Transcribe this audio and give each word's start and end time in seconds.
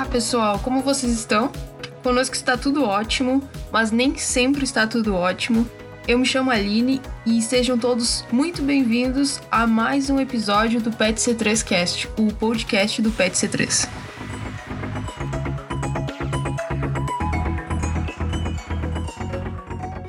Olá, 0.00 0.08
pessoal, 0.08 0.58
como 0.60 0.80
vocês 0.80 1.12
estão? 1.12 1.52
Conosco 2.02 2.34
está 2.34 2.56
tudo 2.56 2.84
ótimo, 2.84 3.46
mas 3.70 3.90
nem 3.90 4.16
sempre 4.16 4.64
está 4.64 4.86
tudo 4.86 5.14
ótimo. 5.14 5.68
Eu 6.08 6.18
me 6.18 6.24
chamo 6.24 6.50
Aline 6.50 7.02
e 7.26 7.42
sejam 7.42 7.76
todos 7.76 8.24
muito 8.32 8.62
bem-vindos 8.62 9.42
a 9.50 9.66
mais 9.66 10.08
um 10.08 10.18
episódio 10.18 10.80
do 10.80 10.90
Pet 10.90 11.20
C3 11.20 11.62
Cast, 11.62 12.08
o 12.18 12.32
podcast 12.32 13.02
do 13.02 13.10
Pet 13.10 13.36
C3. 13.36 13.86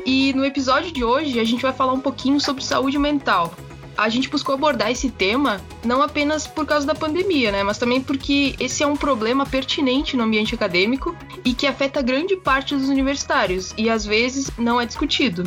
E 0.05 0.31
no 0.31 0.45
episódio 0.45 0.93
de 0.93 1.03
hoje 1.03 1.37
a 1.37 1.43
gente 1.43 1.63
vai 1.63 1.73
falar 1.73 1.91
um 1.91 1.99
pouquinho 1.99 2.39
sobre 2.39 2.63
saúde 2.63 2.97
mental 2.97 3.53
a 4.01 4.09
gente 4.09 4.29
buscou 4.29 4.55
abordar 4.55 4.89
esse 4.89 5.09
tema 5.09 5.61
não 5.85 6.01
apenas 6.01 6.47
por 6.47 6.65
causa 6.65 6.87
da 6.87 6.95
pandemia, 6.95 7.51
né, 7.51 7.63
mas 7.63 7.77
também 7.77 8.01
porque 8.01 8.55
esse 8.59 8.81
é 8.83 8.87
um 8.87 8.95
problema 8.95 9.45
pertinente 9.45 10.17
no 10.17 10.23
ambiente 10.23 10.55
acadêmico 10.55 11.15
e 11.45 11.53
que 11.53 11.67
afeta 11.67 12.01
grande 12.01 12.35
parte 12.35 12.75
dos 12.75 12.89
universitários 12.89 13.73
e 13.77 13.89
às 13.89 14.05
vezes 14.05 14.51
não 14.57 14.81
é 14.81 14.85
discutido. 14.85 15.43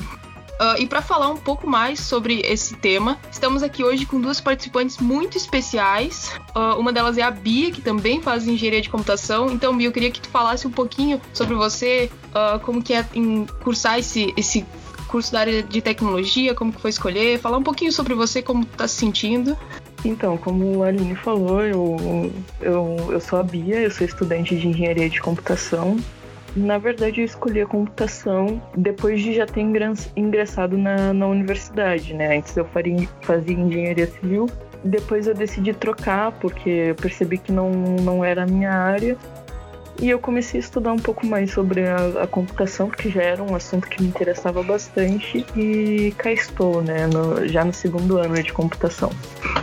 Uh, 0.54 0.78
e 0.78 0.86
para 0.86 1.02
falar 1.02 1.30
um 1.30 1.36
pouco 1.36 1.68
mais 1.68 1.98
sobre 1.98 2.40
esse 2.44 2.76
tema, 2.76 3.18
estamos 3.28 3.60
aqui 3.60 3.82
hoje 3.82 4.06
com 4.06 4.20
duas 4.20 4.40
participantes 4.40 4.98
muito 4.98 5.36
especiais. 5.36 6.30
Uh, 6.54 6.78
uma 6.78 6.92
delas 6.92 7.18
é 7.18 7.22
a 7.22 7.30
Bia, 7.30 7.72
que 7.72 7.82
também 7.82 8.22
faz 8.22 8.46
engenharia 8.46 8.80
de 8.80 8.88
computação. 8.88 9.50
Então, 9.50 9.76
Bia, 9.76 9.88
eu 9.88 9.92
queria 9.92 10.12
que 10.12 10.20
tu 10.20 10.28
falasse 10.28 10.64
um 10.64 10.70
pouquinho 10.70 11.20
sobre 11.32 11.56
você, 11.56 12.08
uh, 12.28 12.60
como 12.60 12.80
que 12.80 12.94
é 12.94 13.04
cursar 13.64 13.98
esse, 13.98 14.32
esse 14.36 14.64
curso 15.14 15.30
da 15.30 15.38
área 15.38 15.62
de 15.62 15.80
tecnologia, 15.80 16.56
como 16.56 16.72
que 16.72 16.80
foi 16.80 16.90
escolher, 16.90 17.38
falar 17.38 17.56
um 17.56 17.62
pouquinho 17.62 17.92
sobre 17.92 18.14
você, 18.14 18.42
como 18.42 18.66
tá 18.66 18.88
se 18.88 18.96
sentindo. 18.96 19.56
Então, 20.04 20.36
como 20.36 20.82
a 20.82 20.88
Aline 20.88 21.14
falou, 21.14 21.62
eu, 21.62 22.32
eu, 22.60 22.96
eu 23.12 23.20
sou 23.20 23.38
a 23.38 23.44
Bia, 23.44 23.76
eu 23.76 23.92
sou 23.92 24.04
estudante 24.04 24.56
de 24.56 24.66
engenharia 24.66 25.08
de 25.08 25.20
computação. 25.20 25.96
Na 26.56 26.78
verdade, 26.78 27.20
eu 27.20 27.24
escolhi 27.24 27.60
a 27.60 27.66
computação 27.66 28.60
depois 28.76 29.22
de 29.22 29.34
já 29.34 29.46
ter 29.46 29.60
ingressado 30.16 30.76
na, 30.76 31.12
na 31.12 31.28
universidade, 31.28 32.12
né? 32.12 32.36
Antes 32.36 32.56
eu 32.56 32.64
faria, 32.64 33.08
fazia 33.20 33.54
engenharia 33.54 34.08
civil, 34.08 34.50
depois 34.82 35.28
eu 35.28 35.34
decidi 35.34 35.72
trocar 35.72 36.32
porque 36.32 36.68
eu 36.68 36.94
percebi 36.96 37.38
que 37.38 37.52
não, 37.52 37.70
não 37.70 38.24
era 38.24 38.42
a 38.42 38.46
minha 38.46 38.72
área 38.72 39.16
e 40.00 40.10
eu 40.10 40.18
comecei 40.18 40.60
a 40.60 40.62
estudar 40.62 40.92
um 40.92 40.98
pouco 40.98 41.26
mais 41.26 41.52
sobre 41.52 41.86
a, 41.86 42.22
a, 42.22 42.26
computação, 42.26 42.88
porque 42.88 43.10
já 43.10 43.22
era 43.22 43.42
um 43.42 43.54
assunto 43.54 43.88
que 43.88 44.02
me 44.02 44.08
interessava 44.08 44.62
bastante. 44.62 45.44
E 45.56 46.12
cá 46.18 46.32
estou, 46.32 46.82
né? 46.82 47.06
No, 47.06 47.46
já 47.46 47.64
no 47.64 47.72
segundo 47.72 48.18
ano 48.18 48.40
de 48.42 48.52
computação. 48.52 49.10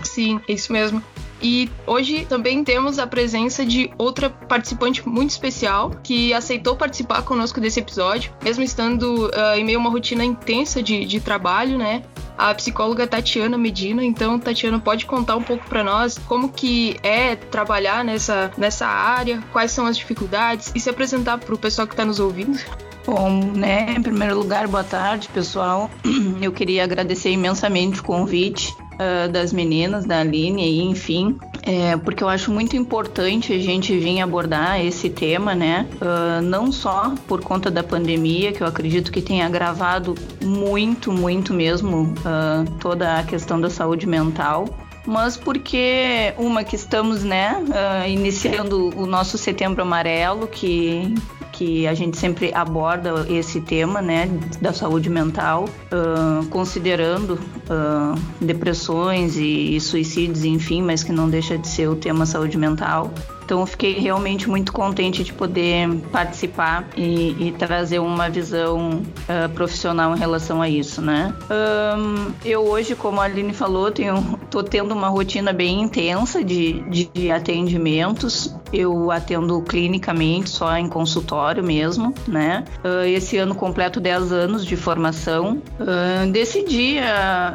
Sim, 0.04 0.40
isso 0.48 0.72
mesmo. 0.72 1.02
E 1.42 1.70
hoje 1.88 2.26
também 2.26 2.64
temos 2.64 3.00
a 3.00 3.08
presença 3.08 3.66
de 3.66 3.92
outra 3.98 4.30
participante 4.30 5.08
muito 5.08 5.32
especial 5.32 5.92
que 6.04 6.34
aceitou 6.34 6.76
participar 6.76 7.24
conosco 7.24 7.60
desse 7.60 7.80
episódio, 7.80 8.32
mesmo 8.44 8.64
estando 8.64 9.28
uh, 9.28 9.56
em 9.58 9.64
meio 9.64 9.80
a 9.80 9.82
uma 9.82 9.90
rotina 9.90 10.24
intensa 10.24 10.84
de, 10.84 11.06
de 11.06 11.20
trabalho, 11.20 11.78
né? 11.78 12.04
a 12.38 12.56
psicóloga 12.56 13.06
Tatiana 13.06 13.58
Medina. 13.58 14.04
Então, 14.04 14.40
Tatiana, 14.40 14.80
pode 14.80 15.06
contar 15.06 15.36
um 15.36 15.44
pouco 15.44 15.68
para 15.68 15.84
nós 15.84 16.18
como 16.18 16.50
que 16.50 16.98
é 17.04 17.36
trabalhar 17.36 18.04
nessa, 18.04 18.52
nessa 18.58 18.88
área, 18.88 19.44
quais 19.52 19.72
são 19.72 19.86
as 19.86 19.96
dificuldades 19.96 20.72
e 20.74 20.80
se 20.80 20.90
apresentar 20.90 21.38
para 21.38 21.54
o 21.54 21.58
pessoal 21.58 21.88
que 21.88 21.94
está 21.94 22.04
nos 22.04 22.20
ouvindo? 22.20 22.60
Bom, 23.06 23.52
né, 23.56 23.94
em 23.98 24.02
primeiro 24.02 24.38
lugar, 24.38 24.68
boa 24.68 24.84
tarde, 24.84 25.28
pessoal. 25.30 25.90
Eu 26.42 26.52
queria 26.52 26.84
agradecer 26.84 27.32
imensamente 27.32 28.00
o 28.00 28.04
convite 28.04 28.76
uh, 28.94 29.32
das 29.32 29.54
meninas, 29.54 30.06
da 30.06 30.20
Aline, 30.20 30.64
e 30.64 30.82
enfim, 30.84 31.38
é, 31.64 31.96
porque 31.98 32.24
eu 32.24 32.30
acho 32.30 32.52
muito 32.52 32.76
importante 32.76 33.54
a 33.54 33.60
gente 33.60 33.98
vir 33.98 34.20
abordar 34.22 34.84
esse 34.84 35.10
tema, 35.10 35.54
né? 35.54 35.88
Uh, 35.96 36.42
não 36.42 36.72
só 36.72 37.14
por 37.28 37.42
conta 37.42 37.70
da 37.70 37.84
pandemia, 37.84 38.52
que 38.52 38.62
eu 38.62 38.68
acredito 38.68 39.12
que 39.12 39.22
tenha 39.22 39.46
agravado 39.46 40.16
muito, 40.44 41.12
muito 41.12 41.54
mesmo 41.54 42.14
uh, 42.20 42.70
toda 42.80 43.20
a 43.20 43.24
questão 43.24 43.62
da 43.62 43.70
saúde 43.70 44.08
mental, 44.08 44.66
mas 45.06 45.38
porque 45.38 46.34
uma 46.38 46.64
que 46.64 46.76
estamos, 46.76 47.24
né, 47.24 47.64
uh, 47.64 48.10
iniciando 48.10 48.90
o 48.98 49.06
nosso 49.06 49.38
Setembro 49.38 49.82
Amarelo, 49.82 50.48
que 50.48 51.14
que 51.62 51.86
a 51.86 51.94
gente 51.94 52.18
sempre 52.18 52.52
aborda 52.56 53.24
esse 53.30 53.62
tema, 53.62 54.02
né, 54.02 54.28
da 54.60 54.74
saúde 54.74 55.12
mental, 55.12 55.66
uh, 55.66 56.44
considerando 56.48 57.36
uh, 57.36 58.20
depressões 58.44 59.38
e, 59.38 59.76
e 59.76 59.80
suicídios, 59.80 60.44
enfim, 60.44 60.82
mas 60.82 61.04
que 61.04 61.12
não 61.12 61.30
deixa 61.30 61.60
de 61.60 61.68
ser 61.68 61.88
o 61.88 61.96
tema 61.96 62.26
saúde 62.26 62.58
mental. 62.58 63.12
Então 63.46 63.66
fiquei 63.66 64.00
realmente 64.00 64.50
muito 64.50 64.72
contente 64.72 65.24
de 65.24 65.34
poder 65.34 65.90
participar 66.12 66.88
e, 66.96 67.48
e 67.48 67.52
trazer 67.52 68.00
uma 68.00 68.30
visão 68.30 69.02
uh, 69.04 69.50
profissional 69.54 70.16
em 70.16 70.18
relação 70.18 70.62
a 70.62 70.70
isso, 70.70 71.02
né? 71.02 71.34
Um, 71.50 72.32
eu 72.46 72.62
hoje, 72.62 72.96
como 72.96 73.20
a 73.20 73.26
Aline 73.26 73.54
falou, 73.54 73.92
tenho, 73.92 74.40
tô 74.50 74.64
tendo 74.64 74.94
uma 74.94 75.10
rotina 75.10 75.52
bem 75.52 75.82
intensa 75.82 76.44
de, 76.44 76.82
de 76.90 77.30
atendimentos. 77.30 78.56
Eu 78.72 79.12
atendo 79.12 79.62
clinicamente, 79.62 80.50
só 80.50 80.76
em 80.78 80.88
consultório 80.88 81.64
mesmo, 81.64 82.14
né? 82.28 82.64
Uh, 82.84 83.06
esse 83.06 83.38
ano 83.38 83.54
completo 83.54 84.00
10 84.00 84.32
anos 84.32 84.66
de 84.66 84.76
formação. 84.76 85.62
Uh, 85.80 86.32
decidi, 86.32 86.96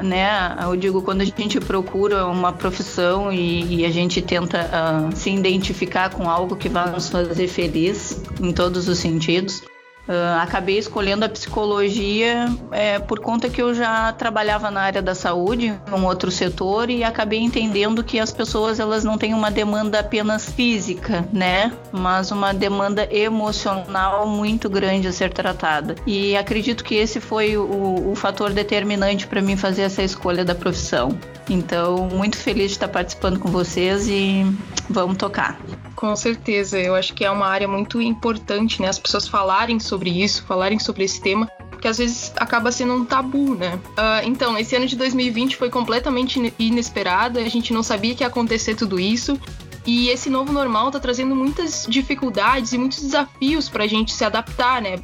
né? 0.02 0.56
Eu 0.62 0.76
digo, 0.76 1.02
quando 1.02 1.22
a 1.22 1.24
gente 1.24 1.60
procura 1.60 2.26
uma 2.26 2.52
profissão 2.52 3.32
e, 3.32 3.84
a 3.86 3.90
gente 3.90 4.20
tenta 4.20 4.68
se 5.14 5.30
identificar 5.30 5.86
ficar 5.86 6.10
com 6.10 6.28
algo 6.28 6.56
que 6.56 6.68
vai 6.68 6.90
nos 6.90 7.08
fazer 7.08 7.46
feliz 7.46 8.20
em 8.40 8.52
todos 8.52 8.88
os 8.88 8.98
sentidos. 8.98 9.62
Uh, 10.08 10.40
acabei 10.40 10.78
escolhendo 10.78 11.24
a 11.24 11.28
psicologia 11.28 12.46
é, 12.70 12.98
por 13.00 13.18
conta 13.18 13.50
que 13.50 13.60
eu 13.60 13.74
já 13.74 14.12
trabalhava 14.12 14.70
na 14.70 14.80
área 14.80 15.02
da 15.02 15.16
saúde, 15.16 15.66
em 15.66 15.92
um 15.92 16.06
outro 16.06 16.30
setor, 16.30 16.90
e 16.90 17.02
acabei 17.02 17.40
entendendo 17.40 18.04
que 18.04 18.20
as 18.20 18.32
pessoas 18.32 18.78
elas 18.78 19.02
não 19.02 19.18
têm 19.18 19.34
uma 19.34 19.50
demanda 19.50 19.98
apenas 19.98 20.48
física, 20.48 21.28
né? 21.32 21.72
Mas 21.90 22.30
uma 22.30 22.54
demanda 22.54 23.08
emocional 23.12 24.28
muito 24.28 24.70
grande 24.70 25.08
a 25.08 25.12
ser 25.12 25.32
tratada. 25.32 25.96
E 26.06 26.36
acredito 26.36 26.84
que 26.84 26.94
esse 26.94 27.18
foi 27.18 27.56
o, 27.56 28.10
o 28.12 28.14
fator 28.14 28.52
determinante 28.52 29.26
para 29.26 29.42
mim 29.42 29.56
fazer 29.56 29.82
essa 29.82 30.02
escolha 30.02 30.44
da 30.44 30.54
profissão. 30.54 31.18
Então, 31.50 32.08
muito 32.12 32.36
feliz 32.36 32.70
de 32.70 32.76
estar 32.76 32.88
participando 32.88 33.38
com 33.38 33.48
vocês 33.48 34.08
e 34.08 34.46
vamos 34.88 35.16
tocar. 35.16 35.58
Com 35.96 36.14
certeza, 36.14 36.78
eu 36.78 36.94
acho 36.94 37.14
que 37.14 37.24
é 37.24 37.30
uma 37.30 37.46
área 37.46 37.66
muito 37.66 38.02
importante, 38.02 38.82
né? 38.82 38.88
As 38.88 38.98
pessoas 38.98 39.26
falarem 39.26 39.80
sobre 39.80 40.10
isso, 40.10 40.44
falarem 40.44 40.78
sobre 40.78 41.04
esse 41.04 41.20
tema, 41.22 41.50
porque 41.70 41.88
às 41.88 41.96
vezes 41.96 42.32
acaba 42.36 42.70
sendo 42.70 42.94
um 42.94 43.04
tabu, 43.04 43.54
né? 43.54 43.80
Uh, 43.90 44.26
então, 44.26 44.58
esse 44.58 44.76
ano 44.76 44.86
de 44.86 44.94
2020 44.94 45.56
foi 45.56 45.70
completamente 45.70 46.52
inesperado, 46.58 47.38
a 47.38 47.48
gente 47.48 47.72
não 47.72 47.82
sabia 47.82 48.14
que 48.14 48.22
ia 48.22 48.26
acontecer 48.26 48.74
tudo 48.74 49.00
isso. 49.00 49.40
E 49.86 50.08
esse 50.08 50.28
novo 50.28 50.52
normal 50.52 50.90
tá 50.90 50.98
trazendo 50.98 51.34
muitas 51.34 51.86
dificuldades 51.88 52.72
e 52.72 52.78
muitos 52.78 53.00
desafios 53.00 53.68
pra 53.68 53.86
gente 53.86 54.12
se 54.12 54.24
adaptar, 54.24 54.82
né? 54.82 54.98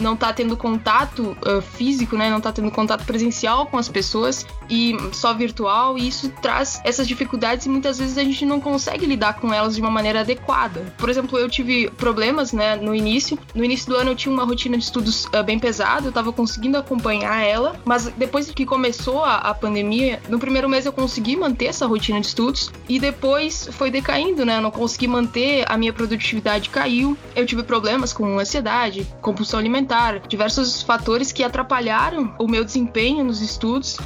Não 0.00 0.16
tá 0.16 0.32
tendo 0.32 0.56
contato 0.56 1.36
uh, 1.46 1.60
físico, 1.60 2.16
né? 2.16 2.30
Não 2.30 2.40
tá 2.40 2.52
tendo 2.52 2.70
contato 2.70 3.04
presencial 3.04 3.66
com 3.66 3.78
as 3.78 3.88
pessoas 3.88 4.46
e 4.70 4.96
só 5.12 5.32
virtual, 5.34 5.96
e 5.96 6.08
isso 6.08 6.28
traz 6.42 6.80
essas 6.84 7.08
dificuldades 7.08 7.66
e 7.66 7.68
muitas 7.68 7.98
vezes 7.98 8.18
a 8.18 8.24
gente 8.24 8.44
não 8.44 8.60
consegue 8.60 9.06
lidar 9.06 9.34
com 9.34 9.52
elas 9.52 9.74
de 9.74 9.80
uma 9.80 9.90
maneira 9.90 10.20
adequada. 10.20 10.92
Por 10.98 11.08
exemplo, 11.08 11.38
eu 11.38 11.48
tive 11.48 11.90
problemas, 11.90 12.52
né, 12.52 12.76
no 12.76 12.94
início. 12.94 13.38
No 13.54 13.64
início 13.64 13.88
do 13.88 13.96
ano 13.96 14.10
eu 14.10 14.16
tinha 14.16 14.32
uma 14.32 14.44
rotina 14.44 14.76
de 14.76 14.84
estudos 14.84 15.24
uh, 15.26 15.42
bem 15.44 15.58
pesada, 15.58 16.08
eu 16.08 16.12
tava 16.12 16.32
conseguindo 16.32 16.76
acompanhar 16.76 17.42
ela, 17.42 17.80
mas 17.84 18.06
depois 18.16 18.50
que 18.50 18.66
começou 18.66 19.24
a, 19.24 19.36
a 19.36 19.54
pandemia, 19.54 20.20
no 20.28 20.38
primeiro 20.38 20.68
mês 20.68 20.86
eu 20.86 20.92
consegui 20.92 21.36
manter 21.36 21.66
essa 21.66 21.86
rotina 21.86 22.20
de 22.20 22.26
estudos 22.26 22.70
e 22.88 22.98
depois 22.98 23.68
foi 23.72 23.90
decaindo, 23.90 24.44
né? 24.44 24.58
Eu 24.58 24.62
não 24.62 24.70
consegui 24.70 25.06
manter, 25.06 25.64
a 25.68 25.76
minha 25.76 25.92
produtividade 25.92 26.70
caiu, 26.70 27.16
eu 27.34 27.46
tive 27.46 27.62
problemas 27.62 28.12
com 28.12 28.38
ansiedade, 28.38 29.06
compulsão 29.20 29.58
alimentar 29.58 29.87
diversos 30.28 30.82
fatores 30.82 31.32
que 31.32 31.42
atrapalharam 31.42 32.34
o 32.38 32.46
meu 32.46 32.64
desempenho 32.64 33.24
nos 33.24 33.40
estudos. 33.40 33.98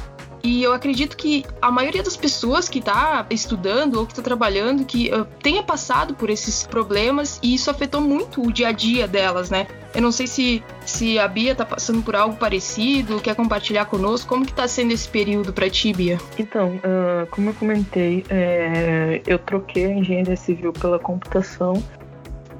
E 0.43 0.61
eu 0.61 0.73
acredito 0.73 1.15
que 1.15 1.45
a 1.61 1.71
maioria 1.71 2.03
das 2.03 2.17
pessoas 2.17 2.67
que 2.67 2.79
está 2.79 3.25
estudando 3.29 3.95
ou 3.95 4.05
que 4.05 4.11
está 4.11 4.21
trabalhando 4.21 4.83
que 4.83 5.09
uh, 5.09 5.23
tenha 5.41 5.63
passado 5.63 6.13
por 6.15 6.29
esses 6.29 6.67
problemas 6.67 7.39
e 7.41 7.53
isso 7.53 7.71
afetou 7.71 8.01
muito 8.01 8.41
o 8.41 8.51
dia 8.51 8.67
a 8.67 8.71
dia 8.73 9.07
delas, 9.07 9.49
né? 9.49 9.67
Eu 9.95 10.01
não 10.01 10.11
sei 10.11 10.27
se, 10.27 10.61
se 10.85 11.17
a 11.17 11.29
Bia 11.29 11.53
está 11.53 11.63
passando 11.63 12.01
por 12.01 12.13
algo 12.13 12.35
parecido, 12.35 13.21
quer 13.21 13.35
compartilhar 13.35 13.85
conosco. 13.85 14.27
Como 14.27 14.43
que 14.45 14.51
está 14.51 14.67
sendo 14.67 14.91
esse 14.91 15.07
período 15.07 15.53
para 15.53 15.69
ti, 15.69 15.93
Bia? 15.93 16.17
Então, 16.37 16.75
uh, 16.77 17.25
como 17.31 17.51
eu 17.51 17.53
comentei, 17.53 18.25
é, 18.29 19.21
eu 19.25 19.39
troquei 19.39 19.85
a 19.85 19.93
engenharia 19.93 20.35
civil 20.35 20.73
pela 20.73 20.99
computação 20.99 21.81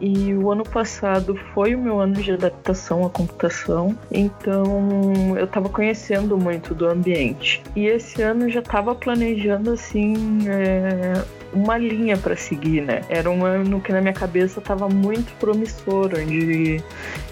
e 0.03 0.33
o 0.33 0.51
ano 0.51 0.65
passado 0.65 1.33
foi 1.53 1.73
o 1.75 1.81
meu 1.81 1.97
ano 2.01 2.15
de 2.15 2.33
adaptação 2.33 3.05
à 3.05 3.09
computação, 3.09 3.97
então 4.11 5.33
eu 5.37 5.45
estava 5.45 5.69
conhecendo 5.69 6.37
muito 6.37 6.75
do 6.75 6.85
ambiente. 6.85 7.63
E 7.73 7.85
esse 7.85 8.21
ano 8.21 8.49
já 8.49 8.59
estava 8.59 8.93
planejando 8.93 9.71
assim 9.71 10.13
é, 10.49 11.23
uma 11.53 11.77
linha 11.77 12.17
para 12.17 12.35
seguir, 12.35 12.81
né? 12.81 13.01
Era 13.09 13.29
um 13.29 13.45
ano 13.45 13.79
que 13.81 13.91
na 13.91 14.01
minha 14.01 14.13
cabeça 14.13 14.59
estava 14.59 14.89
muito 14.89 15.33
promissor, 15.39 16.11
onde 16.15 16.81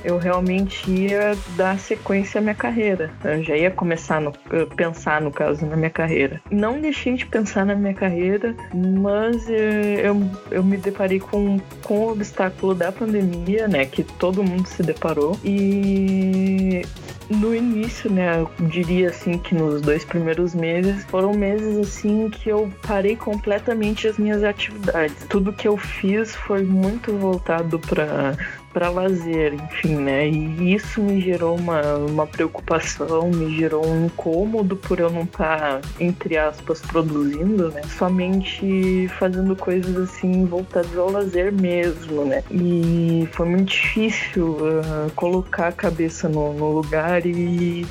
eu 0.03 0.18
realmente 0.18 0.89
ia 0.89 1.35
dar 1.56 1.77
sequência 1.79 2.39
à 2.39 2.41
minha 2.41 2.56
carreira. 2.56 3.12
Eu 3.23 3.44
já 3.44 3.56
ia 3.56 3.71
começar 3.71 4.21
a 4.21 4.75
pensar, 4.75 5.21
no 5.21 5.31
caso, 5.31 5.65
na 5.65 5.75
minha 5.75 5.89
carreira. 5.89 6.41
Não 6.50 6.79
deixei 6.79 7.15
de 7.15 7.25
pensar 7.25 7.65
na 7.65 7.75
minha 7.75 7.94
carreira, 7.94 8.56
mas 8.73 9.47
eu, 9.50 10.21
eu 10.50 10.63
me 10.63 10.77
deparei 10.77 11.19
com, 11.19 11.59
com 11.83 12.00
o 12.00 12.12
obstáculo 12.12 12.73
da 12.73 12.91
pandemia, 12.91 13.68
né? 13.68 13.85
Que 13.85 14.03
todo 14.03 14.44
mundo 14.44 14.68
se 14.68 14.83
deparou. 14.83 15.39
E 15.44 16.83
no 17.31 17.56
início, 17.56 18.12
né, 18.12 18.39
eu 18.39 18.51
diria 18.68 19.10
assim 19.10 19.38
que 19.38 19.56
nos 19.56 19.81
dois 19.81 20.04
primeiros 20.04 20.54
meses 20.54 21.04
foram 21.06 21.33
meses 21.33 21.78
assim 21.78 22.30
que 22.30 22.50
eu 22.50 22.72
parei 22.81 23.16
completamente 23.16 24.07
as 24.07 24.18
minhas 24.18 24.44
atividades. 24.44 25.16
Tudo 25.30 25.54
que 25.54 25.68
eu 25.68 25.78
fiz 25.78 26.36
foi 26.36 26.63
muito 26.63 27.12
voltado 27.18 27.80
para 27.80 28.38
para 28.73 28.89
lazer, 28.89 29.53
enfim, 29.53 29.95
né? 29.95 30.27
E 30.27 30.73
isso 30.73 31.01
me 31.01 31.19
gerou 31.19 31.57
uma, 31.57 31.81
uma 31.97 32.27
preocupação, 32.27 33.29
me 33.29 33.56
gerou 33.56 33.85
um 33.85 34.06
incômodo 34.06 34.75
por 34.75 35.00
eu 35.00 35.09
não 35.09 35.23
estar, 35.23 35.79
tá, 35.79 35.81
entre 36.00 36.38
aspas, 36.38 36.81
produzindo, 36.81 37.69
né? 37.71 37.81
Somente 37.97 39.07
fazendo 39.19 39.56
coisas 39.56 39.95
assim 39.97 40.45
voltadas 40.45 40.97
ao 40.97 41.12
lazer 41.12 41.51
mesmo, 41.51 42.25
né? 42.25 42.44
E 42.50 43.27
foi 43.31 43.47
muito 43.47 43.69
difícil 43.71 44.57
uh, 44.57 45.12
colocar 45.15 45.68
a 45.68 45.71
cabeça 45.71 46.27
no, 46.27 46.53
no 46.53 46.71
lugar 46.71 47.25
e 47.25 47.85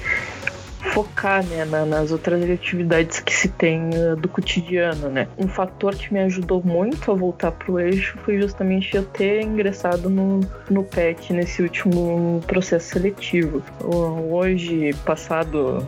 focar 0.91 1.45
né, 1.45 1.65
na, 1.65 1.85
nas 1.85 2.11
outras 2.11 2.49
atividades 2.49 3.21
que 3.21 3.33
se 3.33 3.49
tem 3.49 3.91
uh, 3.91 4.17
do 4.17 4.29
cotidiano, 4.29 5.09
né? 5.09 5.29
Um 5.39 5.49
fator 5.49 5.95
que 5.95 6.13
me 6.13 6.21
ajudou 6.21 6.63
muito 6.65 7.11
a 7.11 7.15
voltar 7.15 7.53
pro 7.53 7.79
eixo 7.79 8.19
foi 8.25 8.41
justamente 8.41 8.97
eu 8.97 9.05
ter 9.05 9.43
ingressado 9.43 10.11
no, 10.11 10.41
no 10.69 10.83
PET 10.83 11.33
nesse 11.33 11.63
último 11.63 12.41
processo 12.47 12.91
seletivo. 12.91 13.63
Hoje, 14.31 14.91
passado 15.05 15.87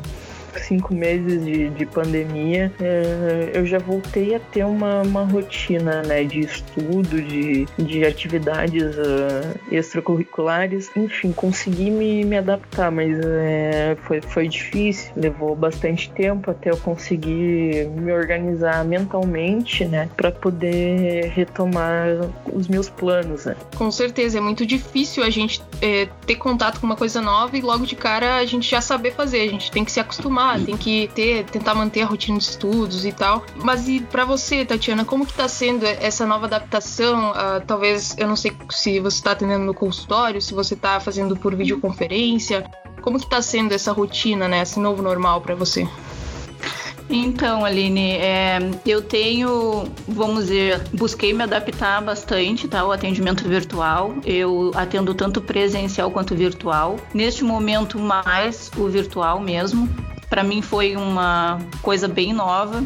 cinco 0.61 0.95
meses 0.95 1.45
de, 1.45 1.71
de 1.71 1.87
pandemia, 1.87 2.73
é, 2.81 3.51
eu 3.55 3.65
já 3.67 3.79
voltei 3.79 4.35
a 4.35 4.41
ter 4.41 4.65
uma, 4.65 5.03
uma 5.03 5.25
rotina 5.25 6.03
né, 6.03 6.25
de 6.25 6.41
estudo, 6.41 7.21
de, 7.23 7.67
de 7.79 8.05
atividades 8.05 8.97
uh, 8.97 9.59
extracurriculares, 9.71 10.91
enfim, 10.97 11.33
consegui 11.33 11.91
me, 11.91 12.25
me 12.25 12.37
adaptar, 12.37 12.91
mas 12.91 13.19
é, 13.25 13.97
foi, 14.03 14.21
foi 14.21 14.49
difícil, 14.49 15.13
levou 15.17 15.55
bastante 15.55 16.11
tempo 16.11 16.51
até 16.51 16.71
eu 16.71 16.77
conseguir 16.77 17.89
me 17.89 18.13
organizar 18.13 18.85
mentalmente, 18.85 19.85
né, 19.85 20.09
para 20.17 20.31
poder 20.31 21.31
retomar 21.31 22.07
os 22.53 22.69
meus 22.69 22.89
planos. 22.89 23.47
Né. 23.47 23.57
Com 23.77 23.91
certeza, 23.91 24.39
é 24.39 24.41
muito 24.41 24.67
difícil 24.67 25.23
a 25.23 25.31
gente 25.31 25.63
é, 25.81 26.09
ter 26.27 26.37
contato 26.37 26.81
com 26.81 26.87
uma 26.87 26.97
coisa 26.97 27.21
nova 27.21 27.57
e 27.57 27.61
logo 27.61 27.87
de 27.87 27.97
cara 27.97 28.37
a 28.37 28.45
gente 28.45 28.71
já 28.71 28.81
saber 28.81 29.13
fazer, 29.13 29.43
a 29.43 29.49
gente 29.49 29.71
tem 29.71 29.85
que 29.85 29.93
se 29.93 30.01
acostumar 30.01 30.42
tem 30.65 30.77
que 30.77 31.09
ter, 31.15 31.45
tentar 31.45 31.75
manter 31.75 32.03
a 32.03 32.07
rotina 32.07 32.39
de 32.39 32.45
estudos 32.45 33.05
e 33.05 33.13
tal. 33.13 33.45
Mas 33.57 33.89
e 33.89 34.01
para 34.01 34.25
você, 34.25 34.65
Tatiana, 34.65 35.05
como 35.05 35.27
que 35.27 35.33
tá 35.33 35.49
sendo 35.49 35.85
essa 35.85 36.27
nova 36.27 36.47
adaptação? 36.47 37.31
Uh, 37.31 37.65
talvez, 37.67 38.17
eu 38.19 38.27
não 38.27 38.37
sei 38.37 38.53
se 38.71 39.01
você 39.01 39.17
está 39.19 39.33
atendendo 39.33 39.65
no 39.65 39.75
consultório, 39.75 40.41
se 40.41 40.55
você 40.55 40.75
está 40.75 41.01
fazendo 41.01 41.37
por 41.37 41.55
videoconferência. 41.55 42.65
Como 43.01 43.19
que 43.19 43.29
tá 43.29 43.43
sendo 43.43 43.73
essa 43.73 43.93
rotina, 43.93 44.47
né? 44.47 44.63
Esse 44.63 44.79
novo 44.79 45.03
normal 45.03 45.41
para 45.41 45.55
você? 45.55 45.87
Então, 47.13 47.65
Aline, 47.65 48.13
é, 48.13 48.59
eu 48.87 49.03
tenho, 49.03 49.85
vamos 50.09 50.45
dizer, 50.45 50.83
busquei 50.95 51.35
me 51.35 51.43
adaptar 51.43 52.01
bastante 52.01 52.67
tá, 52.67 52.81
ao 52.81 52.91
atendimento 52.91 53.47
virtual. 53.47 54.15
Eu 54.25 54.71
atendo 54.75 55.13
tanto 55.13 55.41
presencial 55.41 56.11
quanto 56.11 56.35
virtual. 56.35 56.97
Neste 57.13 57.45
momento, 57.45 57.99
mais 57.99 58.71
o 58.77 58.89
virtual 58.89 59.41
mesmo. 59.41 59.89
Para 60.33 60.43
mim 60.43 60.63
foi 60.63 60.97
uma 60.97 61.59
coisa 61.83 62.09
bem 62.09 62.33
nova 62.33 62.83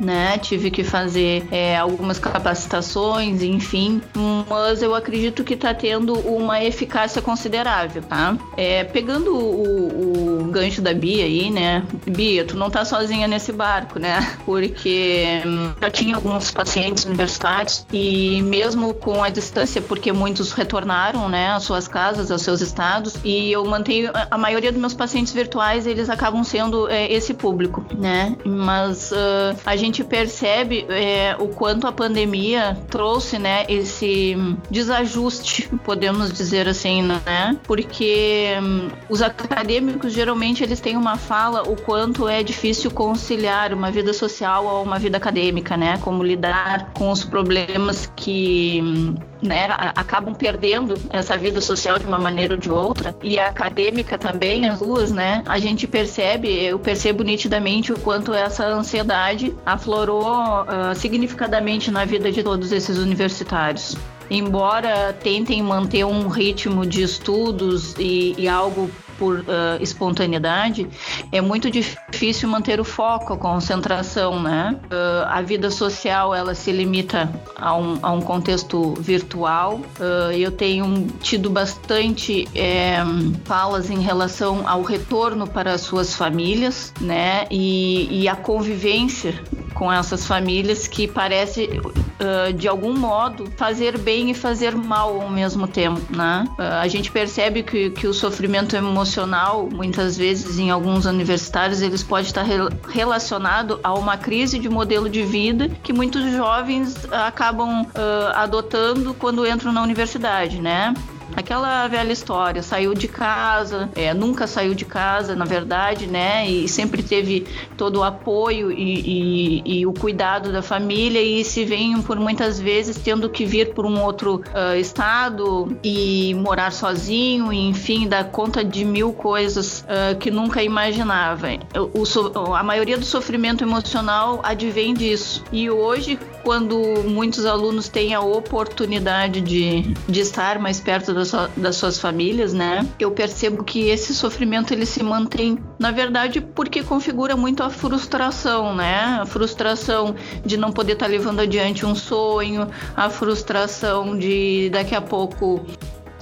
né? 0.00 0.38
Tive 0.38 0.70
que 0.70 0.84
fazer 0.84 1.46
é, 1.50 1.76
algumas 1.76 2.18
capacitações, 2.18 3.42
enfim, 3.42 4.00
mas 4.48 4.82
eu 4.82 4.94
acredito 4.94 5.44
que 5.44 5.54
está 5.54 5.72
tendo 5.74 6.14
uma 6.20 6.62
eficácia 6.62 7.20
considerável, 7.20 8.02
tá? 8.02 8.36
É, 8.56 8.84
pegando 8.84 9.34
o, 9.34 10.42
o, 10.42 10.44
gancho 10.50 10.80
da 10.80 10.94
Bia 10.94 11.24
aí, 11.24 11.50
né? 11.50 11.84
Bia, 12.06 12.44
tu 12.44 12.56
não 12.56 12.70
tá 12.70 12.84
sozinha 12.84 13.26
nesse 13.26 13.52
barco, 13.52 13.98
né? 13.98 14.36
Porque 14.44 15.42
hum, 15.44 15.72
já 15.80 15.90
tinha 15.90 16.16
alguns 16.16 16.50
pacientes 16.50 17.04
universitários 17.04 17.86
e 17.92 18.42
mesmo 18.42 18.94
com 18.94 19.22
a 19.22 19.28
distância, 19.28 19.80
porque 19.80 20.12
muitos 20.12 20.52
retornaram, 20.52 21.28
né, 21.28 21.50
às 21.50 21.64
suas 21.64 21.88
casas, 21.88 22.30
aos 22.30 22.42
seus 22.42 22.60
estados, 22.60 23.16
e 23.24 23.52
eu 23.52 23.64
mantenho 23.64 24.10
a 24.30 24.38
maioria 24.38 24.70
dos 24.70 24.80
meus 24.80 24.94
pacientes 24.94 25.32
virtuais, 25.32 25.86
eles 25.86 26.08
acabam 26.08 26.42
sendo 26.44 26.88
é, 26.88 27.10
esse 27.12 27.34
público, 27.34 27.84
né? 27.96 28.36
Mas 28.44 29.12
uh, 29.12 29.56
a 29.64 29.76
gente 29.76 29.83
gente 29.84 30.02
percebe 30.02 30.86
é, 30.88 31.36
o 31.38 31.48
quanto 31.48 31.86
a 31.86 31.92
pandemia 31.92 32.76
trouxe, 32.90 33.38
né, 33.38 33.64
esse 33.68 34.36
desajuste, 34.70 35.68
podemos 35.84 36.32
dizer 36.32 36.68
assim, 36.68 37.02
né? 37.02 37.56
Porque 37.64 38.56
hum, 38.62 38.88
os 39.08 39.22
acadêmicos 39.22 40.12
geralmente 40.12 40.62
eles 40.62 40.80
têm 40.80 40.96
uma 40.96 41.16
fala 41.16 41.62
o 41.62 41.76
quanto 41.76 42.28
é 42.28 42.42
difícil 42.42 42.90
conciliar 42.90 43.72
uma 43.72 43.90
vida 43.90 44.12
social 44.12 44.68
a 44.68 44.80
uma 44.80 44.98
vida 44.98 45.16
acadêmica, 45.16 45.76
né? 45.76 45.98
Como 45.98 46.22
lidar 46.22 46.90
com 46.94 47.10
os 47.10 47.24
problemas 47.24 48.10
que 48.16 48.80
hum, 48.82 49.14
né, 49.44 49.66
acabam 49.94 50.34
perdendo 50.34 50.94
essa 51.10 51.36
vida 51.36 51.60
social 51.60 51.98
de 51.98 52.06
uma 52.06 52.18
maneira 52.18 52.54
ou 52.54 52.60
de 52.60 52.70
outra 52.70 53.14
e 53.22 53.38
a 53.38 53.48
acadêmica 53.48 54.16
também 54.16 54.66
as 54.66 54.78
duas, 54.78 55.12
né? 55.12 55.42
A 55.46 55.58
gente 55.58 55.86
percebe, 55.86 56.48
eu 56.48 56.78
percebo 56.78 57.22
nitidamente 57.22 57.92
o 57.92 57.98
quanto 57.98 58.32
essa 58.32 58.66
ansiedade 58.66 59.54
aflorou 59.74 60.62
uh, 60.62 60.94
significadamente 60.94 61.90
na 61.90 62.04
vida 62.04 62.30
de 62.30 62.42
todos 62.42 62.72
esses 62.72 62.98
universitários 62.98 63.96
embora 64.30 65.12
tentem 65.12 65.62
manter 65.62 66.04
um 66.04 66.28
ritmo 66.28 66.86
de 66.86 67.02
estudos 67.02 67.94
e, 67.98 68.34
e 68.38 68.48
algo 68.48 68.90
por 69.18 69.40
uh, 69.40 69.44
espontaneidade, 69.80 70.88
é 71.32 71.40
muito 71.40 71.70
difícil 71.70 72.48
manter 72.48 72.80
o 72.80 72.84
foco, 72.84 73.32
a 73.32 73.36
concentração, 73.36 74.42
né? 74.42 74.76
Uh, 74.84 75.26
a 75.28 75.40
vida 75.40 75.70
social, 75.70 76.34
ela 76.34 76.54
se 76.54 76.72
limita 76.72 77.30
a 77.56 77.76
um, 77.76 77.98
a 78.02 78.10
um 78.10 78.20
contexto 78.20 78.94
virtual. 78.94 79.80
Uh, 79.98 80.32
eu 80.32 80.50
tenho 80.50 81.06
tido 81.20 81.48
bastante 81.48 82.48
é, 82.54 82.96
falas 83.44 83.90
em 83.90 84.00
relação 84.00 84.68
ao 84.68 84.82
retorno 84.82 85.46
para 85.46 85.72
as 85.72 85.82
suas 85.82 86.14
famílias, 86.14 86.92
né? 87.00 87.46
E, 87.50 88.22
e 88.22 88.28
a 88.28 88.34
convivência 88.34 89.34
com 89.74 89.92
essas 89.92 90.26
famílias 90.26 90.86
que 90.86 91.06
parece 91.06 91.68
uh, 91.68 92.52
de 92.52 92.68
algum 92.68 92.96
modo 92.96 93.50
fazer 93.56 93.98
bem 93.98 94.30
e 94.30 94.34
fazer 94.34 94.74
mal 94.74 95.20
ao 95.20 95.28
mesmo 95.28 95.66
tempo, 95.66 96.00
né? 96.10 96.44
Uh, 96.58 96.62
a 96.80 96.88
gente 96.88 97.10
percebe 97.10 97.62
que, 97.62 97.90
que 97.90 98.06
o 98.06 98.14
sofrimento 98.14 98.76
emocional, 98.76 99.68
muitas 99.70 100.16
vezes 100.16 100.58
em 100.58 100.70
alguns 100.70 101.04
universitários, 101.06 101.82
eles 101.82 102.02
pode 102.02 102.28
estar 102.28 102.42
re 102.42 102.54
relacionado 102.88 103.80
a 103.82 103.92
uma 103.92 104.16
crise 104.16 104.58
de 104.58 104.68
modelo 104.68 105.08
de 105.08 105.22
vida 105.22 105.68
que 105.82 105.92
muitos 105.92 106.30
jovens 106.32 107.06
acabam 107.10 107.82
uh, 107.82 107.86
adotando 108.34 109.14
quando 109.14 109.46
entram 109.46 109.72
na 109.72 109.82
universidade, 109.82 110.60
né? 110.60 110.94
Aquela 111.36 111.88
velha 111.88 112.12
história, 112.12 112.62
saiu 112.62 112.94
de 112.94 113.08
casa, 113.08 113.88
é, 113.94 114.12
nunca 114.14 114.46
saiu 114.46 114.74
de 114.74 114.84
casa, 114.84 115.34
na 115.34 115.44
verdade, 115.44 116.06
né? 116.06 116.48
E 116.48 116.68
sempre 116.68 117.02
teve 117.02 117.46
todo 117.76 118.00
o 118.00 118.04
apoio 118.04 118.70
e, 118.70 119.62
e, 119.64 119.80
e 119.80 119.86
o 119.86 119.92
cuidado 119.92 120.52
da 120.52 120.62
família 120.62 121.20
e 121.20 121.44
se 121.44 121.64
vem 121.64 122.00
por 122.02 122.18
muitas 122.18 122.60
vezes 122.60 122.98
tendo 122.98 123.28
que 123.28 123.44
vir 123.44 123.74
por 123.74 123.84
um 123.86 124.02
outro 124.02 124.36
uh, 124.36 124.76
estado 124.78 125.76
e 125.82 126.34
morar 126.34 126.72
sozinho, 126.72 127.52
e, 127.52 127.68
enfim, 127.68 128.06
dar 128.06 128.24
conta 128.24 128.64
de 128.64 128.84
mil 128.84 129.12
coisas 129.12 129.80
uh, 129.82 130.16
que 130.18 130.30
nunca 130.30 130.62
imaginava. 130.62 131.48
O, 131.92 132.02
o, 132.02 132.54
a 132.54 132.62
maioria 132.62 132.98
do 132.98 133.04
sofrimento 133.04 133.64
emocional 133.64 134.40
advém 134.42 134.94
disso. 134.94 135.42
E 135.52 135.70
hoje, 135.70 136.18
quando 136.44 136.78
muitos 137.04 137.46
alunos 137.46 137.88
têm 137.88 138.14
a 138.14 138.20
oportunidade 138.20 139.40
de, 139.40 139.82
de 140.06 140.20
estar 140.20 140.58
mais 140.58 140.78
perto 140.78 141.14
das, 141.14 141.32
das 141.56 141.76
suas 141.76 141.98
famílias, 141.98 142.52
né? 142.52 142.86
Eu 143.00 143.10
percebo 143.10 143.64
que 143.64 143.88
esse 143.88 144.14
sofrimento 144.14 144.72
ele 144.72 144.84
se 144.84 145.02
mantém, 145.02 145.58
na 145.78 145.90
verdade, 145.90 146.40
porque 146.40 146.82
configura 146.82 147.34
muito 147.36 147.62
a 147.62 147.70
frustração, 147.70 148.74
né? 148.74 149.18
A 149.20 149.26
frustração 149.26 150.14
de 150.44 150.56
não 150.56 150.70
poder 150.70 150.92
estar 150.92 151.06
tá 151.06 151.10
levando 151.10 151.40
adiante 151.40 151.86
um 151.86 151.94
sonho, 151.94 152.68
a 152.94 153.08
frustração 153.08 154.16
de 154.16 154.68
daqui 154.70 154.94
a 154.94 155.00
pouco 155.00 155.64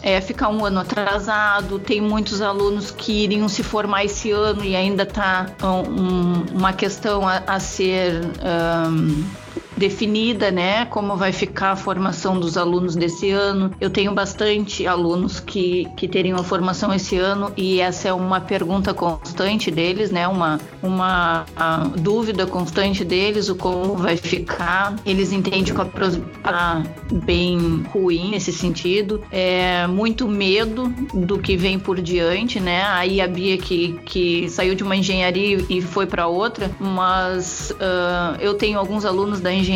é, 0.03 0.21
ficar 0.21 0.49
um 0.49 0.65
ano 0.65 0.81
atrasado. 0.81 1.79
Tem 1.79 2.01
muitos 2.01 2.43
alunos 2.43 2.91
que 2.91 3.25
iriam 3.25 3.49
se 3.49 3.63
formar 3.63 4.05
esse 4.05 4.31
ano 4.31 4.65
e 4.65 4.75
ainda 4.77 5.05
está 5.05 5.47
um, 5.63 6.57
uma 6.57 6.73
questão 6.73 7.27
a, 7.27 7.43
a 7.47 7.61
ser 7.61 8.21
um, 8.89 9.25
definida, 9.83 10.53
né? 10.53 10.85
Como 10.85 11.17
vai 11.17 11.33
ficar 11.33 11.73
a 11.73 11.77
formação 11.77 12.39
dos 12.39 12.57
alunos 12.57 12.95
desse 12.95 13.31
ano. 13.31 13.73
Eu 13.81 13.91
tenho 13.91 14.15
bastante 14.15 14.87
alunos 14.87 15.41
que, 15.41 15.89
que 15.97 16.07
teriam 16.07 16.39
a 16.39 16.45
formação 16.45 16.95
esse 16.95 17.17
ano 17.17 17.53
e 17.57 17.81
essa 17.81 18.07
é 18.07 18.13
uma 18.13 18.41
pergunta 18.41 18.95
constante 18.95 19.73
deles, 19.73 20.13
né? 20.13 20.29
Uma, 20.29 20.61
uma 20.81 21.45
dúvida 21.99 22.47
constante 22.47 23.05
deles, 23.05 23.49
o 23.49 23.57
como 23.57 23.97
vai 23.97 24.17
ficar. 24.17 24.95
Eles 25.05 25.33
entendem 25.33 25.65
que 25.65 25.73
a 26.45 26.83
bem 27.25 27.83
ruim 27.93 28.31
nesse 28.31 28.53
sentido. 28.53 29.21
É 29.33 29.89
muito 29.89 30.29
medo 30.29 30.95
do 31.13 31.41
que 31.41 31.57
vem 31.57 31.77
por 31.77 32.01
diante, 32.01 32.61
né? 32.61 32.85
Aí 32.85 33.21
a 33.21 33.27
Bia 33.27 33.59
que, 33.59 33.99
que 34.05 34.49
saiu 34.49 34.77
de 34.77 34.85
uma 34.85 34.95
engenharia 34.95 35.59
e 35.69 35.83
foi 35.83 36.07
para 36.07 36.29
outra, 36.29 36.71
mas 36.79 37.73
uh, 37.73 38.41
eu 38.41 38.55
tenho 38.55 38.79
alguns 38.79 39.05
alunos 39.05 39.41
da 39.41 39.53
engenharia 39.53 39.72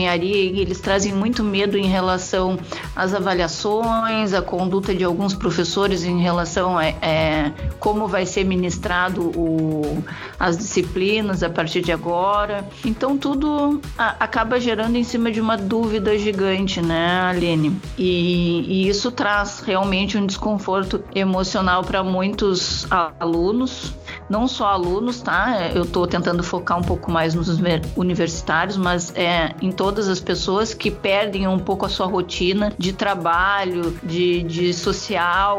e 0.54 0.60
eles 0.60 0.80
trazem 0.80 1.12
muito 1.12 1.42
medo 1.42 1.76
em 1.78 1.86
relação 1.86 2.58
às 2.94 3.14
avaliações, 3.14 4.32
a 4.32 4.42
conduta 4.42 4.94
de 4.94 5.04
alguns 5.04 5.34
professores 5.34 6.04
em 6.04 6.20
relação 6.20 6.76
a 6.76 6.86
é, 6.86 7.52
como 7.78 8.06
vai 8.06 8.26
ser 8.26 8.44
ministrado 8.44 9.22
o, 9.36 10.02
as 10.38 10.58
disciplinas 10.58 11.42
a 11.42 11.48
partir 11.48 11.80
de 11.80 11.92
agora. 11.92 12.66
Então 12.84 13.16
tudo 13.16 13.80
a, 13.96 14.16
acaba 14.20 14.60
gerando 14.60 14.96
em 14.96 15.04
cima 15.04 15.30
de 15.30 15.40
uma 15.40 15.56
dúvida 15.56 16.18
gigante, 16.18 16.82
né, 16.82 17.20
Aline? 17.22 17.80
E, 17.96 18.84
e 18.84 18.88
isso 18.88 19.10
traz 19.10 19.60
realmente 19.60 20.18
um 20.18 20.26
desconforto 20.26 21.02
emocional 21.14 21.82
para 21.82 22.02
muitos 22.02 22.86
alunos 23.18 23.94
não 24.28 24.48
só 24.48 24.66
alunos, 24.66 25.20
tá? 25.20 25.70
Eu 25.74 25.82
estou 25.82 26.06
tentando 26.06 26.42
focar 26.42 26.78
um 26.78 26.82
pouco 26.82 27.10
mais 27.10 27.34
nos 27.34 27.48
universitários, 27.96 28.76
mas 28.76 29.14
é 29.14 29.54
em 29.62 29.70
todas 29.70 30.08
as 30.08 30.20
pessoas 30.20 30.74
que 30.74 30.90
perdem 30.90 31.46
um 31.46 31.58
pouco 31.58 31.86
a 31.86 31.88
sua 31.88 32.06
rotina 32.06 32.72
de 32.78 32.92
trabalho, 32.92 33.96
de, 34.02 34.42
de 34.42 34.74
social, 34.74 35.58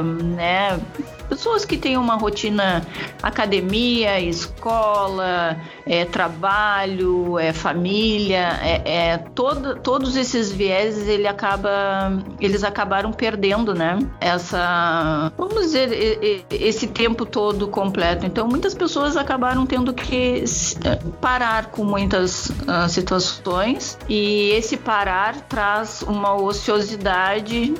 um, 0.00 0.34
né? 0.34 0.80
Pessoas 1.28 1.64
que 1.64 1.76
têm 1.76 1.96
uma 1.96 2.16
rotina 2.16 2.86
academia, 3.22 4.20
escola, 4.20 5.56
é, 5.86 6.04
trabalho, 6.04 7.38
é, 7.38 7.52
família, 7.52 8.58
é, 8.62 8.82
é, 8.84 9.18
todo, 9.18 9.76
todos 9.76 10.16
esses 10.16 10.50
vieses 10.50 11.08
ele 11.08 11.26
acaba, 11.26 12.22
eles 12.40 12.64
acabaram 12.64 13.12
perdendo, 13.12 13.74
né? 13.74 13.98
Essa, 14.20 15.32
vamos 15.36 15.62
dizer, 15.62 16.44
esse 16.50 16.86
tempo 16.86 17.24
todo 17.24 17.68
completo. 17.68 18.26
Então, 18.26 18.46
muitas 18.46 18.74
pessoas 18.74 19.16
acabaram 19.16 19.66
tendo 19.66 19.92
que 19.92 20.44
é, 20.84 20.96
parar 21.20 21.66
com 21.66 21.84
muitas 21.84 22.50
uh, 22.50 22.88
situações 22.88 23.98
e 24.08 24.50
esse 24.50 24.76
parar 24.76 25.40
traz 25.42 26.02
uma 26.02 26.34
ociosidade 26.34 27.74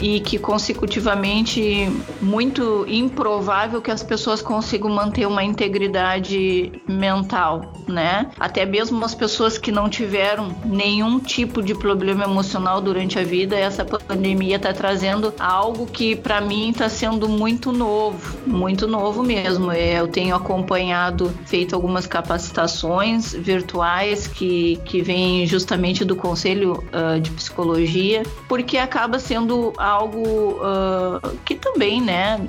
e 0.00 0.20
que 0.20 0.38
consecutivamente 0.38 1.90
muito 2.20 2.84
improvável 2.88 3.80
que 3.80 3.90
as 3.90 4.02
pessoas 4.02 4.42
consigam 4.42 4.90
manter 4.90 5.26
uma 5.26 5.42
integridade 5.42 6.72
mental, 6.88 7.72
né? 7.86 8.30
Até 8.38 8.66
mesmo 8.66 9.04
as 9.04 9.14
pessoas 9.14 9.58
que 9.58 9.72
não 9.72 9.88
tiveram 9.88 10.54
nenhum 10.64 11.18
tipo 11.18 11.62
de 11.62 11.74
problema 11.74 12.24
emocional 12.24 12.80
durante 12.80 13.18
a 13.18 13.24
vida, 13.24 13.56
essa 13.56 13.84
pandemia 13.84 14.56
está 14.56 14.72
trazendo 14.72 15.32
algo 15.38 15.86
que 15.86 16.14
para 16.14 16.40
mim 16.40 16.70
está 16.70 16.88
sendo 16.88 17.28
muito 17.28 17.72
novo, 17.72 18.36
muito 18.46 18.86
novo 18.86 19.22
mesmo. 19.22 19.72
Eu 19.72 20.08
tenho 20.08 20.34
acompanhado, 20.34 21.32
feito 21.44 21.74
algumas 21.74 22.06
capacitações 22.06 23.32
virtuais 23.32 24.26
que, 24.26 24.80
que 24.84 25.00
vêm 25.02 25.46
justamente 25.46 26.04
do 26.04 26.16
Conselho 26.16 26.84
uh, 26.92 27.20
de 27.20 27.30
Psicologia, 27.30 28.22
porque 28.48 28.76
acaba 28.76 29.18
sendo 29.18 29.72
algo 29.86 30.58
uh, 30.60 31.36
que 31.44 31.54
também, 31.54 32.00
né, 32.00 32.44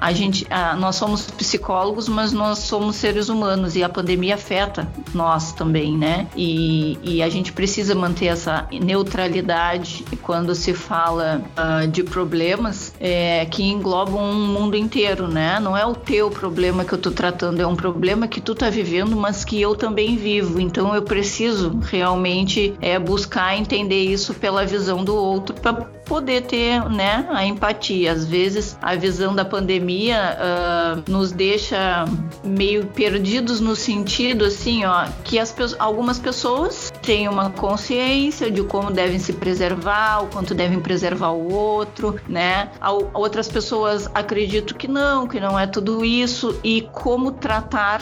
a 0.00 0.12
gente, 0.12 0.44
uh, 0.44 0.78
nós 0.78 0.96
somos 0.96 1.30
psicólogos, 1.30 2.08
mas 2.08 2.32
nós 2.32 2.60
somos 2.60 2.96
seres 2.96 3.28
humanos 3.28 3.76
e 3.76 3.82
a 3.82 3.88
pandemia 3.88 4.34
afeta 4.34 4.88
nós 5.14 5.52
também, 5.52 5.96
né? 5.96 6.26
E, 6.36 6.98
e 7.02 7.22
a 7.22 7.28
gente 7.28 7.52
precisa 7.52 7.94
manter 7.94 8.26
essa 8.26 8.66
neutralidade 8.72 10.04
quando 10.22 10.54
se 10.54 10.74
fala 10.74 11.42
uh, 11.56 11.86
de 11.86 12.02
problemas 12.02 12.94
é, 13.00 13.46
que 13.46 13.62
englobam 13.62 14.22
um 14.22 14.46
mundo 14.46 14.76
inteiro, 14.76 15.28
né? 15.28 15.58
Não 15.60 15.76
é 15.76 15.84
o 15.84 15.94
teu 15.94 16.30
problema 16.30 16.84
que 16.84 16.92
eu 16.92 16.98
tô 16.98 17.10
tratando, 17.10 17.60
é 17.60 17.66
um 17.66 17.76
problema 17.76 18.26
que 18.26 18.40
tu 18.40 18.54
tá 18.54 18.70
vivendo, 18.70 19.16
mas 19.16 19.44
que 19.44 19.60
eu 19.60 19.74
também 19.74 20.16
vivo. 20.16 20.60
Então 20.60 20.94
eu 20.94 21.02
preciso 21.02 21.78
realmente 21.82 22.74
é, 22.80 22.98
buscar 22.98 23.56
entender 23.56 24.04
isso 24.04 24.34
pela 24.34 24.64
visão 24.64 25.04
do 25.04 25.14
outro 25.14 25.54
para 25.54 25.98
poder 26.08 26.42
ter, 26.42 26.82
né, 26.88 27.26
a 27.30 27.44
empatia. 27.44 28.12
Às 28.12 28.24
vezes 28.24 28.78
a 28.80 28.94
visão 28.94 29.34
da 29.34 29.44
pandemia 29.44 29.57
pandemia 29.58 30.36
uh, 30.38 31.10
nos 31.10 31.32
deixa 31.32 32.04
meio 32.44 32.86
perdidos 32.86 33.60
no 33.60 33.74
sentido 33.74 34.44
assim, 34.44 34.84
ó, 34.84 35.06
que 35.24 35.36
as, 35.36 35.54
algumas 35.80 36.18
pessoas 36.18 36.92
têm 37.02 37.28
uma 37.28 37.50
consciência 37.50 38.50
de 38.50 38.62
como 38.62 38.92
devem 38.92 39.18
se 39.18 39.32
preservar, 39.32 40.22
o 40.22 40.28
quanto 40.28 40.54
devem 40.54 40.78
preservar 40.78 41.30
o 41.30 41.52
outro, 41.52 42.20
né? 42.28 42.70
Outras 43.12 43.48
pessoas 43.48 44.08
acreditam 44.14 44.76
que 44.78 44.86
não, 44.86 45.26
que 45.26 45.40
não 45.40 45.58
é 45.58 45.66
tudo 45.66 46.04
isso 46.04 46.58
e 46.62 46.82
como 46.92 47.32
tratar 47.32 48.00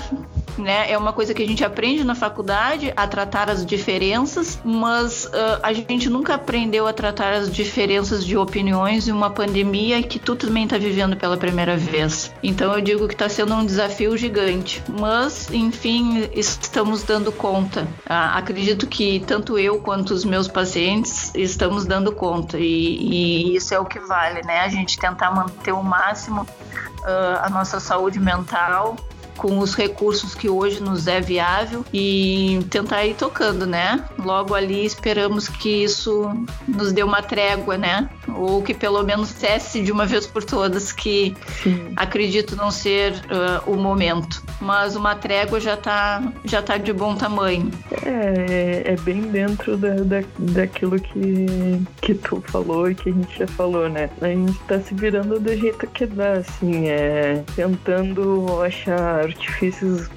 né? 0.58 0.90
É 0.90 0.96
uma 0.96 1.12
coisa 1.12 1.34
que 1.34 1.42
a 1.42 1.46
gente 1.46 1.64
aprende 1.64 2.04
na 2.04 2.14
faculdade 2.14 2.92
a 2.96 3.06
tratar 3.06 3.50
as 3.50 3.64
diferenças, 3.64 4.58
mas 4.64 5.26
uh, 5.26 5.60
a 5.62 5.72
gente 5.72 6.08
nunca 6.08 6.34
aprendeu 6.34 6.86
a 6.86 6.92
tratar 6.92 7.32
as 7.32 7.50
diferenças 7.50 8.24
de 8.24 8.36
opiniões 8.36 9.08
em 9.08 9.12
uma 9.12 9.30
pandemia 9.30 10.02
que 10.02 10.18
tu 10.18 10.36
também 10.36 10.64
está 10.64 10.78
vivendo 10.78 11.16
pela 11.16 11.36
primeira 11.36 11.76
vez. 11.76 12.32
Então 12.42 12.74
eu 12.74 12.80
digo 12.80 13.06
que 13.06 13.14
está 13.14 13.28
sendo 13.28 13.54
um 13.54 13.64
desafio 13.64 14.16
gigante, 14.16 14.82
mas 14.88 15.50
enfim 15.50 16.28
estamos 16.32 17.02
dando 17.02 17.32
conta. 17.32 17.82
Uh, 17.82 18.34
acredito 18.34 18.86
que 18.86 19.20
tanto 19.26 19.58
eu 19.58 19.80
quanto 19.80 20.12
os 20.12 20.24
meus 20.24 20.48
pacientes 20.48 21.32
estamos 21.34 21.84
dando 21.84 22.12
conta 22.12 22.58
e, 22.58 22.64
e 22.64 23.56
isso 23.56 23.74
é 23.74 23.78
o 23.78 23.84
que 23.84 23.98
vale, 24.00 24.42
né? 24.42 24.60
A 24.60 24.68
gente 24.68 24.98
tentar 24.98 25.30
manter 25.30 25.72
o 25.72 25.82
máximo 25.82 26.42
uh, 26.42 27.42
a 27.42 27.50
nossa 27.50 27.80
saúde 27.80 28.18
mental 28.18 28.96
com 29.36 29.58
os 29.58 29.74
recursos 29.74 30.34
que 30.34 30.48
hoje 30.48 30.82
nos 30.82 31.06
é 31.06 31.20
viável 31.20 31.84
e 31.92 32.60
tentar 32.70 33.04
ir 33.04 33.14
tocando, 33.14 33.66
né? 33.66 34.04
Logo 34.18 34.54
ali 34.54 34.84
esperamos 34.84 35.48
que 35.48 35.84
isso 35.84 36.30
nos 36.66 36.92
dê 36.92 37.02
uma 37.02 37.22
trégua, 37.22 37.76
né? 37.76 38.08
Ou 38.34 38.62
que 38.62 38.74
pelo 38.74 39.02
menos 39.02 39.28
cesse 39.28 39.82
de 39.82 39.92
uma 39.92 40.06
vez 40.06 40.26
por 40.26 40.44
todas, 40.44 40.92
que 40.92 41.34
Sim. 41.62 41.92
acredito 41.96 42.56
não 42.56 42.70
ser 42.70 43.12
uh, 43.12 43.70
o 43.70 43.76
momento. 43.76 44.42
Mas 44.60 44.96
uma 44.96 45.14
trégua 45.14 45.60
já 45.60 45.76
tá, 45.76 46.32
já 46.44 46.62
tá 46.62 46.76
de 46.76 46.92
bom 46.92 47.14
tamanho. 47.14 47.70
É, 48.04 48.92
é 48.92 48.96
bem 49.02 49.22
dentro 49.22 49.76
da, 49.76 49.94
da, 49.94 50.22
daquilo 50.38 50.98
que, 50.98 51.80
que 52.00 52.14
tu 52.14 52.42
falou 52.48 52.90
e 52.90 52.94
que 52.94 53.10
a 53.10 53.12
gente 53.12 53.38
já 53.38 53.46
falou, 53.46 53.88
né? 53.88 54.08
A 54.20 54.28
gente 54.28 54.58
tá 54.60 54.80
se 54.80 54.94
virando 54.94 55.38
do 55.38 55.56
jeito 55.56 55.86
que 55.88 56.06
dá, 56.06 56.32
assim, 56.32 56.88
é 56.88 57.42
tentando 57.54 58.62
achar 58.62 59.25
artifícios, 59.26 60.08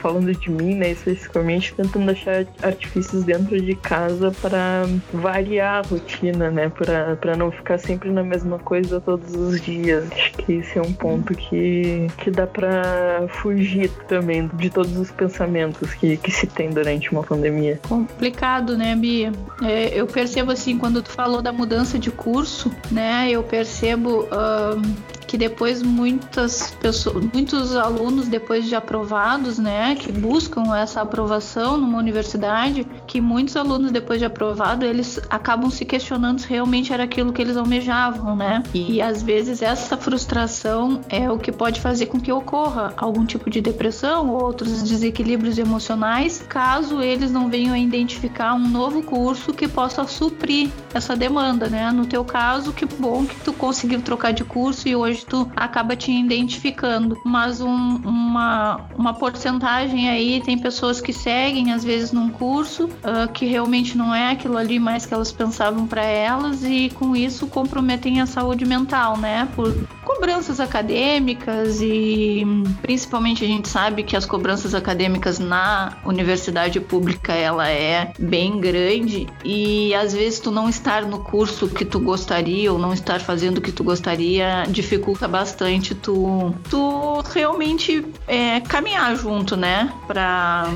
falando 0.00 0.32
de 0.34 0.50
mim, 0.50 0.74
né, 0.74 0.90
especificamente, 0.90 1.74
tentando 1.74 2.10
achar 2.10 2.46
artifícios 2.62 3.24
dentro 3.24 3.60
de 3.60 3.74
casa 3.74 4.32
para 4.40 4.84
variar 5.12 5.84
a 5.84 5.88
rotina, 5.88 6.50
né, 6.50 6.70
para 6.70 7.36
não 7.36 7.50
ficar 7.50 7.78
sempre 7.78 8.10
na 8.10 8.22
mesma 8.22 8.58
coisa 8.58 9.00
todos 9.00 9.34
os 9.34 9.60
dias. 9.60 10.10
Acho 10.12 10.32
que 10.34 10.52
esse 10.54 10.78
é 10.78 10.82
um 10.82 10.92
ponto 10.92 11.34
que, 11.34 12.06
que 12.18 12.30
dá 12.30 12.46
para 12.46 13.26
fugir 13.28 13.90
também 14.08 14.48
de 14.54 14.70
todos 14.70 14.96
os 14.96 15.10
pensamentos 15.10 15.92
que, 15.94 16.16
que 16.16 16.30
se 16.30 16.46
tem 16.46 16.70
durante 16.70 17.10
uma 17.12 17.22
pandemia. 17.22 17.80
Complicado, 17.88 18.76
né, 18.76 18.94
Bia? 18.96 19.32
É, 19.62 19.88
eu 19.88 20.06
percebo 20.06 20.52
assim, 20.52 20.78
quando 20.78 21.02
tu 21.02 21.10
falou 21.10 21.42
da 21.42 21.52
mudança 21.52 21.98
de 21.98 22.10
curso, 22.10 22.70
né, 22.90 23.28
eu 23.30 23.42
percebo. 23.42 24.28
Uh 24.32 25.12
que 25.32 25.38
depois 25.38 25.82
muitas 25.82 26.72
pessoas, 26.72 27.24
muitos 27.32 27.74
alunos 27.74 28.28
depois 28.28 28.66
de 28.66 28.74
aprovados, 28.74 29.58
né, 29.58 29.94
que 29.94 30.12
buscam 30.12 30.76
essa 30.76 31.00
aprovação 31.00 31.78
numa 31.78 31.96
universidade, 31.96 32.86
que 33.12 33.20
muitos 33.20 33.56
alunos 33.58 33.90
depois 33.90 34.18
de 34.18 34.24
aprovado, 34.24 34.86
eles 34.86 35.20
acabam 35.28 35.68
se 35.68 35.84
questionando 35.84 36.38
se 36.40 36.48
realmente 36.48 36.94
era 36.94 37.04
aquilo 37.04 37.30
que 37.30 37.42
eles 37.42 37.58
almejavam, 37.58 38.34
né? 38.34 38.62
E, 38.72 39.02
às 39.02 39.22
vezes 39.22 39.60
essa 39.60 39.98
frustração 39.98 41.02
é 41.10 41.30
o 41.30 41.36
que 41.38 41.52
pode 41.52 41.78
fazer 41.78 42.06
com 42.06 42.18
que 42.18 42.32
ocorra 42.32 42.94
algum 42.96 43.26
tipo 43.26 43.50
de 43.50 43.60
depressão 43.60 44.30
ou 44.30 44.42
outros 44.42 44.82
desequilíbrios 44.82 45.58
emocionais, 45.58 46.42
caso 46.48 47.02
eles 47.02 47.30
não 47.30 47.50
venham 47.50 47.74
a 47.74 47.78
identificar 47.78 48.54
um 48.54 48.66
novo 48.66 49.02
curso 49.02 49.52
que 49.52 49.68
possa 49.68 50.06
suprir 50.06 50.70
essa 50.94 51.14
demanda, 51.14 51.68
né? 51.68 51.92
No 51.92 52.06
teu 52.06 52.24
caso, 52.24 52.72
que 52.72 52.86
bom 52.86 53.26
que 53.26 53.38
tu 53.40 53.52
conseguiu 53.52 54.00
trocar 54.00 54.32
de 54.32 54.42
curso 54.42 54.88
e 54.88 54.96
hoje 54.96 55.26
tu 55.26 55.46
acaba 55.54 55.94
te 55.94 56.10
identificando. 56.10 57.20
Mas 57.26 57.60
um, 57.60 57.66
uma, 57.66 58.80
uma 58.96 59.12
porcentagem 59.12 60.08
aí 60.08 60.40
tem 60.40 60.56
pessoas 60.56 60.98
que 60.98 61.12
seguem, 61.12 61.74
às 61.74 61.84
vezes, 61.84 62.10
num 62.10 62.30
curso 62.30 62.88
uh, 63.04 63.30
que 63.32 63.46
realmente 63.46 63.96
não 63.96 64.14
é 64.14 64.30
aquilo 64.30 64.56
ali 64.56 64.78
mais 64.78 65.06
que 65.06 65.14
elas 65.14 65.32
pensavam 65.32 65.86
para 65.86 66.02
elas 66.02 66.64
e 66.64 66.90
com 66.90 67.14
isso 67.14 67.46
comprometem 67.46 68.20
a 68.20 68.26
saúde 68.26 68.64
mental, 68.64 69.16
né? 69.16 69.48
Por 69.54 69.74
cobranças 70.04 70.60
acadêmicas 70.60 71.80
e 71.80 72.44
principalmente 72.80 73.44
a 73.44 73.46
gente 73.46 73.68
sabe 73.68 74.02
que 74.02 74.16
as 74.16 74.24
cobranças 74.24 74.74
acadêmicas 74.74 75.38
na 75.38 75.96
universidade 76.04 76.80
pública 76.80 77.32
ela 77.32 77.68
é 77.68 78.12
bem 78.18 78.60
grande 78.60 79.26
e 79.44 79.94
às 79.94 80.12
vezes 80.12 80.40
tu 80.40 80.50
não 80.50 80.68
estar 80.68 81.02
no 81.02 81.20
curso 81.20 81.68
que 81.68 81.84
tu 81.84 81.98
gostaria 81.98 82.72
ou 82.72 82.78
não 82.78 82.92
estar 82.92 83.20
fazendo 83.20 83.58
o 83.58 83.60
que 83.60 83.72
tu 83.72 83.82
gostaria 83.82 84.64
dificulta 84.68 85.26
bastante 85.26 85.94
tu, 85.94 86.54
tu 86.68 87.20
realmente 87.32 88.04
é, 88.26 88.60
caminhar 88.60 89.16
junto, 89.16 89.56
né? 89.56 89.92
Pra, 90.06 90.68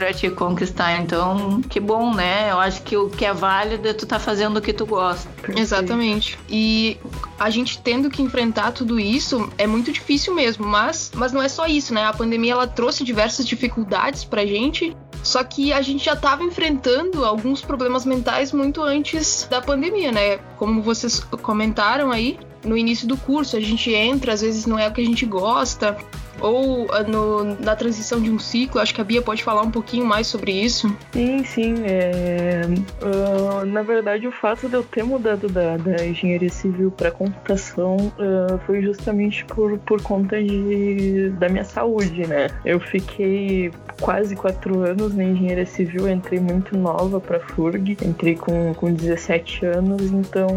pra 0.00 0.14
te 0.14 0.30
conquistar. 0.30 0.98
Então, 0.98 1.60
que 1.60 1.78
bom, 1.78 2.14
né? 2.14 2.50
Eu 2.50 2.58
acho 2.58 2.80
que 2.82 2.96
o 2.96 3.10
que 3.10 3.26
é 3.26 3.34
válido 3.34 3.86
é 3.86 3.92
tu 3.92 4.06
tá 4.06 4.18
fazendo 4.18 4.56
o 4.56 4.60
que 4.62 4.72
tu 4.72 4.86
gosta. 4.86 5.28
Exatamente. 5.54 6.38
E 6.48 6.96
a 7.38 7.50
gente 7.50 7.78
tendo 7.82 8.08
que 8.08 8.22
enfrentar 8.22 8.72
tudo 8.72 8.98
isso 8.98 9.52
é 9.58 9.66
muito 9.66 9.92
difícil 9.92 10.34
mesmo, 10.34 10.66
mas, 10.66 11.12
mas 11.14 11.34
não 11.34 11.42
é 11.42 11.50
só 11.50 11.66
isso, 11.66 11.92
né? 11.92 12.06
A 12.06 12.14
pandemia 12.14 12.52
ela 12.52 12.66
trouxe 12.66 13.04
diversas 13.04 13.46
dificuldades 13.46 14.24
pra 14.24 14.46
gente. 14.46 14.96
Só 15.22 15.44
que 15.44 15.70
a 15.70 15.82
gente 15.82 16.02
já 16.02 16.14
estava 16.14 16.42
enfrentando 16.42 17.26
alguns 17.26 17.60
problemas 17.60 18.06
mentais 18.06 18.52
muito 18.52 18.82
antes 18.82 19.46
da 19.50 19.60
pandemia, 19.60 20.10
né? 20.10 20.38
Como 20.56 20.80
vocês 20.80 21.20
comentaram 21.20 22.10
aí, 22.10 22.38
no 22.64 22.76
início 22.76 23.06
do 23.06 23.16
curso 23.16 23.56
a 23.56 23.60
gente 23.60 23.92
entra, 23.92 24.32
às 24.32 24.40
vezes 24.40 24.66
não 24.66 24.78
é 24.78 24.88
o 24.88 24.92
que 24.92 25.00
a 25.00 25.04
gente 25.04 25.24
gosta, 25.26 25.96
ou 26.40 26.84
uh, 26.84 26.88
no, 27.06 27.44
na 27.60 27.76
transição 27.76 28.20
de 28.20 28.30
um 28.30 28.38
ciclo. 28.38 28.80
Acho 28.80 28.94
que 28.94 29.00
a 29.00 29.04
Bia 29.04 29.22
pode 29.22 29.42
falar 29.42 29.62
um 29.62 29.70
pouquinho 29.70 30.04
mais 30.04 30.26
sobre 30.26 30.52
isso. 30.52 30.94
Sim, 31.12 31.44
sim. 31.44 31.74
É, 31.84 32.62
uh, 33.02 33.64
na 33.66 33.82
verdade, 33.82 34.26
o 34.26 34.32
fato 34.32 34.68
de 34.68 34.74
eu 34.74 34.82
ter 34.82 35.04
mudado 35.04 35.48
da, 35.48 35.76
da 35.76 36.04
engenharia 36.04 36.50
civil 36.50 36.90
para 36.90 37.10
computação 37.10 37.96
uh, 37.96 38.58
foi 38.66 38.82
justamente 38.82 39.44
por, 39.44 39.78
por 39.78 40.02
conta 40.02 40.42
de, 40.42 41.30
da 41.38 41.48
minha 41.48 41.64
saúde, 41.64 42.26
né? 42.26 42.48
Eu 42.64 42.80
fiquei 42.80 43.70
quase 44.00 44.34
quatro 44.34 44.80
anos 44.80 45.14
na 45.14 45.24
engenharia 45.24 45.66
civil, 45.66 46.08
entrei 46.08 46.40
muito 46.40 46.76
nova 46.76 47.20
para 47.20 47.40
FURG, 47.40 47.96
entrei 48.02 48.34
com, 48.34 48.74
com 48.74 48.92
17 48.92 49.66
anos, 49.66 50.10
então 50.10 50.48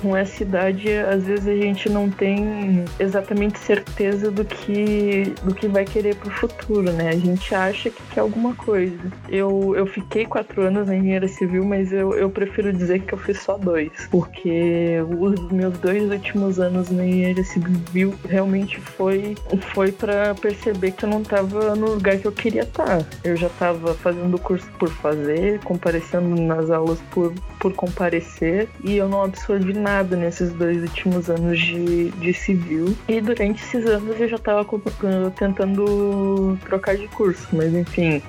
com 0.00 0.16
essa 0.16 0.42
idade, 0.42 0.90
às 0.92 1.24
vezes 1.24 1.46
a 1.46 1.56
gente 1.56 1.88
não 1.88 2.10
tem 2.10 2.84
exatamente 2.98 3.58
certeza 3.58 4.30
do 4.30 4.44
que 4.44 5.34
do 5.44 5.54
que 5.54 5.68
vai 5.68 5.84
querer 5.84 6.16
pro 6.16 6.30
futuro, 6.30 6.92
né? 6.92 7.10
A 7.10 7.16
gente 7.16 7.54
acha 7.54 7.90
que 7.90 8.02
quer 8.14 8.20
alguma 8.20 8.54
coisa. 8.54 8.98
Eu, 9.28 9.74
eu 9.76 9.86
fiquei 9.86 10.24
quatro 10.24 10.62
anos 10.62 10.86
na 10.86 10.96
engenharia 10.96 11.28
civil, 11.28 11.64
mas 11.64 11.92
eu, 11.92 12.14
eu 12.14 12.30
prefiro 12.30 12.72
dizer 12.72 13.00
que 13.00 13.12
eu 13.12 13.18
fiz 13.18 13.40
só 13.40 13.56
dois, 13.58 13.90
porque 14.10 14.98
os 15.18 15.50
meus 15.52 15.78
dois 15.78 16.10
últimos 16.10 16.58
anos 16.58 16.90
na 16.90 17.04
engenharia 17.04 17.44
civil 17.44 18.14
realmente 18.28 18.80
foi, 18.80 19.34
foi 19.72 19.92
para 19.92 20.34
perceber 20.34 20.92
que 20.92 21.04
eu 21.04 21.08
não 21.08 21.22
tava 21.22 21.74
no 21.74 21.94
lugar 21.94 22.16
que 22.18 22.26
eu 22.26 22.32
queria 22.32 22.62
estar. 22.62 22.77
Eu 23.24 23.36
já 23.36 23.48
tava 23.50 23.94
fazendo 23.94 24.38
curso 24.38 24.68
por 24.78 24.88
fazer, 24.88 25.60
comparecendo 25.60 26.40
nas 26.40 26.70
aulas 26.70 26.98
por, 27.10 27.32
por 27.58 27.72
comparecer, 27.74 28.68
e 28.84 28.96
eu 28.96 29.08
não 29.08 29.24
absorvi 29.24 29.72
nada 29.72 30.16
nesses 30.16 30.52
dois 30.52 30.82
últimos 30.82 31.28
anos 31.28 31.58
de, 31.58 32.10
de 32.10 32.32
civil. 32.32 32.96
E 33.08 33.20
durante 33.20 33.62
esses 33.62 33.86
anos 33.86 34.20
eu 34.20 34.28
já 34.28 34.38
tava 34.38 34.66
tentando 35.36 36.58
trocar 36.64 36.96
de 36.96 37.08
curso, 37.08 37.48
mas 37.52 37.74
enfim, 37.74 38.22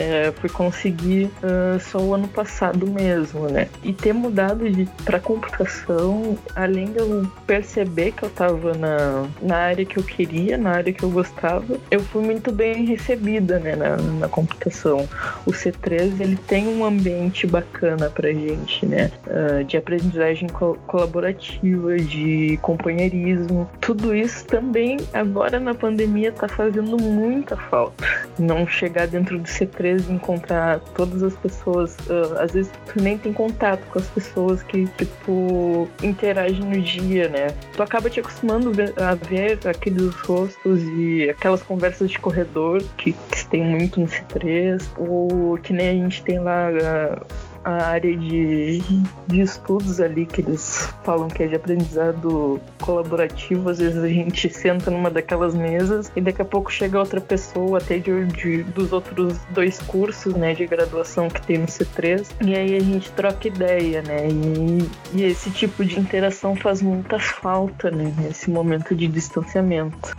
é, 0.00 0.32
fui 0.32 0.48
conseguir 0.48 1.30
uh, 1.42 1.78
só 1.78 1.98
o 1.98 2.14
ano 2.14 2.26
passado 2.26 2.86
mesmo, 2.86 3.48
né? 3.50 3.68
E 3.82 3.92
ter 3.92 4.14
mudado 4.14 4.64
para 5.04 5.20
computação, 5.20 6.38
além 6.56 6.86
de 6.86 6.98
eu 6.98 7.30
perceber 7.46 8.12
que 8.12 8.22
eu 8.22 8.30
estava 8.30 8.72
na, 8.72 9.26
na 9.42 9.56
área 9.56 9.84
que 9.84 9.98
eu 9.98 10.02
queria, 10.02 10.56
na 10.56 10.70
área 10.70 10.90
que 10.90 11.02
eu 11.02 11.10
gostava, 11.10 11.76
eu 11.90 12.00
fui 12.00 12.24
muito 12.24 12.50
bem 12.50 12.86
recebida, 12.86 13.58
né, 13.58 13.76
na, 13.76 13.96
na 13.96 14.28
computação. 14.28 15.06
O 15.44 15.50
C3 15.50 16.18
ele 16.18 16.36
tem 16.36 16.66
um 16.66 16.82
ambiente 16.82 17.46
bacana 17.46 18.08
pra 18.08 18.32
gente, 18.32 18.86
né? 18.86 19.10
Uh, 19.26 19.64
de 19.64 19.76
aprendizagem 19.76 20.48
co 20.48 20.78
colaborativa, 20.86 21.96
de 21.96 22.58
companheirismo. 22.62 23.68
Tudo 23.80 24.14
isso 24.14 24.46
também 24.46 24.96
agora 25.12 25.60
na 25.60 25.74
pandemia 25.74 26.32
tá 26.32 26.48
fazendo 26.48 26.96
muita 26.96 27.56
falta. 27.56 28.04
Não 28.38 28.66
chegar 28.66 29.06
dentro 29.06 29.38
do 29.38 29.44
C3 29.44 29.89
surpresa 29.90 30.12
encontrar 30.12 30.80
todas 30.94 31.22
as 31.22 31.34
pessoas. 31.36 31.96
Uh, 32.08 32.38
às 32.38 32.52
vezes 32.52 32.72
tu 32.86 33.02
nem 33.02 33.18
tem 33.18 33.32
contato 33.32 33.84
com 33.90 33.98
as 33.98 34.06
pessoas 34.08 34.62
que, 34.62 34.86
tipo, 34.86 35.88
interagem 36.02 36.64
no 36.64 36.80
dia, 36.80 37.28
né? 37.28 37.48
Tu 37.74 37.82
acaba 37.82 38.08
te 38.08 38.20
acostumando 38.20 38.72
a 38.96 39.14
ver 39.14 39.58
aqueles 39.66 40.14
rostos 40.20 40.82
e 40.96 41.28
aquelas 41.30 41.62
conversas 41.62 42.10
de 42.10 42.18
corredor 42.18 42.82
que, 42.96 43.12
que 43.12 43.38
se 43.38 43.48
tem 43.48 43.64
muito 43.64 44.00
no 44.00 44.06
C3, 44.06 44.82
ou 44.96 45.58
que 45.58 45.72
nem 45.72 45.88
a 45.88 45.92
gente 45.92 46.22
tem 46.22 46.38
lá. 46.38 46.68
Uh, 46.70 47.49
a 47.64 47.84
área 47.84 48.16
de, 48.16 48.80
de 49.26 49.40
estudos 49.40 50.00
ali 50.00 50.26
que 50.26 50.40
eles 50.40 50.92
falam 51.04 51.28
que 51.28 51.42
é 51.42 51.46
de 51.46 51.56
aprendizado 51.56 52.60
colaborativo. 52.80 53.68
Às 53.68 53.78
vezes 53.78 54.02
a 54.02 54.08
gente 54.08 54.48
senta 54.52 54.90
numa 54.90 55.10
daquelas 55.10 55.54
mesas 55.54 56.10
e 56.16 56.20
daqui 56.20 56.42
a 56.42 56.44
pouco 56.44 56.72
chega 56.72 56.98
outra 56.98 57.20
pessoa, 57.20 57.78
até 57.78 57.98
de, 57.98 58.26
de 58.26 58.62
dos 58.64 58.92
outros 58.92 59.38
dois 59.50 59.78
cursos 59.78 60.34
né, 60.34 60.54
de 60.54 60.66
graduação 60.66 61.28
que 61.28 61.42
tem 61.46 61.58
no 61.58 61.66
C3, 61.66 62.26
e 62.40 62.54
aí 62.54 62.76
a 62.76 62.80
gente 62.80 63.10
troca 63.12 63.48
ideia, 63.48 64.02
né? 64.02 64.28
E, 64.28 65.18
e 65.18 65.24
esse 65.24 65.50
tipo 65.50 65.84
de 65.84 65.98
interação 65.98 66.56
faz 66.56 66.80
muita 66.82 67.18
falta 67.18 67.90
né, 67.90 68.12
nesse 68.18 68.50
momento 68.50 68.94
de 68.94 69.06
distanciamento. 69.06 70.16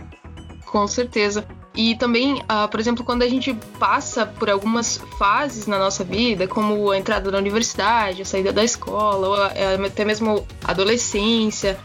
Com 0.66 0.86
certeza. 0.86 1.44
E 1.74 1.94
também, 1.96 2.34
uh, 2.42 2.68
por 2.70 2.78
exemplo, 2.78 3.04
quando 3.04 3.22
a 3.22 3.28
gente 3.28 3.54
passa 3.78 4.26
por 4.26 4.50
algumas 4.50 4.98
fases 5.18 5.66
na 5.66 5.78
nossa 5.78 6.04
vida, 6.04 6.46
como 6.46 6.90
a 6.90 6.98
entrada 6.98 7.30
na 7.30 7.38
universidade, 7.38 8.22
a 8.22 8.24
saída 8.24 8.52
da 8.52 8.62
escola, 8.62 9.28
ou 9.28 9.86
até 9.86 10.04
mesmo 10.04 10.46
a 10.62 10.70
adolescência, 10.72 11.78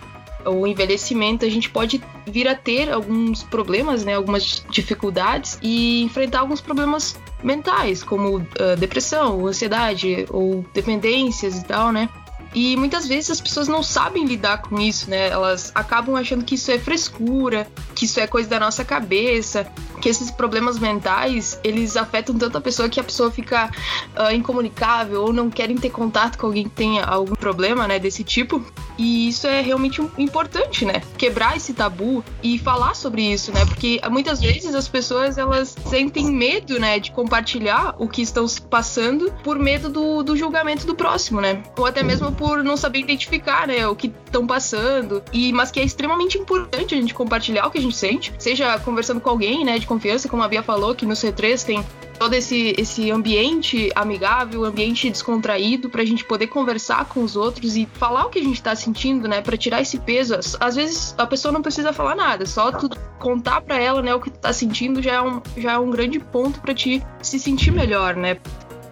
o 0.46 0.68
envelhecimento, 0.68 1.46
a 1.46 1.50
gente 1.50 1.70
pode 1.70 2.02
vir 2.26 2.48
a 2.48 2.56
ter 2.56 2.92
alguns 2.92 3.44
problemas, 3.44 4.04
né, 4.04 4.16
algumas 4.16 4.64
dificuldades 4.70 5.58
e 5.62 6.04
enfrentar 6.04 6.40
alguns 6.40 6.62
problemas 6.62 7.18
mentais, 7.44 8.04
como 8.04 8.38
uh, 8.38 8.44
depressão, 8.78 9.46
ansiedade 9.48 10.26
ou 10.30 10.66
dependências 10.74 11.60
e 11.60 11.66
tal, 11.66 11.92
né? 11.92 12.10
E 12.54 12.76
muitas 12.78 13.08
vezes 13.08 13.32
as 13.32 13.42
pessoas 13.42 13.68
não 13.68 13.84
sabem 13.84 14.26
lidar 14.26 14.62
com 14.62 14.80
isso, 14.80 15.10
né? 15.10 15.30
Elas 15.30 15.72
acabam 15.76 16.16
achando 16.16 16.44
que 16.44 16.56
isso 16.56 16.72
é 16.72 16.80
frescura, 16.80 17.68
que 17.94 18.06
isso 18.06 18.20
é 18.20 18.28
coisa 18.28 18.50
da 18.50 18.60
nossa 18.60 18.84
cabeça, 18.84 19.68
que 20.02 20.10
esses 20.10 20.32
problemas 20.32 20.80
mentais 20.80 21.60
eles 21.64 21.98
afetam 21.98 22.38
tanto 22.38 22.58
a 22.58 22.62
pessoa 22.62 22.90
que 22.90 23.00
a 23.00 23.04
pessoa 23.04 23.32
fica 23.32 23.70
uh, 24.18 24.32
incomunicável 24.34 25.24
ou 25.24 25.34
não 25.34 25.50
querem 25.50 25.78
ter 25.78 25.90
contato 25.90 26.38
com 26.38 26.48
alguém 26.48 26.66
que 26.66 26.72
tenha 26.72 27.04
algum 27.04 27.36
problema, 27.36 27.88
né, 27.88 28.00
desse 28.00 28.24
tipo. 28.24 28.64
E 28.98 29.28
isso 29.28 29.46
é 29.46 29.62
realmente 29.62 30.02
importante, 30.18 30.84
né? 30.84 31.02
Quebrar 31.18 31.56
esse 31.56 31.74
tabu 31.74 32.24
e 32.42 32.58
falar 32.58 32.96
sobre 32.96 33.22
isso, 33.22 33.52
né? 33.52 33.64
Porque 33.66 34.02
muitas 34.10 34.42
vezes 34.42 34.74
as 34.74 34.88
pessoas 34.88 35.38
elas 35.38 35.76
sentem 35.86 36.26
medo, 36.32 36.80
né, 36.80 37.00
de 37.00 37.12
compartilhar 37.12 37.96
o 38.00 38.08
que 38.08 38.22
estão 38.24 38.46
passando 38.70 39.32
por 39.44 39.60
medo 39.60 39.90
do, 39.90 40.24
do 40.24 40.36
julgamento 40.36 40.88
do 40.88 40.96
próximo, 40.96 41.40
né? 41.40 41.62
Ou 41.78 41.86
até 41.86 42.02
mesmo 42.02 42.32
por 42.32 42.64
não 42.64 42.76
saber 42.76 43.00
identificar, 43.00 43.68
né, 43.68 43.88
o 43.88 43.96
que 43.96 44.12
estão 44.26 44.48
passando. 44.48 45.22
E 45.32 45.54
mas 45.54 45.70
que 45.70 45.80
é 45.80 45.84
extremamente 45.84 46.38
importante 46.38 46.96
a 46.96 46.98
gente 46.98 47.14
compartilhar 47.14 47.68
o 47.68 47.72
que 47.72 47.78
a 47.78 47.82
gente 47.82 47.96
sente, 47.96 48.34
seja 48.40 48.80
conversando 48.80 49.22
com 49.22 49.30
alguém, 49.30 49.64
né, 49.64 49.80
confiança, 49.88 50.30
como 50.30 50.44
a 50.44 50.48
Bia 50.48 50.62
falou, 50.62 50.94
que 50.94 51.06
no 51.06 51.14
C3 51.14 51.64
tem 51.64 51.84
todo 52.18 52.34
esse, 52.34 52.74
esse 52.78 53.12
ambiente 53.12 53.92
amigável, 53.96 54.66
ambiente 54.66 55.10
descontraído 55.10 55.90
para 55.90 56.02
a 56.02 56.06
gente 56.06 56.24
poder 56.26 56.48
conversar 56.48 57.06
com 57.06 57.24
os 57.24 57.36
outros 57.36 57.78
e 57.78 57.88
falar 57.94 58.26
o 58.26 58.30
que 58.30 58.40
a 58.40 58.44
gente 58.44 58.56
está 58.56 58.76
sentindo, 58.76 59.28
né, 59.28 59.42
para 59.42 59.56
tirar 59.56 59.82
esse 59.82 60.00
peso. 60.00 60.36
Às 60.60 60.76
vezes 60.76 61.16
a 61.18 61.26
pessoa 61.26 61.52
não 61.52 61.62
precisa 61.62 61.94
falar 61.94 62.16
nada, 62.16 62.46
só 62.46 62.72
tu 62.72 62.90
contar 63.20 63.62
para 63.62 63.80
ela, 63.80 64.02
né, 64.02 64.14
o 64.14 64.20
que 64.20 64.30
tu 64.30 64.40
tá 64.40 64.52
sentindo 64.52 65.02
já 65.02 65.14
é 65.14 65.22
um, 65.22 65.42
já 65.56 65.74
é 65.74 65.78
um 65.78 65.90
grande 65.90 66.20
ponto 66.20 66.60
para 66.60 66.74
te 66.74 67.04
se 67.22 67.40
sentir 67.40 67.72
melhor, 67.72 68.16
né? 68.16 68.38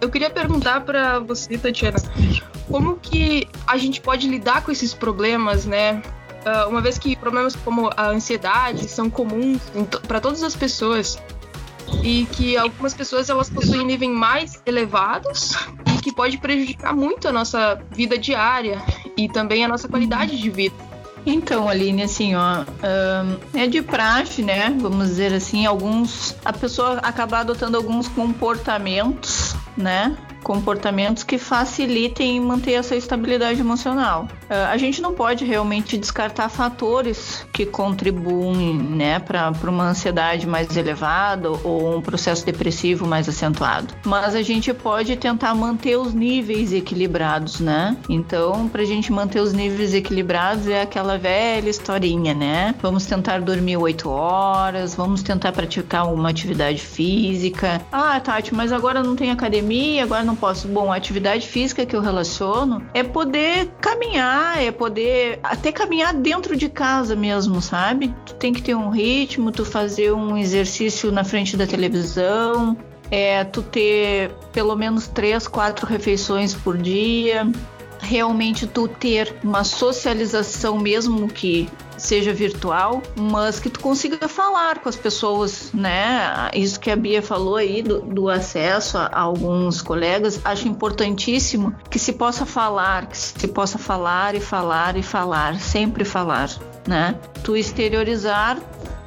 Eu 0.00 0.10
queria 0.10 0.30
perguntar 0.30 0.82
para 0.82 1.18
você, 1.18 1.56
Tatiana, 1.56 1.96
como 2.68 2.96
que 2.96 3.48
a 3.66 3.76
gente 3.78 4.00
pode 4.00 4.28
lidar 4.28 4.62
com 4.62 4.70
esses 4.70 4.92
problemas, 4.92 5.64
né? 5.64 6.02
Uh, 6.46 6.68
uma 6.68 6.80
vez 6.80 6.96
que 6.96 7.16
problemas 7.16 7.56
como 7.56 7.90
a 7.96 8.10
ansiedade 8.10 8.88
são 8.88 9.10
comuns 9.10 9.60
para 10.06 10.20
todas 10.20 10.44
as 10.44 10.54
pessoas 10.54 11.18
e 12.04 12.24
que 12.26 12.56
algumas 12.56 12.94
pessoas 12.94 13.28
elas 13.28 13.50
possuem 13.50 13.84
níveis 13.84 14.12
mais 14.12 14.62
elevados 14.64 15.56
e 15.92 16.00
que 16.00 16.12
pode 16.12 16.38
prejudicar 16.38 16.94
muito 16.94 17.26
a 17.26 17.32
nossa 17.32 17.82
vida 17.90 18.16
diária 18.16 18.80
e 19.16 19.28
também 19.28 19.64
a 19.64 19.68
nossa 19.68 19.88
qualidade 19.88 20.38
de 20.38 20.48
vida. 20.48 20.76
Então, 21.26 21.68
Aline, 21.68 22.04
assim, 22.04 22.36
ó, 22.36 22.64
é 23.52 23.66
de 23.66 23.82
praxe, 23.82 24.42
né? 24.42 24.72
Vamos 24.78 25.08
dizer 25.08 25.34
assim, 25.34 25.66
alguns. 25.66 26.36
A 26.44 26.52
pessoa 26.52 27.00
acaba 27.02 27.40
adotando 27.40 27.76
alguns 27.76 28.06
comportamentos, 28.06 29.56
né? 29.76 30.16
comportamentos 30.46 31.24
que 31.24 31.38
facilitem 31.38 32.40
manter 32.40 32.74
essa 32.74 32.94
estabilidade 32.94 33.58
emocional. 33.58 34.28
Uh, 34.48 34.70
a 34.70 34.76
gente 34.76 35.00
não 35.02 35.12
pode 35.12 35.44
realmente 35.44 35.96
descartar 35.96 36.48
fatores 36.48 37.46
que 37.52 37.66
contribuem 37.66 38.74
né, 38.74 39.18
para 39.18 39.52
uma 39.68 39.88
ansiedade 39.88 40.46
mais 40.46 40.76
elevada 40.76 41.50
ou 41.50 41.96
um 41.96 42.00
processo 42.00 42.44
depressivo 42.44 43.06
mais 43.06 43.28
acentuado. 43.28 43.94
Mas 44.04 44.34
a 44.34 44.42
gente 44.42 44.72
pode 44.72 45.16
tentar 45.16 45.54
manter 45.54 45.96
os 45.96 46.14
níveis 46.14 46.72
equilibrados, 46.72 47.60
né? 47.60 47.96
Então, 48.08 48.68
para 48.68 48.82
a 48.82 48.84
gente 48.84 49.12
manter 49.12 49.40
os 49.40 49.52
níveis 49.52 49.94
equilibrados 49.94 50.68
é 50.68 50.82
aquela 50.82 51.18
velha 51.18 51.68
historinha, 51.68 52.34
né? 52.34 52.74
Vamos 52.80 53.06
tentar 53.06 53.40
dormir 53.40 53.76
8 53.76 54.08
horas, 54.08 54.94
vamos 54.94 55.22
tentar 55.22 55.52
praticar 55.52 56.12
uma 56.12 56.30
atividade 56.30 56.80
física. 56.80 57.80
Ah, 57.90 58.18
Tati, 58.20 58.54
mas 58.54 58.72
agora 58.72 59.02
não 59.02 59.16
tem 59.16 59.30
academia, 59.30 60.02
agora 60.02 60.22
não 60.22 60.36
posso. 60.36 60.68
Bom, 60.68 60.92
a 60.92 60.96
atividade 60.96 61.46
física 61.46 61.84
que 61.86 61.96
eu 61.96 62.00
relaciono 62.00 62.82
é 62.94 63.02
poder 63.02 63.70
caminhar, 63.80 64.35
é 64.56 64.70
poder 64.70 65.38
até 65.42 65.70
caminhar 65.72 66.14
dentro 66.14 66.56
de 66.56 66.68
casa 66.68 67.14
mesmo, 67.14 67.60
sabe? 67.60 68.14
Tu 68.24 68.34
tem 68.34 68.52
que 68.52 68.62
ter 68.62 68.74
um 68.74 68.90
ritmo, 68.90 69.50
tu 69.52 69.64
fazer 69.64 70.12
um 70.12 70.36
exercício 70.36 71.10
na 71.12 71.24
frente 71.24 71.56
da 71.56 71.66
televisão, 71.66 72.76
é 73.10 73.44
tu 73.44 73.62
ter 73.62 74.30
pelo 74.52 74.74
menos 74.74 75.06
três, 75.06 75.46
quatro 75.46 75.86
refeições 75.86 76.54
por 76.54 76.76
dia 76.76 77.46
realmente 78.06 78.66
tu 78.66 78.86
ter 78.86 79.34
uma 79.42 79.64
socialização 79.64 80.78
mesmo 80.78 81.28
que 81.28 81.68
seja 81.96 82.32
virtual, 82.32 83.02
mas 83.16 83.58
que 83.58 83.70
tu 83.70 83.80
consiga 83.80 84.28
falar 84.28 84.78
com 84.80 84.88
as 84.88 84.96
pessoas, 84.96 85.70
né? 85.72 86.50
Isso 86.54 86.78
que 86.78 86.90
a 86.90 86.96
Bia 86.96 87.22
falou 87.22 87.56
aí 87.56 87.82
do, 87.82 88.00
do 88.00 88.28
acesso 88.28 88.98
a, 88.98 89.06
a, 89.06 89.20
alguns 89.20 89.82
colegas, 89.82 90.40
acho 90.44 90.68
importantíssimo 90.68 91.74
que 91.90 91.98
se 91.98 92.12
possa 92.12 92.46
falar, 92.46 93.06
que 93.06 93.16
se 93.16 93.48
possa 93.48 93.78
falar 93.78 94.34
e 94.34 94.40
falar 94.40 94.96
e 94.96 95.02
falar, 95.02 95.58
sempre 95.60 96.04
falar, 96.04 96.50
né? 96.86 97.18
Tu 97.42 97.56
exteriorizar 97.56 98.58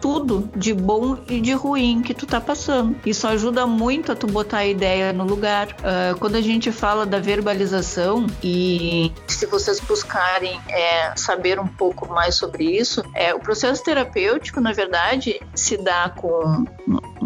tudo 0.02 0.50
de 0.56 0.74
bom 0.74 1.18
e 1.28 1.40
de 1.40 1.54
ruim 1.54 2.02
que 2.02 2.14
tu 2.14 2.26
tá 2.26 2.40
passando. 2.40 2.96
Isso 3.06 3.28
ajuda 3.28 3.66
muito 3.68 4.12
a 4.12 4.16
tu 4.16 4.28
botar 4.28 4.60
a 4.60 4.66
ideia 4.66 5.14
no 5.14 5.24
lugar. 5.24 5.68
Uh, 5.68 6.18
quando 6.20 6.36
a 6.36 6.42
gente 6.42 6.72
fala 6.72 7.06
da 7.06 7.20
verbalização 7.20 8.26
e 8.44 9.12
se 9.28 9.46
vocês 9.46 9.80
buscarem 9.80 10.60
é, 10.68 11.16
saber 11.16 11.60
um 11.60 11.68
pouco 11.68 12.08
mais 12.12 12.36
sobre 12.36 12.64
isso, 12.66 13.04
é, 13.14 13.34
o 13.34 13.40
processo 13.40 13.84
terapêutico, 13.84 14.60
na 14.60 14.74
verdade, 14.74 15.40
se 15.54 15.78
dá 15.78 16.10
com 16.10 16.66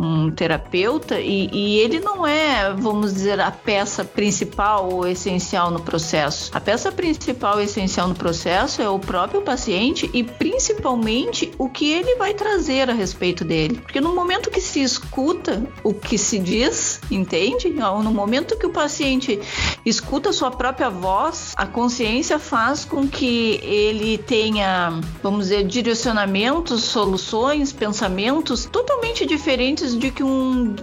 um 0.04 0.32
terapeuta 0.32 1.20
e, 1.20 1.50
e, 1.52 1.80
ele 1.80 2.00
não 2.00 2.26
é, 2.26 2.74
vamos 2.74 3.14
dizer, 3.14 3.40
a 3.40 3.52
peça 3.52 4.04
principal 4.04 4.90
ou 4.92 5.08
essencial 5.08 5.72
no 5.72 5.82
processo. 5.82 6.52
A 6.54 6.60
peça 6.60 6.92
principal 6.92 7.62
e 7.62 7.66
essencial 7.66 8.08
no 8.08 8.16
processo 8.16 8.82
é 8.82 8.90
o 8.90 9.00
próprio 9.00 9.42
paciente 9.42 10.10
e 10.14 10.24
principalmente 10.24 11.52
o 11.58 11.70
que 11.70 11.92
ele 11.92 12.16
vai 12.16 12.34
trazer 12.34 12.90
a 12.90 12.94
respeito 12.94 13.44
dele. 13.44 13.76
Porque 13.76 14.02
no 14.02 14.14
momento 14.14 14.50
que 14.50 14.62
se 14.62 14.82
escuta 14.82 15.64
o 15.84 15.94
que 15.94 16.18
se 16.18 16.40
diz, 16.40 17.00
entende? 17.10 17.70
No 17.70 18.12
momento 18.12 18.58
que 18.58 18.66
o 18.66 18.70
paciente 18.70 19.40
escuta 19.86 20.30
a 20.30 20.34
sua 20.34 20.52
própria 20.52 20.90
voz, 20.90 21.54
a 21.56 21.66
consciência 21.66 22.40
faz 22.40 22.86
com 22.86 23.08
que 23.08 23.60
ele 23.64 24.18
tenha, 24.18 25.00
vamos 25.22 25.46
dizer, 25.46 25.64
direcionamentos, 25.66 26.84
soluções, 26.84 27.72
pensamentos 27.72 28.66
totalmente 28.66 29.26
diferentes 29.26 29.93
de 29.98 30.12
que 30.12 30.24
um 30.24 30.76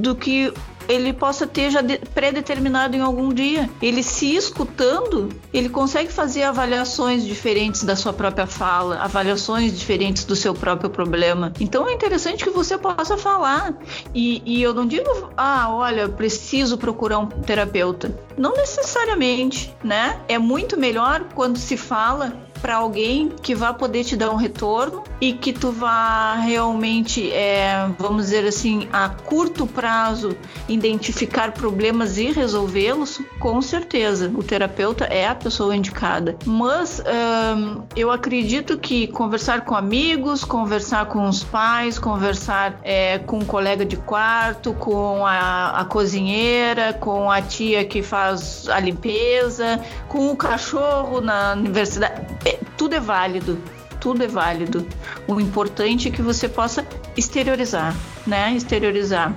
do 0.00 0.14
que 0.14 0.52
ele 0.88 1.12
possa 1.12 1.46
ter 1.46 1.70
já 1.70 1.80
predeterminado 2.14 2.96
em 2.96 3.00
algum 3.00 3.32
dia. 3.32 3.68
Ele 3.82 4.02
se 4.02 4.34
escutando, 4.34 5.28
ele 5.52 5.68
consegue 5.68 6.12
fazer 6.12 6.44
avaliações 6.44 7.24
diferentes 7.24 7.84
da 7.84 7.96
sua 7.96 8.12
própria 8.12 8.46
fala, 8.46 8.98
avaliações 8.98 9.76
diferentes 9.76 10.24
do 10.24 10.36
seu 10.36 10.54
próprio 10.54 10.90
problema. 10.90 11.52
Então 11.60 11.88
é 11.88 11.92
interessante 11.92 12.44
que 12.44 12.50
você 12.50 12.78
possa 12.78 13.16
falar. 13.16 13.74
E, 14.14 14.42
e 14.44 14.62
eu 14.62 14.72
não 14.72 14.86
digo, 14.86 15.30
ah, 15.36 15.68
olha, 15.70 16.08
preciso 16.08 16.78
procurar 16.78 17.18
um 17.18 17.26
terapeuta. 17.26 18.16
Não 18.36 18.54
necessariamente, 18.54 19.74
né? 19.82 20.20
É 20.28 20.38
muito 20.38 20.78
melhor 20.78 21.24
quando 21.34 21.58
se 21.58 21.76
fala 21.76 22.45
para 22.60 22.76
alguém 22.76 23.28
que 23.42 23.54
vá 23.54 23.72
poder 23.72 24.04
te 24.04 24.16
dar 24.16 24.30
um 24.30 24.36
retorno 24.36 25.02
e 25.20 25.32
que 25.32 25.52
tu 25.52 25.70
vá 25.70 26.34
realmente, 26.34 27.32
é, 27.32 27.88
vamos 27.98 28.26
dizer 28.26 28.46
assim, 28.46 28.88
a 28.92 29.08
curto 29.08 29.66
prazo 29.66 30.36
identificar 30.68 31.52
problemas 31.52 32.18
e 32.18 32.32
resolvê-los, 32.32 33.20
com 33.38 33.60
certeza 33.62 34.30
o 34.34 34.42
terapeuta 34.42 35.04
é 35.04 35.26
a 35.26 35.34
pessoa 35.34 35.74
indicada. 35.74 36.36
Mas 36.44 37.00
um, 37.00 37.82
eu 37.94 38.10
acredito 38.10 38.78
que 38.78 39.06
conversar 39.08 39.62
com 39.62 39.74
amigos, 39.74 40.44
conversar 40.44 41.06
com 41.06 41.28
os 41.28 41.42
pais, 41.44 41.98
conversar 41.98 42.80
é, 42.82 43.18
com 43.18 43.38
um 43.38 43.44
colega 43.44 43.84
de 43.84 43.96
quarto, 43.96 44.74
com 44.74 45.24
a, 45.24 45.80
a 45.80 45.84
cozinheira, 45.84 46.92
com 46.92 47.30
a 47.30 47.40
tia 47.40 47.84
que 47.84 48.02
faz 48.02 48.68
a 48.68 48.80
limpeza, 48.80 49.80
com 50.08 50.30
o 50.30 50.36
cachorro 50.36 51.20
na 51.20 51.52
universidade 51.52 52.22
é, 52.46 52.58
tudo 52.76 52.94
é 52.94 53.00
válido. 53.00 53.58
Tudo 54.00 54.22
é 54.22 54.28
válido. 54.28 54.86
O 55.26 55.40
importante 55.40 56.08
é 56.08 56.10
que 56.10 56.22
você 56.22 56.48
possa 56.48 56.86
exteriorizar, 57.16 57.94
né? 58.26 58.54
Exteriorizar. 58.54 59.34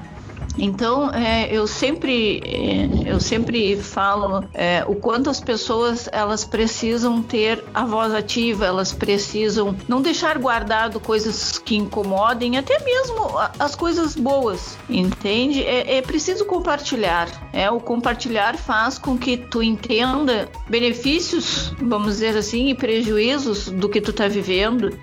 Então, 0.58 1.12
é, 1.12 1.48
eu 1.52 1.68
sempre 1.68 2.42
é, 2.44 3.12
eu 3.12 3.20
sempre 3.20 3.78
falo 3.78 4.44
é, 4.54 4.84
o 4.88 4.96
quanto 4.96 5.30
as 5.30 5.40
pessoas 5.40 6.10
elas 6.12 6.44
precisam 6.44 7.22
ter 7.22 7.64
a 7.74 7.86
voz 7.86 8.14
ativa, 8.14 8.66
elas 8.66 8.92
precisam 8.92 9.76
não 9.88 10.02
deixar 10.02 10.38
guardado 10.38 11.00
coisas 11.00 11.58
que 11.58 11.76
incomodem, 11.76 12.58
até 12.58 12.84
mesmo 12.84 13.30
as 13.58 13.76
coisas 13.76 14.16
boas, 14.16 14.78
entende? 14.90 15.64
É, 15.64 15.98
é 15.98 16.02
preciso 16.02 16.46
compartilhar. 16.46 17.28
É 17.54 17.70
o 17.70 17.80
compartilhar 17.80 18.56
faz 18.58 18.98
com 18.98 19.18
que 19.18 19.38
tu 19.38 19.62
entenda 19.62 20.50
benefícios, 20.68 21.74
vamos 21.82 22.14
dizer 22.14 22.38
assim, 22.38 22.70
e 22.70 22.76
prejuízos 22.76 23.70
do 23.70 23.90
que 23.90 24.02
tu 24.02 24.14
tá 24.14 24.28
vivendo. 24.28 24.98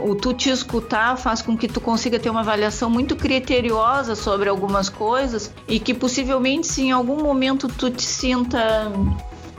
O 0.00 0.14
tu 0.14 0.32
te 0.32 0.50
escutar 0.50 1.16
faz 1.16 1.40
com 1.42 1.56
que 1.56 1.68
tu 1.68 1.80
consiga 1.80 2.18
ter 2.18 2.30
uma 2.30 2.40
avaliação 2.40 2.90
muito 2.90 3.16
criteriosa 3.16 4.03
sobre 4.14 4.48
algumas 4.48 4.88
coisas 4.88 5.52
e 5.68 5.78
que 5.78 5.94
possivelmente 5.94 6.66
se 6.66 6.82
em 6.82 6.92
algum 6.92 7.22
momento 7.22 7.68
tu 7.68 7.90
te 7.90 8.02
sinta 8.02 8.90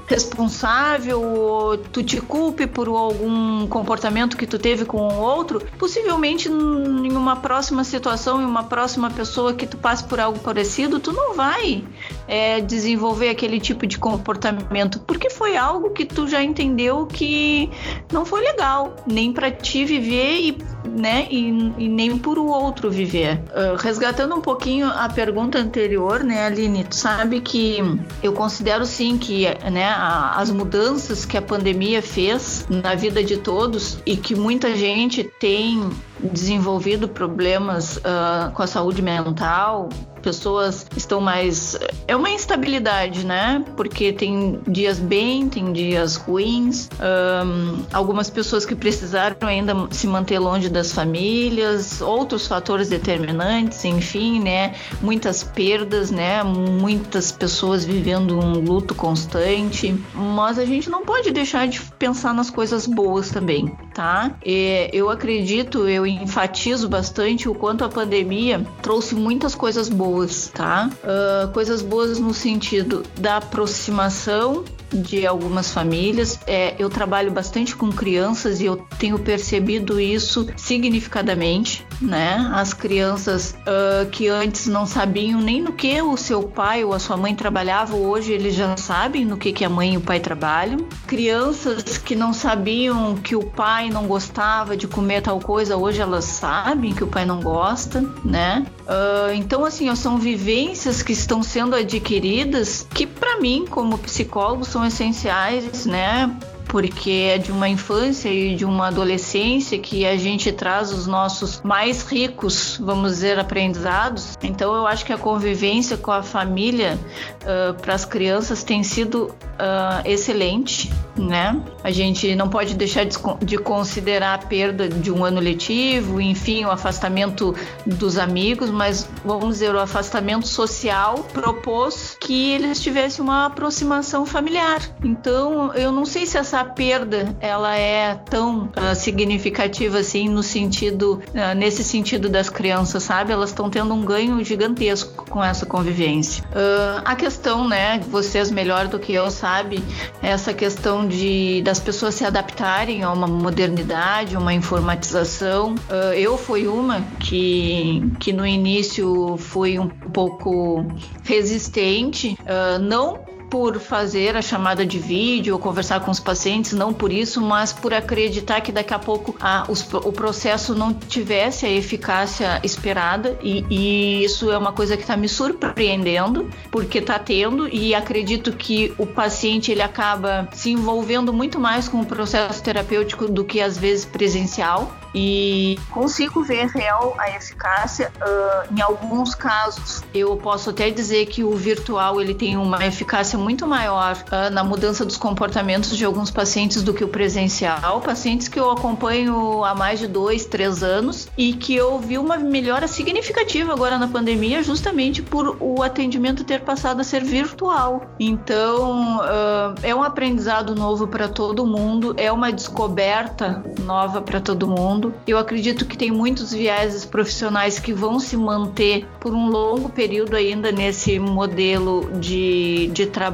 responsável 0.08 1.22
ou 1.22 1.78
tu 1.78 2.04
te 2.04 2.22
culpe 2.22 2.68
por 2.68 2.88
algum 2.88 3.68
comportamento 3.68 4.38
que 4.38 4.46
tu 4.46 4.60
teve 4.60 4.86
com 4.86 4.98
o 4.98 5.18
outro, 5.20 5.62
possivelmente 5.80 6.48
em 6.48 7.12
uma 7.12 7.38
próxima 7.38 7.84
situação, 7.84 8.42
em 8.42 8.46
uma 8.46 8.64
próxima 8.64 9.10
pessoa 9.10 9.54
que 9.54 9.66
tu 9.66 9.78
passe 9.78 10.04
por 10.04 10.20
algo 10.20 10.40
parecido, 10.40 11.00
tu 11.00 11.12
não 11.12 11.34
vai 11.34 11.84
é, 12.28 12.62
desenvolver 12.62 13.30
aquele 13.30 13.60
tipo 13.60 13.86
de 13.86 13.98
comportamento, 13.98 15.00
porque 15.02 15.30
foi 15.30 15.56
algo 15.58 15.92
que 15.92 16.06
tu 16.06 16.28
já 16.28 16.44
entendeu 16.44 17.06
que 17.06 17.70
não 18.12 18.26
foi 18.26 18.42
legal, 18.42 18.96
nem 19.06 19.32
para 19.32 19.52
ti 19.52 19.86
viver 19.86 20.40
e, 20.40 20.58
né, 20.90 21.28
e, 21.30 21.50
e 21.78 21.88
nem 21.88 22.18
por 22.18 22.38
o 22.38 22.48
outro 22.48 22.90
viver. 22.90 23.42
Uh, 23.52 23.76
resgatando 23.78 24.36
um 24.36 24.42
pouquinho 24.42 24.88
a 24.88 25.10
pergunta 25.10 25.60
anterior, 25.60 26.24
né, 26.24 26.46
Aline, 26.46 26.84
tu 26.84 26.96
sabe 26.96 27.42
que 27.42 27.78
eu 28.24 28.34
considero 28.34 28.86
sim 28.86 29.18
que, 29.18 29.46
né, 29.72 29.86
a, 29.86 30.40
as 30.40 30.50
mudanças 30.50 31.26
que 31.26 31.38
a 31.38 31.42
pandemia 31.42 32.02
fez 32.02 32.66
na 32.70 32.96
vida 32.96 33.24
de 33.24 33.38
todos 33.38 34.00
e 34.06 34.16
que 34.18 34.36
muita 34.36 34.76
gente 34.76 35.24
tem 35.40 35.90
desenvolvido 36.20 37.08
problemas 37.08 37.98
uh, 37.98 38.52
com 38.54 38.64
a 38.64 38.68
saúde 38.68 39.02
mental, 39.02 39.90
pessoas 40.26 40.88
estão 40.98 41.22
mais. 41.22 41.78
É 42.08 42.16
uma 42.16 42.32
instabilidade, 42.32 43.24
né? 43.24 43.64
Porque 43.78 44.12
tem 44.12 44.60
dias 44.68 44.98
bem, 44.98 45.48
tem 45.48 45.72
dias 45.72 46.16
ruins. 46.16 46.90
Um, 47.00 47.86
algumas 47.94 48.28
pessoas 48.28 48.66
que 48.66 48.74
precisaram 48.74 49.38
ainda 49.48 49.88
se 49.92 50.08
manter 50.08 50.40
longe 50.40 50.68
das 50.68 50.92
famílias, 50.92 52.02
outros 52.02 52.48
fatores 52.48 52.90
determinantes, 52.90 53.86
enfim, 53.86 54.40
né? 54.42 54.74
Muitas 55.00 55.44
perdas, 55.44 56.10
né? 56.10 56.42
Muitas 56.44 57.32
pessoas 57.32 57.86
vivendo 57.86 58.40
um 58.40 58.54
luto 58.54 58.96
constante. 58.96 59.96
Mas 60.16 60.58
a 60.58 60.66
gente 60.66 60.90
não 60.90 61.06
pode 61.06 61.30
deixar 61.30 61.68
de 61.68 61.80
pensar 62.00 62.34
nas 62.34 62.50
coisas 62.50 62.88
boas 62.88 63.30
também, 63.30 63.72
tá? 63.96 64.36
E 64.46 64.90
eu 64.92 65.10
acredito, 65.10 65.88
eu 65.88 66.06
enfatizo 66.06 66.90
bastante 66.90 67.48
o 67.48 67.56
quanto 67.56 67.86
a 67.86 67.90
pandemia 67.90 68.68
trouxe 68.82 69.16
muitas 69.16 69.56
coisas 69.56 69.88
boas 69.88 70.52
tá? 70.54 70.90
Uh, 71.02 71.52
coisas 71.54 71.82
boas 71.82 72.20
no 72.20 72.34
sentido 72.34 73.04
da 73.18 73.38
aproximação 73.38 74.66
de 74.92 75.26
algumas 75.26 75.72
famílias. 75.72 76.40
É, 76.48 76.76
eu 76.78 76.90
trabalho 76.90 77.32
bastante 77.32 77.76
com 77.76 77.92
crianças 77.92 78.62
e 78.62 78.66
eu 78.66 78.78
tenho 78.98 79.18
percebido 79.20 80.00
isso 80.00 80.48
significadamente, 80.56 81.86
né? 82.02 82.50
As 82.54 82.74
crianças 82.74 83.56
uh, 83.62 84.10
que 84.10 84.28
antes 84.28 84.68
não 84.68 84.86
sabiam 84.86 85.42
nem 85.42 85.62
no 85.62 85.74
que 85.74 86.02
o 86.02 86.18
seu 86.18 86.44
pai 86.44 86.84
ou 86.84 86.94
a 86.94 87.00
sua 87.00 87.18
mãe 87.18 87.36
trabalhavam, 87.36 88.02
hoje 88.02 88.32
eles 88.32 88.56
já 88.56 88.76
sabem 88.78 89.26
no 89.26 89.38
que, 89.38 89.52
que 89.52 89.66
a 89.66 89.70
mãe 89.70 89.94
e 89.94 89.98
o 89.98 90.02
pai 90.02 90.20
trabalham. 90.20 90.80
Crianças 91.08 91.98
que 91.98 92.16
não 92.16 92.34
sabiam 92.34 93.16
que 93.16 93.36
o 93.36 93.44
pai 93.44 93.90
não 93.90 94.08
gostava 94.08 94.76
de 94.76 94.88
comer 94.88 95.22
tal 95.22 95.40
coisa, 95.40 95.78
hoje 95.78 96.02
elas 96.02 96.26
sabem 96.26 96.94
que 96.94 97.04
o 97.04 97.08
pai 97.08 97.26
não 97.26 97.40
gosta, 97.40 98.02
né? 98.24 98.66
Uh, 98.86 99.34
então, 99.34 99.66
assim, 99.66 99.94
são 99.96 100.18
vivências 100.18 101.02
que 101.02 101.12
estão 101.12 101.42
sendo 101.42 101.76
adquiridas 101.76 102.88
que, 102.94 103.08
para 103.08 103.40
mim, 103.40 103.66
como 103.70 103.98
psicólogo, 103.98 104.64
são 104.64 104.86
essenciais, 104.86 105.86
né? 105.86 106.36
porque 106.68 107.32
é 107.34 107.38
de 107.38 107.52
uma 107.52 107.70
infância 107.70 108.28
e 108.28 108.56
de 108.56 108.66
uma 108.66 108.88
adolescência 108.88 109.78
que 109.78 110.06
a 110.06 110.18
gente 110.18 110.52
traz 110.52 110.92
os 110.92 111.08
nossos 111.08 111.62
mais 111.62 112.04
ricos, 112.04 112.78
vamos 112.84 113.12
dizer, 113.12 113.40
aprendizados. 113.40 114.38
Então 114.44 114.76
eu 114.76 114.86
acho 114.86 115.06
que 115.06 115.14
a 115.14 115.18
convivência 115.18 115.96
com 115.96 116.12
a 116.12 116.22
família 116.22 117.00
uh, 117.44 117.74
para 117.76 117.94
as 117.94 118.04
crianças 118.04 118.64
tem 118.64 118.84
sido 118.84 119.28
uh, 119.28 120.02
excelente, 120.04 120.92
né? 121.16 121.62
A 121.84 121.92
gente 121.92 122.36
não 122.36 122.50
pode 122.50 122.74
deixar 122.74 123.06
de, 123.06 123.18
de 123.44 123.58
considerar 123.58 124.34
a 124.34 124.38
perda 124.38 124.90
de 124.90 125.12
um 125.12 125.24
ano 125.24 125.40
letivo, 125.40 126.20
enfim, 126.20 126.66
o 126.66 126.72
afastamento 126.72 127.56
dos 127.86 128.18
amigos, 128.18 128.70
mas 128.70 129.08
vamos 129.24 129.56
dizer, 129.56 129.74
o 129.74 129.80
afastamento 129.80 130.48
social 130.48 131.26
propôs 131.32 132.18
que 132.20 132.52
eles 132.52 132.82
tivessem 132.82 133.24
uma 133.24 133.46
aproximação 133.46 134.26
familiar. 134.26 134.82
Então 135.04 135.74
eu 135.74 135.92
não 135.92 136.06
sei 136.06 136.26
se 136.26 136.38
essa 136.38 136.56
essa 136.56 136.64
perda 136.64 137.36
ela 137.42 137.76
é 137.76 138.16
tão 138.16 138.66
uh, 138.66 138.96
significativa 138.96 140.00
assim 140.00 140.30
no 140.30 140.42
sentido 140.42 141.22
uh, 141.34 141.56
nesse 141.56 141.84
sentido 141.84 142.30
das 142.30 142.50
crianças, 142.50 143.04
sabe? 143.04 143.34
Elas 143.34 143.50
estão 143.50 143.70
tendo 143.70 143.94
um 143.94 144.06
ganho 144.06 144.42
gigantesco 144.44 145.26
com 145.30 145.44
essa 145.44 145.66
convivência. 145.66 146.44
Uh, 146.46 147.02
a 147.04 147.16
questão, 147.16 147.68
né? 147.68 148.00
Vocês 148.10 148.50
melhor 148.50 148.88
do 148.88 148.98
que 148.98 149.14
eu 149.14 149.30
sabe 149.30 149.84
essa 150.22 150.54
questão 150.54 151.05
de 151.08 151.62
das 151.62 151.80
pessoas 151.80 152.16
se 152.16 152.26
adaptarem 152.26 153.04
a 153.04 153.12
uma 153.12 153.28
modernidade, 153.28 154.38
uma 154.38 154.54
informatização. 154.54 155.76
eu 156.16 156.38
fui 156.38 156.68
uma 156.68 157.02
que 157.20 158.02
que 158.20 158.32
no 158.32 158.46
início 158.46 159.38
fui 159.38 159.80
um 159.80 159.88
pouco 159.88 160.86
resistente, 161.24 162.38
não 162.82 163.25
por 163.56 163.80
fazer 163.80 164.36
a 164.36 164.42
chamada 164.42 164.86
de 164.86 165.00
vídeo 165.00 165.58
conversar 165.58 166.02
com 166.02 166.12
os 166.12 166.20
pacientes, 166.20 166.74
não 166.74 166.92
por 166.92 167.10
isso, 167.10 167.40
mas 167.40 167.72
por 167.72 167.94
acreditar 167.94 168.60
que 168.60 168.70
daqui 168.70 168.94
a 168.94 169.00
pouco 169.00 169.34
a, 169.40 169.64
os, 169.70 169.82
o 169.94 170.12
processo 170.12 170.76
não 170.76 170.94
tivesse 170.94 171.66
a 171.66 171.72
eficácia 171.72 172.60
esperada 172.66 173.40
e, 173.42 173.64
e 173.70 174.26
isso 174.26 174.52
é 174.52 174.58
uma 174.58 174.74
coisa 174.74 174.98
que 174.98 175.04
está 175.04 175.16
me 175.16 175.30
surpreendendo 175.30 176.50
porque 176.70 176.98
está 176.98 177.18
tendo 177.18 177.74
e 177.74 177.96
acredito 177.96 178.52
que 178.52 178.94
o 178.98 179.08
paciente 179.08 179.72
ele 179.72 179.82
acaba 179.82 180.50
se 180.52 180.72
envolvendo 180.72 181.32
muito 181.32 181.58
mais 181.58 181.88
com 181.88 182.02
o 182.02 182.06
processo 182.06 182.62
terapêutico 182.62 183.26
do 183.26 183.46
que 183.46 183.62
às 183.62 183.78
vezes 183.78 184.04
presencial 184.04 184.94
e 185.16 185.80
consigo 185.92 186.44
ver 186.44 186.68
real 186.68 187.16
a 187.18 187.30
eficácia. 187.30 188.12
Uh, 188.18 188.76
em 188.78 188.82
alguns 188.82 189.34
casos, 189.34 190.04
eu 190.14 190.36
posso 190.36 190.72
até 190.72 190.90
dizer 190.90 191.28
que 191.28 191.42
o 191.42 191.56
virtual 191.56 192.20
ele 192.20 192.36
tem 192.36 192.58
uma 192.58 192.86
eficácia 192.86 193.40
muito 193.46 193.68
maior 193.68 194.18
uh, 194.18 194.50
na 194.52 194.64
mudança 194.64 195.06
dos 195.06 195.18
comportamentos 195.18 195.96
de 195.96 196.04
alguns 196.04 196.32
pacientes 196.32 196.82
do 196.82 196.96
que 196.96 197.04
o 197.04 197.08
presencial. 197.08 198.02
Pacientes 198.02 198.48
que 198.48 198.60
eu 198.60 198.72
acompanho 198.72 199.64
há 199.64 199.76
mais 199.76 200.00
de 200.00 200.08
dois, 200.08 200.46
três 200.46 200.82
anos 200.82 201.28
e 201.38 201.54
que 201.54 201.76
eu 201.76 202.00
vi 202.00 202.18
uma 202.18 202.38
melhora 202.38 202.88
significativa 202.88 203.72
agora 203.72 204.00
na 204.00 204.08
pandemia, 204.08 204.64
justamente 204.64 205.22
por 205.22 205.58
o 205.60 205.84
atendimento 205.84 206.44
ter 206.44 206.62
passado 206.62 207.02
a 207.02 207.04
ser 207.04 207.24
virtual. 207.24 208.08
Então, 208.20 209.20
uh, 209.20 209.76
é 209.84 209.94
um 209.94 210.02
aprendizado 210.02 210.74
novo 210.74 211.08
para 211.08 211.28
todo 211.28 211.68
mundo, 211.68 212.16
é 212.18 212.32
uma 212.32 212.52
descoberta 212.52 213.64
nova 213.84 214.24
para 214.24 214.42
todo 214.42 214.68
mundo. 214.68 215.14
Eu 215.28 215.38
acredito 215.38 215.86
que 215.86 215.96
tem 215.96 216.10
muitos 216.10 216.52
vieses 216.52 217.06
profissionais 217.06 217.78
que 217.78 217.94
vão 217.94 218.20
se 218.20 218.36
manter 218.36 219.06
por 219.20 219.36
um 219.36 219.48
longo 219.50 219.90
período 219.90 220.36
ainda 220.36 220.72
nesse 220.72 221.20
modelo 221.20 222.10
de, 222.20 222.88
de 222.88 223.06
trabalho 223.06 223.25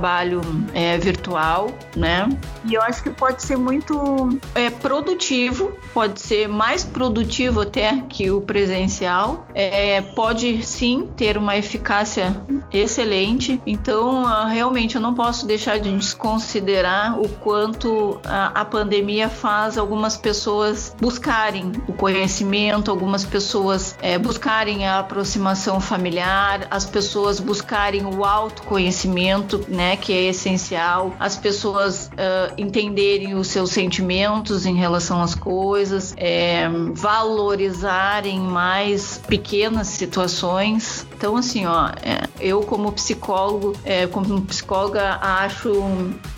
é, 0.73 0.97
virtual, 0.97 1.71
né? 1.95 2.29
E 2.65 2.73
eu 2.73 2.81
acho 2.81 3.01
que 3.01 3.09
pode 3.09 3.41
ser 3.43 3.57
muito 3.57 4.39
é, 4.53 4.69
produtivo, 4.69 5.73
pode 5.93 6.21
ser 6.21 6.47
mais 6.47 6.83
produtivo 6.83 7.61
até 7.61 8.03
que 8.09 8.29
o 8.29 8.41
presencial, 8.41 9.45
é, 9.53 10.01
pode 10.01 10.63
sim 10.63 11.09
ter 11.15 11.37
uma 11.37 11.57
eficácia 11.57 12.35
excelente. 12.71 13.61
Então, 13.65 14.25
ah, 14.25 14.47
realmente, 14.47 14.95
eu 14.95 15.01
não 15.01 15.13
posso 15.13 15.45
deixar 15.45 15.79
de 15.79 15.91
desconsiderar 15.91 17.19
o 17.19 17.27
quanto 17.27 18.19
a, 18.23 18.61
a 18.61 18.65
pandemia 18.65 19.29
faz 19.29 19.77
algumas 19.77 20.17
pessoas 20.17 20.95
buscarem 20.99 21.31
buscarem 21.51 21.71
o 21.87 21.93
conhecimento, 21.93 22.91
algumas 22.91 23.23
pessoas 23.23 23.95
é, 24.01 24.17
buscarem 24.17 24.87
a 24.87 24.99
aproximação 24.99 25.79
familiar, 25.79 26.67
as 26.69 26.85
pessoas 26.85 27.39
buscarem 27.39 28.05
o 28.05 28.23
autoconhecimento, 28.23 29.63
né, 29.67 29.80
que 29.95 30.13
é 30.13 30.29
essencial, 30.29 31.13
as 31.19 31.37
pessoas 31.37 32.07
uh, 32.07 32.53
entenderem 32.57 33.35
os 33.35 33.47
seus 33.47 33.71
sentimentos 33.71 34.65
em 34.65 34.75
relação 34.75 35.21
às 35.21 35.35
coisas, 35.35 36.13
é, 36.17 36.67
valorizarem 36.93 38.39
mais 38.39 39.21
pequenas 39.27 39.87
situações. 39.87 41.05
Então, 41.15 41.35
assim, 41.37 41.65
ó, 41.65 41.89
é, 42.01 42.27
eu 42.39 42.61
como 42.61 42.91
psicólogo, 42.91 43.73
é, 43.83 44.07
como 44.07 44.41
psicóloga, 44.41 45.17
acho 45.21 45.71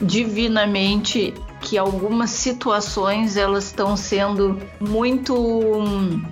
divinamente 0.02 1.34
que 1.74 1.78
algumas 1.80 2.30
situações 2.30 3.36
elas 3.36 3.64
estão 3.64 3.98
sendo 3.98 4.60
muito, 4.80 5.34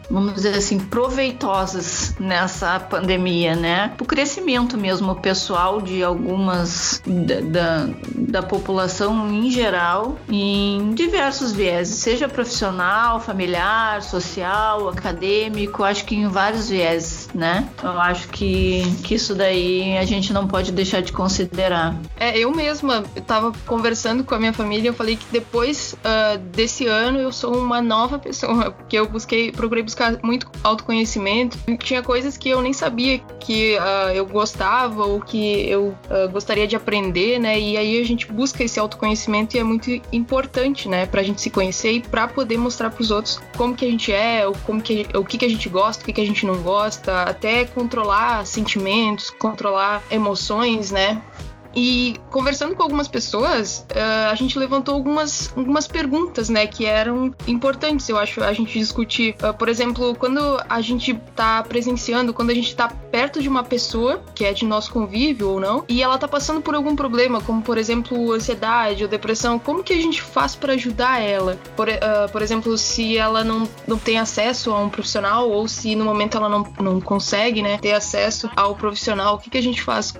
vamos 0.07 0.35
dizer 0.35 0.55
assim, 0.55 0.77
proveitosas 0.77 2.13
nessa 2.19 2.79
pandemia, 2.79 3.55
né? 3.55 3.91
O 3.99 4.05
crescimento 4.05 4.77
mesmo 4.77 5.15
pessoal 5.15 5.81
de 5.81 6.03
algumas 6.03 7.01
da, 7.07 7.87
da, 8.13 8.43
população 8.43 9.33
em 9.33 9.49
geral, 9.49 10.15
em 10.29 10.93
diversos 10.93 11.51
vieses, 11.53 11.95
seja 11.95 12.29
profissional, 12.29 13.19
familiar, 13.19 14.03
social, 14.03 14.89
acadêmico, 14.89 15.83
acho 15.83 16.05
que 16.05 16.15
em 16.15 16.27
vários 16.27 16.69
vieses, 16.69 17.29
né? 17.33 17.67
Eu 17.81 17.99
acho 17.99 18.27
que, 18.27 18.83
que 19.03 19.15
isso 19.15 19.33
daí 19.33 19.97
a 19.97 20.05
gente 20.05 20.31
não 20.31 20.47
pode 20.47 20.71
deixar 20.71 21.01
de 21.01 21.11
considerar. 21.11 21.95
É, 22.15 22.37
eu 22.37 22.51
mesma 22.51 23.03
estava 23.15 23.51
conversando 23.65 24.23
com 24.23 24.35
a 24.35 24.37
minha 24.37 24.53
família, 24.53 24.89
eu 24.89 24.93
falei 24.93 25.15
que 25.15 25.30
depois 25.31 25.93
uh, 25.93 26.37
desse 26.37 26.85
ano 26.87 27.19
eu 27.19 27.31
sou 27.31 27.55
uma 27.55 27.81
nova 27.81 28.19
pessoa, 28.19 28.71
porque 28.71 28.97
eu 28.97 29.07
busquei, 29.07 29.51
procurei 29.51 29.83
buscar 29.83 30.19
muito 30.23 30.49
autoconhecimento. 30.63 31.57
Tinha 31.79 32.01
coisas 32.03 32.37
que 32.37 32.49
eu 32.49 32.61
nem 32.61 32.73
sabia 32.73 33.19
que 33.39 33.77
uh, 33.77 34.11
eu 34.13 34.25
gostava 34.25 35.05
ou 35.05 35.21
que 35.21 35.67
eu 35.69 35.95
uh, 36.09 36.29
gostaria 36.31 36.67
de 36.67 36.75
aprender, 36.75 37.39
né? 37.39 37.59
E 37.59 37.77
aí 37.77 37.99
a 37.99 38.05
gente 38.05 38.31
busca 38.31 38.63
esse 38.63 38.79
autoconhecimento 38.79 39.55
e 39.55 39.59
é 39.59 39.63
muito 39.63 39.89
importante, 40.11 40.87
né, 40.87 41.05
pra 41.05 41.23
gente 41.23 41.41
se 41.41 41.49
conhecer 41.49 41.91
e 41.93 42.01
pra 42.01 42.27
poder 42.27 42.57
mostrar 42.57 42.89
pros 42.89 43.11
outros 43.11 43.39
como 43.55 43.75
que 43.75 43.85
a 43.85 43.89
gente 43.89 44.11
é, 44.11 44.47
ou 44.47 44.53
como 44.65 44.81
que, 44.81 45.05
o 45.15 45.23
que, 45.23 45.37
que 45.37 45.45
a 45.45 45.49
gente 45.49 45.69
gosta, 45.69 46.03
o 46.03 46.05
que, 46.05 46.13
que 46.13 46.21
a 46.21 46.25
gente 46.25 46.45
não 46.45 46.61
gosta, 46.61 47.23
até 47.23 47.65
controlar 47.65 48.45
sentimentos, 48.45 49.29
controlar 49.29 50.01
emoções, 50.09 50.91
né? 50.91 51.21
E 51.75 52.15
conversando 52.29 52.75
com 52.75 52.83
algumas 52.83 53.07
pessoas, 53.07 53.85
uh, 53.91 54.31
a 54.31 54.35
gente 54.35 54.57
levantou 54.57 54.93
algumas, 54.93 55.53
algumas 55.55 55.87
perguntas, 55.87 56.49
né, 56.49 56.67
que 56.67 56.85
eram 56.85 57.33
importantes, 57.47 58.07
eu 58.09 58.17
acho, 58.17 58.43
a 58.43 58.53
gente 58.53 58.77
discutir. 58.77 59.35
Uh, 59.41 59.53
por 59.53 59.69
exemplo, 59.69 60.15
quando 60.15 60.61
a 60.67 60.81
gente 60.81 61.13
tá 61.35 61.63
presenciando, 61.63 62.33
quando 62.33 62.49
a 62.49 62.53
gente 62.53 62.75
tá 62.75 62.89
perto 62.89 63.41
de 63.41 63.47
uma 63.47 63.63
pessoa, 63.63 64.21
que 64.35 64.45
é 64.45 64.53
de 64.53 64.65
nosso 64.65 64.91
convívio 64.91 65.49
ou 65.49 65.59
não, 65.59 65.85
e 65.87 66.01
ela 66.01 66.17
tá 66.17 66.27
passando 66.27 66.61
por 66.61 66.75
algum 66.75 66.95
problema, 66.95 67.41
como 67.41 67.61
por 67.61 67.77
exemplo, 67.77 68.33
ansiedade 68.33 69.03
ou 69.03 69.09
depressão, 69.09 69.57
como 69.57 69.83
que 69.83 69.93
a 69.93 70.01
gente 70.01 70.21
faz 70.21 70.55
para 70.55 70.73
ajudar 70.73 71.21
ela? 71.21 71.57
Por, 71.75 71.87
uh, 71.87 72.31
por 72.31 72.41
exemplo, 72.41 72.77
se 72.77 73.17
ela 73.17 73.43
não, 73.43 73.67
não 73.87 73.97
tem 73.97 74.19
acesso 74.19 74.71
a 74.71 74.79
um 74.79 74.89
profissional 74.89 75.49
ou 75.49 75.67
se 75.67 75.95
no 75.95 76.03
momento 76.03 76.37
ela 76.37 76.49
não, 76.49 76.67
não 76.79 76.99
consegue, 76.99 77.61
né, 77.61 77.77
ter 77.77 77.93
acesso 77.93 78.49
ao 78.55 78.75
profissional, 78.75 79.35
o 79.35 79.39
que, 79.39 79.49
que 79.49 79.57
a 79.57 79.63
gente 79.63 79.81
faz 79.81 80.13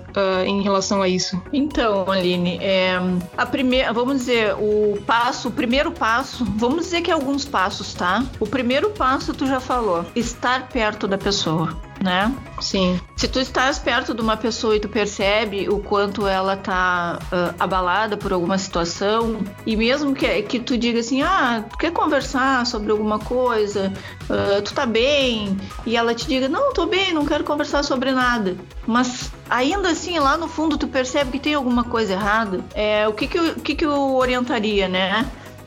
em 0.46 0.62
relação 0.62 1.02
a 1.02 1.08
isso? 1.08 1.41
Então, 1.52 2.10
Aline, 2.10 2.58
é, 2.60 2.94
a 3.36 3.46
primeira, 3.46 3.92
vamos 3.92 4.18
dizer, 4.18 4.54
o 4.54 5.00
passo, 5.06 5.48
o 5.48 5.50
primeiro 5.50 5.92
passo, 5.92 6.44
vamos 6.44 6.84
dizer 6.84 7.02
que 7.02 7.10
é 7.10 7.14
alguns 7.14 7.44
passos, 7.44 7.94
tá? 7.94 8.24
O 8.40 8.46
primeiro 8.46 8.90
passo 8.90 9.32
tu 9.34 9.46
já 9.46 9.60
falou, 9.60 10.04
estar 10.14 10.68
perto 10.68 11.06
da 11.06 11.18
pessoa. 11.18 11.76
Né? 12.02 12.34
Sim. 12.60 13.00
Se 13.16 13.28
tu 13.28 13.38
estás 13.38 13.78
perto 13.78 14.14
de 14.14 14.20
uma 14.20 14.36
pessoa 14.36 14.76
e 14.76 14.80
tu 14.80 14.88
percebe 14.88 15.68
o 15.68 15.78
quanto 15.78 16.26
ela 16.26 16.56
tá 16.56 17.18
uh, 17.20 17.54
abalada 17.58 18.16
por 18.16 18.32
alguma 18.32 18.58
situação, 18.58 19.40
e 19.64 19.76
mesmo 19.76 20.14
que, 20.14 20.42
que 20.42 20.58
tu 20.58 20.76
diga 20.76 21.00
assim, 21.00 21.22
ah, 21.22 21.64
tu 21.70 21.78
quer 21.78 21.92
conversar 21.92 22.66
sobre 22.66 22.90
alguma 22.90 23.18
coisa, 23.18 23.92
uh, 24.28 24.62
tu 24.62 24.74
tá 24.74 24.84
bem, 24.84 25.56
e 25.86 25.96
ela 25.96 26.14
te 26.14 26.26
diga, 26.26 26.48
não, 26.48 26.72
tô 26.72 26.86
bem, 26.86 27.12
não 27.12 27.24
quero 27.24 27.44
conversar 27.44 27.82
sobre 27.82 28.12
nada. 28.12 28.56
Mas 28.86 29.30
ainda 29.48 29.90
assim, 29.90 30.18
lá 30.18 30.36
no 30.36 30.48
fundo, 30.48 30.76
tu 30.76 30.88
percebe 30.88 31.32
que 31.32 31.38
tem 31.38 31.54
alguma 31.54 31.84
coisa 31.84 32.14
errada. 32.14 32.64
É, 32.74 33.06
o 33.06 33.12
que 33.12 33.26
que 33.26 33.38
eu, 33.38 33.54
que 33.56 33.74
que 33.74 33.84
eu 33.84 34.14
orientaria, 34.16 34.88
né? 34.88 35.24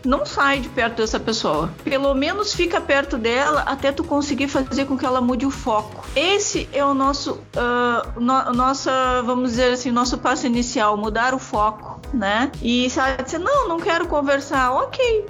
Não 0.07 0.25
sai 0.25 0.59
de 0.59 0.69
perto 0.69 0.97
dessa 0.97 1.19
pessoa. 1.19 1.69
Pelo 1.83 2.13
menos 2.13 2.53
fica 2.53 2.79
perto 2.79 3.17
dela 3.17 3.61
até 3.61 3.91
tu 3.91 4.03
conseguir 4.03 4.47
fazer 4.47 4.85
com 4.85 4.97
que 4.97 5.05
ela 5.05 5.21
mude 5.21 5.45
o 5.45 5.51
foco. 5.51 6.05
Esse 6.15 6.69
é 6.71 6.83
o 6.83 6.93
nosso, 6.93 7.33
uh, 7.33 8.19
no, 8.19 8.53
nossa, 8.53 9.21
vamos 9.23 9.51
dizer 9.51 9.73
assim, 9.73 9.91
nosso 9.91 10.17
passo 10.17 10.45
inicial, 10.47 10.97
mudar 10.97 11.33
o 11.33 11.39
foco, 11.39 11.99
né? 12.13 12.51
E 12.61 12.89
se 12.89 12.99
ela 12.99 13.15
disser, 13.21 13.39
não, 13.39 13.67
não 13.67 13.79
quero 13.79 14.07
conversar, 14.07 14.71
ok, 14.71 15.25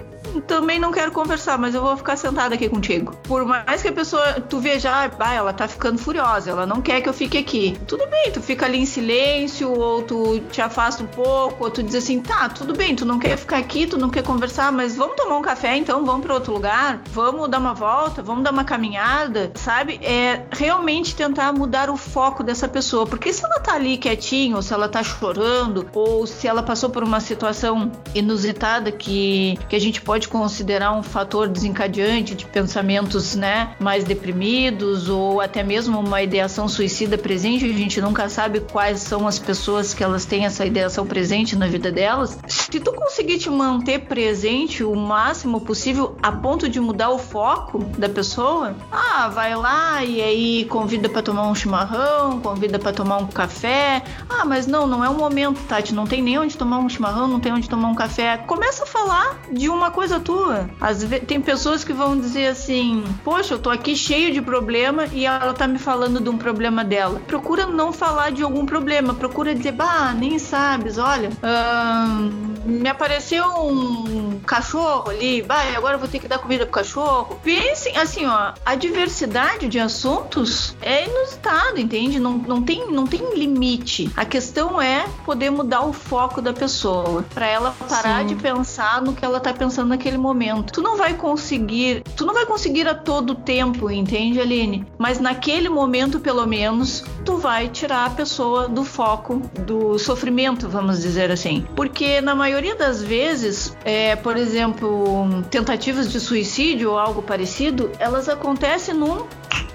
também 0.46 0.78
não 0.78 0.92
quero 0.92 1.12
conversar, 1.12 1.58
mas 1.58 1.74
eu 1.74 1.82
vou 1.82 1.96
ficar 1.96 2.16
sentada 2.16 2.54
aqui 2.54 2.68
contigo. 2.68 3.14
Por 3.24 3.44
mais 3.44 3.82
que 3.82 3.88
a 3.88 3.92
pessoa, 3.92 4.40
tu 4.40 4.58
veja, 4.60 4.90
ah, 4.92 5.34
ela 5.34 5.52
tá 5.52 5.66
ficando 5.68 5.98
furiosa, 5.98 6.50
ela 6.50 6.66
não 6.66 6.80
quer 6.80 7.00
que 7.00 7.08
eu 7.08 7.12
fique 7.12 7.38
aqui. 7.38 7.78
Tudo 7.86 8.06
bem, 8.06 8.30
tu 8.32 8.40
fica 8.40 8.66
ali 8.66 8.78
em 8.78 8.86
silêncio, 8.86 9.72
ou 9.72 10.02
tu 10.02 10.40
te 10.50 10.60
afasta 10.60 11.02
um 11.02 11.06
pouco, 11.06 11.64
ou 11.64 11.70
tu 11.70 11.82
diz 11.82 11.94
assim, 11.94 12.20
tá, 12.20 12.48
tudo 12.48 12.74
bem, 12.74 12.94
tu 12.94 13.04
não 13.04 13.18
quer 13.18 13.36
ficar 13.36 13.58
aqui, 13.58 13.86
tu 13.86 13.98
não 13.98 14.10
quer 14.10 14.22
conversar, 14.22 14.72
mas 14.72 14.96
vamos 14.96 15.16
tomar 15.16 15.36
um 15.36 15.42
café 15.42 15.76
então, 15.76 16.04
vamos 16.04 16.24
para 16.24 16.34
outro 16.34 16.52
lugar, 16.52 17.00
vamos 17.10 17.48
dar 17.48 17.58
uma 17.58 17.74
volta, 17.74 18.22
vamos 18.22 18.44
dar 18.44 18.52
uma 18.52 18.64
caminhada, 18.64 19.52
sabe? 19.54 19.98
É 20.02 20.44
realmente 20.50 21.14
tentar 21.14 21.52
mudar 21.52 21.90
o 21.90 21.96
foco 21.96 22.42
dessa 22.42 22.68
pessoa, 22.68 23.06
porque 23.06 23.32
se 23.32 23.44
ela 23.44 23.60
tá 23.60 23.74
ali 23.74 23.96
quietinha, 23.96 24.56
ou 24.56 24.62
se 24.62 24.72
ela 24.72 24.88
tá 24.88 25.02
chorando, 25.02 25.88
ou 25.94 26.26
se 26.26 26.46
ela 26.46 26.62
passou 26.62 26.90
por 26.90 27.02
uma 27.02 27.20
situação 27.20 27.90
inusitada 28.14 28.90
que, 28.90 29.58
que 29.68 29.76
a 29.76 29.80
gente 29.80 30.00
pode 30.00 30.15
pode 30.16 30.28
considerar 30.28 30.92
um 30.92 31.02
fator 31.02 31.46
desencadeante 31.46 32.34
de 32.34 32.46
pensamentos 32.46 33.34
né, 33.34 33.76
mais 33.78 34.02
deprimidos 34.02 35.10
ou 35.10 35.42
até 35.42 35.62
mesmo 35.62 36.00
uma 36.00 36.22
ideação 36.22 36.66
suicida 36.66 37.18
presente. 37.18 37.66
A 37.66 37.68
gente 37.68 38.00
nunca 38.00 38.26
sabe 38.30 38.60
quais 38.60 39.00
são 39.00 39.28
as 39.28 39.38
pessoas 39.38 39.92
que 39.92 40.02
elas 40.02 40.24
têm 40.24 40.46
essa 40.46 40.64
ideação 40.64 41.06
presente 41.06 41.54
na 41.54 41.66
vida 41.66 41.92
delas. 41.92 42.38
Se 42.48 42.80
tu 42.80 42.94
conseguir 42.94 43.36
te 43.36 43.50
manter 43.50 44.06
presente 44.06 44.82
o 44.82 44.96
máximo 44.96 45.60
possível 45.60 46.16
a 46.22 46.32
ponto 46.32 46.66
de 46.66 46.80
mudar 46.80 47.10
o 47.10 47.18
foco 47.18 47.84
da 47.98 48.08
pessoa, 48.08 48.74
ah, 48.90 49.28
vai 49.28 49.54
lá 49.54 50.02
e 50.02 50.22
aí 50.22 50.64
convida 50.64 51.10
para 51.10 51.20
tomar 51.20 51.46
um 51.46 51.54
chimarrão, 51.54 52.40
convida 52.40 52.78
para 52.78 52.94
tomar 52.94 53.18
um 53.18 53.26
café. 53.26 54.02
Ah, 54.30 54.46
mas 54.46 54.66
não, 54.66 54.86
não 54.86 55.04
é 55.04 55.10
o 55.10 55.14
momento, 55.14 55.60
Tati, 55.64 55.94
não 55.94 56.06
tem 56.06 56.22
nem 56.22 56.38
onde 56.38 56.56
tomar 56.56 56.78
um 56.78 56.88
chimarrão, 56.88 57.28
não 57.28 57.38
tem 57.38 57.52
onde 57.52 57.68
tomar 57.68 57.88
um 57.88 57.94
café. 57.94 58.38
Começa 58.38 58.84
a 58.84 58.86
falar 58.86 59.40
de 59.52 59.68
uma 59.68 59.90
coisa 59.96 60.20
tua. 60.20 60.68
Às 60.78 61.02
vezes, 61.02 61.26
tem 61.26 61.40
pessoas 61.40 61.82
que 61.82 61.92
vão 61.94 62.20
dizer 62.20 62.48
assim: 62.48 63.02
Poxa, 63.24 63.54
eu 63.54 63.58
tô 63.58 63.70
aqui 63.70 63.96
cheio 63.96 64.30
de 64.30 64.42
problema 64.42 65.06
e 65.06 65.24
ela 65.24 65.54
tá 65.54 65.66
me 65.66 65.78
falando 65.78 66.20
de 66.20 66.28
um 66.28 66.36
problema 66.36 66.84
dela. 66.84 67.18
Procura 67.26 67.64
não 67.66 67.94
falar 67.94 68.30
de 68.30 68.42
algum 68.42 68.66
problema, 68.66 69.14
procura 69.14 69.54
dizer: 69.54 69.72
Bah, 69.72 70.12
nem 70.12 70.38
sabes, 70.38 70.98
olha, 70.98 71.30
hum, 71.42 72.55
me 72.66 72.88
apareceu 72.88 73.44
um 73.44 74.40
cachorro 74.40 75.10
ali, 75.10 75.42
bah, 75.42 75.62
agora 75.76 75.94
eu 75.94 75.98
vou 75.98 76.08
ter 76.08 76.18
que 76.18 76.28
dar 76.28 76.38
comida 76.38 76.64
pro 76.64 76.74
cachorro. 76.74 77.38
Pensem, 77.42 77.96
assim, 77.96 78.26
ó, 78.26 78.52
a 78.64 78.74
diversidade 78.74 79.68
de 79.68 79.78
assuntos 79.78 80.76
é 80.82 81.06
inusitado, 81.06 81.78
entende? 81.78 82.18
Não, 82.18 82.32
não, 82.38 82.62
tem, 82.62 82.90
não 82.90 83.06
tem 83.06 83.34
limite. 83.34 84.10
A 84.16 84.24
questão 84.24 84.80
é 84.80 85.06
poder 85.24 85.50
mudar 85.50 85.82
o 85.82 85.92
foco 85.92 86.42
da 86.42 86.52
pessoa, 86.52 87.24
para 87.32 87.46
ela 87.46 87.74
parar 87.88 88.20
Sim. 88.20 88.26
de 88.26 88.34
pensar 88.34 89.00
no 89.00 89.12
que 89.12 89.24
ela 89.24 89.40
tá 89.40 89.52
pensando 89.54 89.88
naquele 89.88 90.18
momento. 90.18 90.72
Tu 90.72 90.82
não 90.82 90.96
vai 90.96 91.14
conseguir, 91.14 92.02
tu 92.16 92.26
não 92.26 92.34
vai 92.34 92.46
conseguir 92.46 92.88
a 92.88 92.94
todo 92.94 93.34
tempo, 93.34 93.90
entende, 93.90 94.40
Aline? 94.40 94.86
Mas 94.98 95.18
naquele 95.18 95.68
momento, 95.68 96.20
pelo 96.20 96.46
menos, 96.46 97.04
tu 97.24 97.36
vai 97.36 97.68
tirar 97.68 98.06
a 98.06 98.10
pessoa 98.10 98.68
do 98.68 98.84
foco 98.84 99.42
do 99.60 99.98
sofrimento, 99.98 100.68
vamos 100.68 101.00
dizer 101.00 101.30
assim. 101.30 101.66
Porque 101.74 102.20
na 102.20 102.34
maioria 102.34 102.55
maioria 102.56 102.74
das 102.74 103.02
vezes, 103.02 103.76
é, 103.84 104.16
por 104.16 104.34
exemplo, 104.34 105.44
tentativas 105.50 106.10
de 106.10 106.18
suicídio 106.18 106.92
ou 106.92 106.98
algo 106.98 107.20
parecido, 107.20 107.92
elas 107.98 108.30
acontecem 108.30 108.94
num 108.94 109.26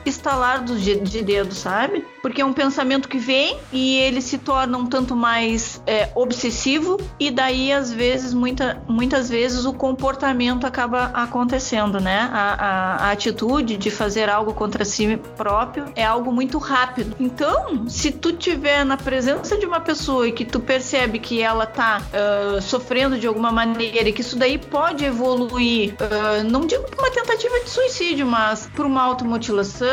estalar 0.06 0.64
de, 0.64 1.00
de 1.00 1.22
dedo, 1.22 1.54
sabe? 1.54 2.06
Porque 2.22 2.42
é 2.42 2.46
um 2.46 2.54
pensamento 2.54 3.08
que 3.08 3.18
vem 3.18 3.58
e 3.72 3.98
ele 3.98 4.22
se 4.22 4.38
torna 4.38 4.78
um 4.78 4.86
tanto 4.86 5.16
mais 5.16 5.82
é, 5.86 6.10
obsessivo 6.16 6.98
e 7.20 7.32
daí 7.32 7.72
às 7.72 7.92
vezes, 7.92 8.34
muita, 8.34 8.82
muitas 8.88 9.30
vezes 9.30 9.66
o 9.66 9.74
comportamento 9.74 10.66
acaba 10.66 11.06
acontecendo, 11.14 12.00
né? 12.00 12.30
A, 12.32 12.54
a, 12.54 12.96
a 13.08 13.12
atitude 13.12 13.78
de 13.78 13.92
fazer 13.92 14.30
algo 14.30 14.54
contra 14.54 14.86
si 14.86 15.18
próprio 15.38 15.86
é 15.96 16.04
algo 16.04 16.32
muito 16.32 16.58
rápido. 16.58 17.16
Então, 17.20 17.88
se 17.88 18.12
tu 18.12 18.34
tiver 18.34 18.86
na 18.86 18.98
presença 18.98 19.58
de 19.58 19.66
uma 19.66 19.80
pessoa 19.80 20.28
e 20.28 20.32
que 20.32 20.46
tu 20.46 20.60
percebe 20.60 21.20
que 21.20 21.42
ela 21.42 21.66
tá 21.66 22.02
uh, 22.02 22.62
sofrendo 22.62 23.18
de 23.18 23.28
alguma 23.28 23.52
maneira 23.52 24.10
e 24.10 24.14
que 24.14 24.22
isso 24.22 24.38
daí 24.38 24.58
pode 24.58 25.06
evoluir, 25.06 25.96
uh, 25.96 26.44
não 26.50 26.66
digo 26.66 26.84
para 26.84 27.00
uma 27.00 27.12
tentativa 27.12 27.60
de 27.60 27.70
suicídio, 27.70 28.26
mas 28.26 28.70
para 28.74 28.86
uma 28.86 29.02
automutilação, 29.02 29.88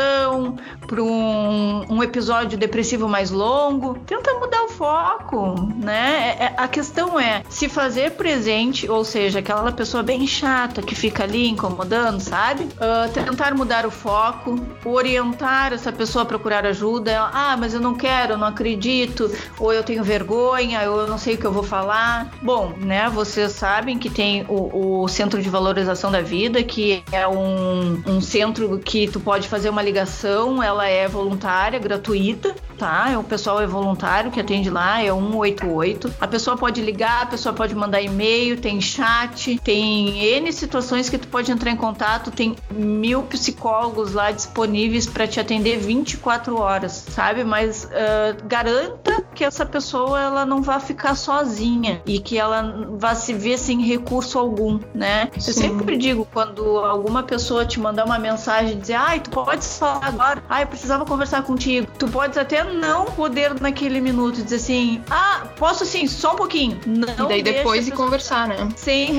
para 0.87 1.03
um, 1.03 1.85
um 1.89 2.03
episódio 2.03 2.57
depressivo 2.57 3.07
mais 3.07 3.29
longo. 3.29 3.97
Tenta 4.05 4.33
mudar 4.35 4.63
o 4.63 4.69
foco, 4.69 5.55
né? 5.75 6.35
É, 6.39 6.43
é, 6.45 6.53
a 6.57 6.67
questão 6.67 7.19
é 7.19 7.43
se 7.47 7.69
fazer 7.69 8.11
presente, 8.11 8.89
ou 8.89 9.05
seja, 9.05 9.39
aquela 9.39 9.71
pessoa 9.71 10.01
bem 10.01 10.25
chata 10.25 10.81
que 10.81 10.95
fica 10.95 11.23
ali 11.23 11.47
incomodando, 11.47 12.19
sabe? 12.19 12.63
Uh, 12.63 13.11
tentar 13.13 13.53
mudar 13.53 13.85
o 13.85 13.91
foco, 13.91 14.59
orientar 14.83 15.73
essa 15.73 15.91
pessoa 15.91 16.23
a 16.23 16.25
procurar 16.25 16.65
ajuda. 16.65 17.19
ah, 17.21 17.55
mas 17.57 17.73
eu 17.73 17.79
não 17.79 17.93
quero, 17.93 18.33
eu 18.33 18.37
não 18.37 18.47
acredito, 18.47 19.31
ou 19.59 19.71
eu 19.71 19.83
tenho 19.83 20.03
vergonha, 20.03 20.89
ou 20.89 21.01
eu 21.01 21.07
não 21.07 21.17
sei 21.17 21.35
o 21.35 21.37
que 21.37 21.45
eu 21.45 21.51
vou 21.51 21.63
falar. 21.63 22.31
Bom, 22.41 22.73
né? 22.77 23.09
Vocês 23.09 23.51
sabem 23.51 23.97
que 23.97 24.09
tem 24.09 24.45
o, 24.47 25.03
o 25.03 25.07
Centro 25.07 25.41
de 25.41 25.49
Valorização 25.49 26.11
da 26.11 26.21
Vida, 26.21 26.63
que 26.63 27.03
é 27.11 27.27
um, 27.27 28.01
um 28.05 28.21
centro 28.21 28.79
que 28.79 29.07
tu 29.07 29.19
pode 29.19 29.47
fazer 29.47 29.69
uma 29.69 29.81
ligação, 29.89 30.61
ela 30.61 30.87
é 30.87 31.07
voluntária, 31.07 31.79
gratuita. 31.79 32.49
gratuita, 32.49 32.55
tá? 32.79 33.09
É 33.11 33.17
o 33.17 33.23
pessoal 33.23 33.61
é 33.61 33.67
voluntário 33.67 34.31
que 34.31 34.39
atende 34.39 34.69
lá, 34.69 35.01
é 35.01 35.11
188. 35.11 36.13
A 36.19 36.27
pessoa 36.27 36.57
pode 36.57 36.81
ligar, 36.81 37.23
a 37.23 37.25
pessoa 37.25 37.53
pode 37.53 37.75
mandar 37.75 38.01
e-mail, 38.01 38.59
tem 38.59 38.79
chat, 38.79 39.59
tem 39.63 40.17
N 40.19 40.51
situações 40.51 41.09
que 41.09 41.17
tu 41.17 41.27
pode 41.27 41.51
entrar 41.51 41.69
em 41.69 41.75
contato, 41.75 42.31
tem 42.31 42.55
mil 42.71 43.23
psicólogos 43.23 44.13
lá 44.13 44.31
disponíveis 44.31 45.05
para 45.05 45.27
te 45.27 45.39
atender 45.39 45.77
24 45.77 46.57
horas, 46.57 46.93
sabe? 47.09 47.43
Mas 47.43 47.85
uh, 47.85 48.47
garanta 48.47 49.23
que 49.35 49.43
essa 49.43 49.65
pessoa 49.65 50.19
ela 50.19 50.45
não 50.45 50.61
vá 50.61 50.79
ficar 50.79 51.15
sozinha 51.15 52.01
e 52.05 52.19
que 52.19 52.37
ela 52.37 52.87
vá 52.97 53.13
se 53.13 53.33
ver 53.33 53.57
sem 53.57 53.81
recurso 53.81 54.39
algum, 54.39 54.79
né? 54.93 55.29
Sim. 55.37 55.49
Eu 55.49 55.53
sempre 55.53 55.97
digo 55.97 56.27
quando 56.33 56.79
alguma 56.79 57.23
pessoa 57.23 57.65
te 57.65 57.79
mandar 57.79 58.05
uma 58.05 58.17
mensagem 58.17 58.73
e 58.73 58.79
dizer, 58.79 58.93
ai, 58.93 59.19
tu 59.19 59.29
pode 59.29 59.65
falar 59.65 60.05
agora, 60.05 60.43
ai, 60.49 60.63
eu 60.63 60.67
precisava 60.67 61.05
conversar 61.05 61.43
contigo 61.43 61.89
tu 61.97 62.07
podes 62.07 62.37
até 62.37 62.63
não 62.73 63.05
poder 63.05 63.59
naquele 63.59 63.99
minuto 63.99 64.41
dizer 64.41 64.57
assim, 64.57 65.01
ah, 65.09 65.47
posso 65.57 65.85
sim, 65.85 66.07
só 66.07 66.33
um 66.33 66.35
pouquinho. 66.35 66.79
Não 66.85 67.25
e 67.25 67.29
daí 67.29 67.43
depois 67.43 67.85
de 67.85 67.91
conversar, 67.91 68.47
né? 68.47 68.69
Sem, 68.75 69.11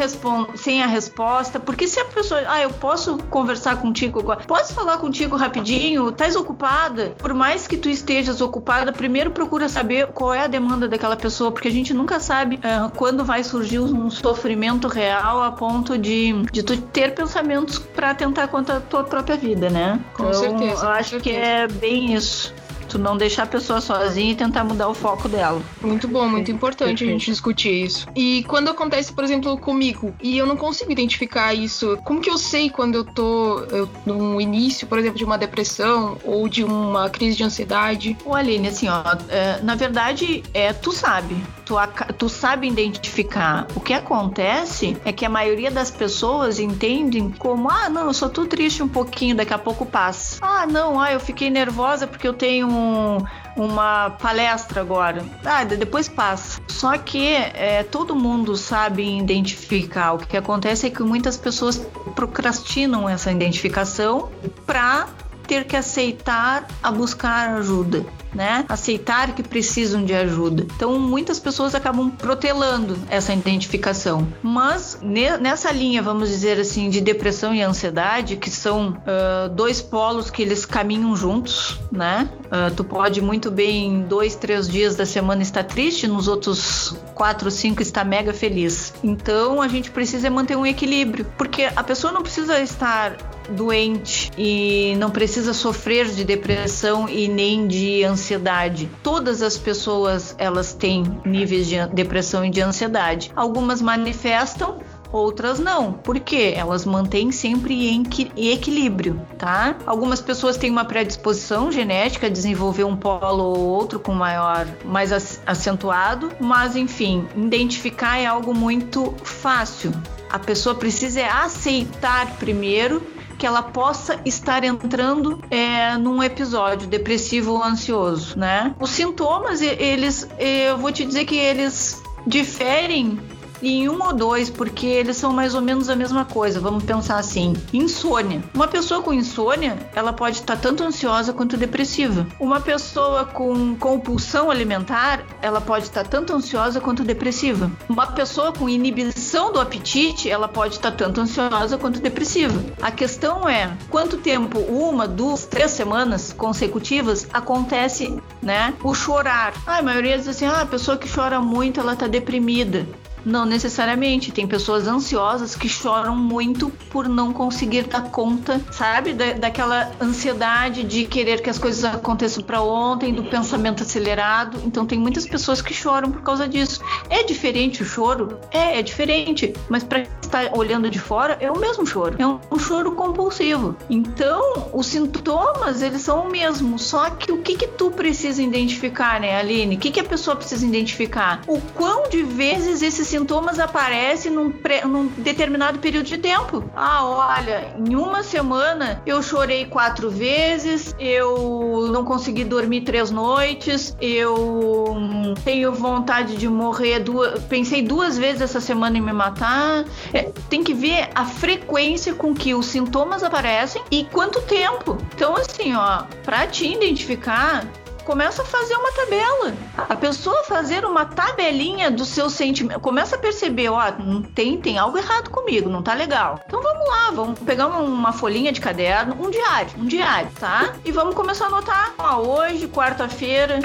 sem 0.54 0.82
a 0.82 0.86
resposta, 0.86 1.58
porque 1.58 1.86
se 1.86 2.00
a 2.00 2.04
pessoa, 2.04 2.42
ah, 2.46 2.60
eu 2.60 2.70
posso 2.70 3.18
conversar 3.30 3.76
contigo 3.76 4.20
agora, 4.20 4.40
posso 4.46 4.74
falar 4.74 4.98
contigo 4.98 5.36
rapidinho, 5.36 6.08
estás 6.08 6.36
ocupada? 6.36 7.14
Por 7.18 7.34
mais 7.34 7.66
que 7.66 7.76
tu 7.76 7.88
estejas 7.88 8.40
ocupada, 8.40 8.92
primeiro 8.92 9.30
procura 9.30 9.68
saber 9.68 10.08
qual 10.08 10.34
é 10.34 10.44
a 10.44 10.46
demanda 10.46 10.88
daquela 10.88 11.16
pessoa, 11.16 11.50
porque 11.50 11.68
a 11.68 11.72
gente 11.72 11.92
nunca 11.94 12.20
sabe 12.20 12.56
uh, 12.56 12.90
quando 12.96 13.24
vai 13.24 13.42
surgir 13.44 13.80
um 13.80 14.10
sofrimento 14.10 14.88
real 14.88 15.42
a 15.42 15.52
ponto 15.52 15.96
de, 15.96 16.32
de 16.52 16.62
tu 16.62 16.76
ter 16.76 17.14
pensamentos 17.14 17.78
para 17.78 18.14
tentar 18.14 18.48
contra 18.48 18.76
a 18.76 18.80
tua 18.80 19.04
própria 19.04 19.36
vida, 19.36 19.70
né? 19.70 20.00
Com 20.14 20.24
então, 20.24 20.40
certeza. 20.40 20.84
Eu 20.84 20.90
acho 20.90 21.10
certeza. 21.10 21.22
que 21.22 21.44
é 21.44 21.68
bem 21.68 22.14
isso. 22.14 22.52
Tu 22.90 22.98
não 22.98 23.16
deixar 23.16 23.44
a 23.44 23.46
pessoa 23.46 23.80
sozinha 23.80 24.32
e 24.32 24.34
tentar 24.34 24.64
mudar 24.64 24.88
o 24.88 24.94
foco 24.94 25.28
dela. 25.28 25.62
Muito 25.80 26.08
bom, 26.08 26.28
muito 26.28 26.50
importante 26.50 27.04
a 27.04 27.06
gente 27.06 27.26
discutir 27.26 27.84
isso. 27.84 28.08
E 28.16 28.44
quando 28.48 28.68
acontece, 28.68 29.12
por 29.12 29.22
exemplo, 29.22 29.56
comigo, 29.56 30.12
e 30.20 30.36
eu 30.36 30.44
não 30.44 30.56
consigo 30.56 30.90
identificar 30.90 31.54
isso, 31.54 31.96
como 32.04 32.20
que 32.20 32.28
eu 32.28 32.36
sei 32.36 32.68
quando 32.68 32.96
eu 32.96 33.04
tô 33.04 33.60
eu, 33.70 33.88
no 34.04 34.40
início, 34.40 34.88
por 34.88 34.98
exemplo, 34.98 35.18
de 35.18 35.24
uma 35.24 35.38
depressão 35.38 36.18
ou 36.24 36.48
de 36.48 36.64
uma 36.64 37.08
crise 37.08 37.36
de 37.36 37.44
ansiedade? 37.44 38.16
Ô 38.24 38.34
Aline, 38.34 38.68
assim, 38.68 38.88
ó, 38.88 39.02
é, 39.28 39.60
na 39.62 39.76
verdade, 39.76 40.42
é, 40.52 40.72
tu 40.72 40.90
sabe. 40.90 41.36
Tu, 41.64 41.74
tu 42.18 42.28
sabe 42.28 42.66
identificar. 42.66 43.68
O 43.76 43.80
que 43.80 43.94
acontece 43.94 44.96
é 45.04 45.12
que 45.12 45.24
a 45.24 45.28
maioria 45.28 45.70
das 45.70 45.92
pessoas 45.92 46.58
entendem 46.58 47.30
como, 47.30 47.70
ah, 47.70 47.88
não, 47.88 48.06
eu 48.06 48.12
só 48.12 48.28
tô 48.28 48.46
triste 48.46 48.82
um 48.82 48.88
pouquinho, 48.88 49.36
daqui 49.36 49.54
a 49.54 49.58
pouco 49.58 49.86
passa. 49.86 50.38
Ah, 50.40 50.66
não, 50.66 51.00
ah, 51.00 51.12
eu 51.12 51.20
fiquei 51.20 51.48
nervosa 51.50 52.08
porque 52.08 52.26
eu 52.26 52.32
tenho 52.32 52.79
um, 52.80 53.18
uma 53.56 54.10
palestra 54.10 54.80
agora. 54.80 55.24
Ah, 55.44 55.64
depois 55.64 56.08
passa. 56.08 56.60
Só 56.68 56.96
que 56.96 57.34
é, 57.34 57.82
todo 57.82 58.14
mundo 58.14 58.56
sabe 58.56 59.18
identificar. 59.18 60.14
O 60.14 60.18
que 60.18 60.36
acontece 60.36 60.86
é 60.86 60.90
que 60.90 61.02
muitas 61.02 61.36
pessoas 61.36 61.76
procrastinam 62.14 63.08
essa 63.08 63.30
identificação 63.30 64.30
para 64.66 65.08
ter 65.50 65.64
que 65.64 65.74
aceitar 65.74 66.64
a 66.80 66.92
buscar 66.92 67.56
ajuda 67.56 68.06
né? 68.34 68.64
Aceitar 68.68 69.34
que 69.34 69.42
precisam 69.42 70.04
de 70.04 70.14
ajuda. 70.14 70.66
Então, 70.74 70.98
muitas 70.98 71.38
pessoas 71.38 71.74
acabam 71.74 72.10
protelando 72.10 72.96
essa 73.08 73.32
identificação. 73.32 74.26
Mas 74.42 74.98
nessa 75.40 75.72
linha, 75.72 76.02
vamos 76.02 76.28
dizer 76.28 76.58
assim, 76.58 76.88
de 76.88 77.00
depressão 77.00 77.54
e 77.54 77.62
ansiedade, 77.62 78.36
que 78.36 78.50
são 78.50 78.90
uh, 78.90 79.48
dois 79.48 79.82
polos 79.82 80.30
que 80.30 80.42
eles 80.42 80.64
caminham 80.64 81.16
juntos, 81.16 81.78
né? 81.90 82.28
Uh, 82.46 82.74
tu 82.74 82.84
pode 82.84 83.20
muito 83.20 83.50
bem 83.50 84.02
dois, 84.02 84.34
três 84.34 84.68
dias 84.68 84.96
da 84.96 85.06
semana 85.06 85.42
estar 85.42 85.64
triste, 85.64 86.06
nos 86.06 86.28
outros 86.28 86.96
quatro, 87.14 87.50
cinco 87.50 87.82
estar 87.82 88.04
mega 88.04 88.32
feliz. 88.32 88.94
Então, 89.02 89.60
a 89.60 89.68
gente 89.68 89.90
precisa 89.90 90.30
manter 90.30 90.56
um 90.56 90.66
equilíbrio, 90.66 91.26
porque 91.36 91.64
a 91.74 91.82
pessoa 91.82 92.12
não 92.12 92.22
precisa 92.22 92.60
estar 92.60 93.16
doente 93.50 94.30
e 94.36 94.94
não 94.98 95.10
precisa 95.10 95.52
sofrer 95.52 96.06
de 96.06 96.24
depressão 96.24 97.08
e 97.08 97.28
nem 97.28 97.66
de 97.66 98.04
ansiedade. 98.04 98.88
Todas 99.02 99.42
as 99.42 99.58
pessoas 99.58 100.34
elas 100.38 100.72
têm 100.72 101.04
níveis 101.24 101.66
de 101.66 101.86
depressão 101.88 102.44
e 102.44 102.50
de 102.50 102.60
ansiedade. 102.60 103.30
Algumas 103.34 103.82
manifestam 103.82 104.78
outras 105.12 105.58
não. 105.58 105.92
Por 105.92 106.18
quê? 106.20 106.54
Elas 106.56 106.84
mantêm 106.84 107.32
sempre 107.32 107.88
em, 107.88 108.02
equilíbrio, 108.36 109.20
tá? 109.38 109.76
Algumas 109.86 110.20
pessoas 110.20 110.56
têm 110.56 110.70
uma 110.70 110.84
predisposição 110.84 111.70
genética 111.70 112.26
a 112.26 112.30
desenvolver 112.30 112.84
um 112.84 112.96
polo 112.96 113.42
ou 113.42 113.58
outro 113.58 113.98
com 113.98 114.12
maior, 114.12 114.66
mais 114.84 115.12
acentuado, 115.46 116.30
mas 116.40 116.76
enfim, 116.76 117.26
identificar 117.36 118.18
é 118.18 118.26
algo 118.26 118.54
muito 118.54 119.14
fácil. 119.22 119.92
A 120.30 120.38
pessoa 120.38 120.74
precisa 120.74 121.26
aceitar 121.26 122.36
primeiro 122.38 123.02
que 123.40 123.46
ela 123.46 123.62
possa 123.62 124.20
estar 124.26 124.62
entrando 124.64 125.42
é, 125.50 125.96
num 125.96 126.22
episódio 126.22 126.86
depressivo 126.86 127.52
ou 127.52 127.64
ansioso, 127.64 128.38
né? 128.38 128.74
Os 128.78 128.90
sintomas, 128.90 129.62
eles, 129.62 130.28
eu 130.38 130.76
vou 130.76 130.92
te 130.92 131.06
dizer 131.06 131.24
que 131.24 131.36
eles 131.36 132.02
diferem 132.26 133.18
em 133.62 133.88
um 133.88 134.02
ou 134.02 134.12
dois, 134.12 134.50
porque 134.50 134.86
eles 134.86 135.16
são 135.16 135.32
mais 135.32 135.54
ou 135.54 135.60
menos 135.60 135.88
a 135.88 135.96
mesma 135.96 136.24
coisa. 136.24 136.60
Vamos 136.60 136.84
pensar 136.84 137.18
assim: 137.18 137.54
insônia. 137.72 138.42
Uma 138.54 138.68
pessoa 138.68 139.02
com 139.02 139.12
insônia, 139.12 139.78
ela 139.94 140.12
pode 140.12 140.36
estar 140.36 140.56
tanto 140.56 140.82
ansiosa 140.82 141.32
quanto 141.32 141.56
depressiva. 141.56 142.26
Uma 142.38 142.60
pessoa 142.60 143.24
com 143.24 143.74
compulsão 143.76 144.50
alimentar, 144.50 145.24
ela 145.42 145.60
pode 145.60 145.84
estar 145.84 146.06
tanto 146.06 146.32
ansiosa 146.32 146.80
quanto 146.80 147.04
depressiva. 147.04 147.70
Uma 147.88 148.06
pessoa 148.08 148.52
com 148.52 148.68
inibição 148.68 149.52
do 149.52 149.60
apetite, 149.60 150.30
ela 150.30 150.48
pode 150.48 150.74
estar 150.74 150.92
tanto 150.92 151.20
ansiosa 151.20 151.78
quanto 151.78 152.00
depressiva. 152.00 152.58
A 152.80 152.90
questão 152.90 153.48
é 153.48 153.70
quanto 153.88 154.18
tempo, 154.18 154.58
uma, 154.60 155.06
duas, 155.06 155.44
três 155.44 155.70
semanas 155.70 156.32
consecutivas, 156.32 157.26
acontece, 157.32 158.20
né? 158.42 158.74
O 158.82 158.94
chorar. 158.94 159.52
Ah, 159.66 159.78
a 159.78 159.82
maioria 159.82 160.18
diz 160.18 160.28
assim: 160.28 160.46
ah, 160.46 160.62
a 160.62 160.66
pessoa 160.66 160.96
que 160.96 161.10
chora 161.12 161.40
muito, 161.40 161.80
ela 161.80 161.96
tá 161.96 162.06
deprimida. 162.06 162.86
Não 163.24 163.44
necessariamente. 163.44 164.32
Tem 164.32 164.46
pessoas 164.46 164.86
ansiosas 164.86 165.54
que 165.54 165.68
choram 165.68 166.16
muito 166.16 166.70
por 166.90 167.08
não 167.08 167.32
conseguir 167.32 167.84
dar 167.84 168.10
conta, 168.10 168.60
sabe? 168.70 169.12
Da, 169.12 169.32
daquela 169.32 169.90
ansiedade 170.00 170.84
de 170.84 171.04
querer 171.04 171.42
que 171.42 171.50
as 171.50 171.58
coisas 171.58 171.84
aconteçam 171.84 172.42
para 172.42 172.62
ontem, 172.62 173.12
do 173.12 173.24
pensamento 173.24 173.82
acelerado. 173.82 174.60
Então, 174.64 174.86
tem 174.86 174.98
muitas 174.98 175.26
pessoas 175.26 175.60
que 175.60 175.74
choram 175.74 176.10
por 176.10 176.22
causa 176.22 176.48
disso. 176.48 176.80
É 177.08 177.22
diferente 177.22 177.82
o 177.82 177.86
choro? 177.86 178.38
É, 178.50 178.78
é 178.78 178.82
diferente. 178.82 179.52
Mas 179.68 179.84
para 179.84 180.00
estar 180.22 180.50
olhando 180.56 180.88
de 180.90 180.98
fora, 180.98 181.36
é 181.40 181.50
o 181.50 181.58
mesmo 181.58 181.86
choro. 181.86 182.16
É 182.18 182.26
um, 182.26 182.38
um 182.50 182.58
choro 182.58 182.92
compulsivo. 182.92 183.76
Então, 183.88 184.70
os 184.72 184.86
sintomas, 184.86 185.82
eles 185.82 186.02
são 186.02 186.26
o 186.26 186.30
mesmo. 186.30 186.78
Só 186.78 187.10
que 187.10 187.32
o 187.32 187.38
que 187.38 187.56
que 187.56 187.66
tu 187.66 187.90
precisa 187.90 188.42
identificar, 188.42 189.20
né, 189.20 189.36
Aline? 189.36 189.76
O 189.76 189.78
que 189.78 189.90
que 189.90 190.00
a 190.00 190.04
pessoa 190.04 190.36
precisa 190.36 190.64
identificar? 190.66 191.42
O 191.46 191.60
quão 191.74 192.08
de 192.08 192.22
vezes 192.22 192.82
esses 192.82 193.09
sintomas 193.10 193.58
aparecem 193.58 194.30
num, 194.30 194.52
num 194.86 195.06
determinado 195.18 195.78
período 195.78 196.06
de 196.06 196.18
tempo. 196.18 196.64
Ah, 196.74 197.04
olha, 197.04 197.74
em 197.76 197.94
uma 197.94 198.22
semana 198.22 199.02
eu 199.04 199.22
chorei 199.22 199.66
quatro 199.66 200.10
vezes, 200.10 200.94
eu 200.98 201.88
não 201.92 202.04
consegui 202.04 202.44
dormir 202.44 202.82
três 202.82 203.10
noites, 203.10 203.96
eu 204.00 204.96
tenho 205.44 205.72
vontade 205.72 206.36
de 206.36 206.48
morrer 206.48 207.00
duas, 207.00 207.42
pensei 207.44 207.82
duas 207.82 208.16
vezes 208.16 208.40
essa 208.42 208.60
semana 208.60 208.96
em 208.96 209.00
me 209.00 209.12
matar. 209.12 209.84
É, 210.12 210.30
tem 210.48 210.62
que 210.62 210.72
ver 210.72 211.08
a 211.14 211.24
frequência 211.24 212.14
com 212.14 212.34
que 212.34 212.54
os 212.54 212.66
sintomas 212.66 213.22
aparecem 213.22 213.82
e 213.90 214.04
quanto 214.04 214.40
tempo. 214.42 214.96
Então, 215.14 215.36
assim, 215.36 215.74
ó, 215.74 216.04
para 216.24 216.46
te 216.46 216.66
identificar, 216.66 217.66
começa 218.02 218.42
a 218.42 218.44
fazer 218.44 218.74
uma 218.74 218.92
tabela. 218.92 219.54
A 219.76 219.96
pessoa 219.96 220.44
fazer 220.44 220.84
uma 220.84 221.04
tabelinha 221.04 221.90
do 221.90 222.04
seu 222.04 222.28
sentimento, 222.30 222.80
começa 222.80 223.16
a 223.16 223.18
perceber, 223.18 223.68
ó, 223.68 223.92
não 223.98 224.22
tem, 224.22 224.60
tem 224.60 224.78
algo 224.78 224.98
errado 224.98 225.30
comigo, 225.30 225.68
não 225.68 225.82
tá 225.82 225.94
legal. 225.94 226.40
Então 226.46 226.62
vamos 226.62 226.88
lá, 226.88 227.10
vamos 227.10 227.38
pegar 227.40 227.66
uma 227.68 228.12
folhinha 228.12 228.52
de 228.52 228.60
caderno, 228.60 229.16
um 229.20 229.30
diário, 229.30 229.70
um 229.78 229.86
diário, 229.86 230.30
tá? 230.38 230.74
E 230.84 230.92
vamos 230.92 231.14
começar 231.14 231.44
a 231.44 231.48
anotar, 231.48 231.94
ó, 231.98 232.16
hoje, 232.18 232.68
quarta-feira, 232.68 233.60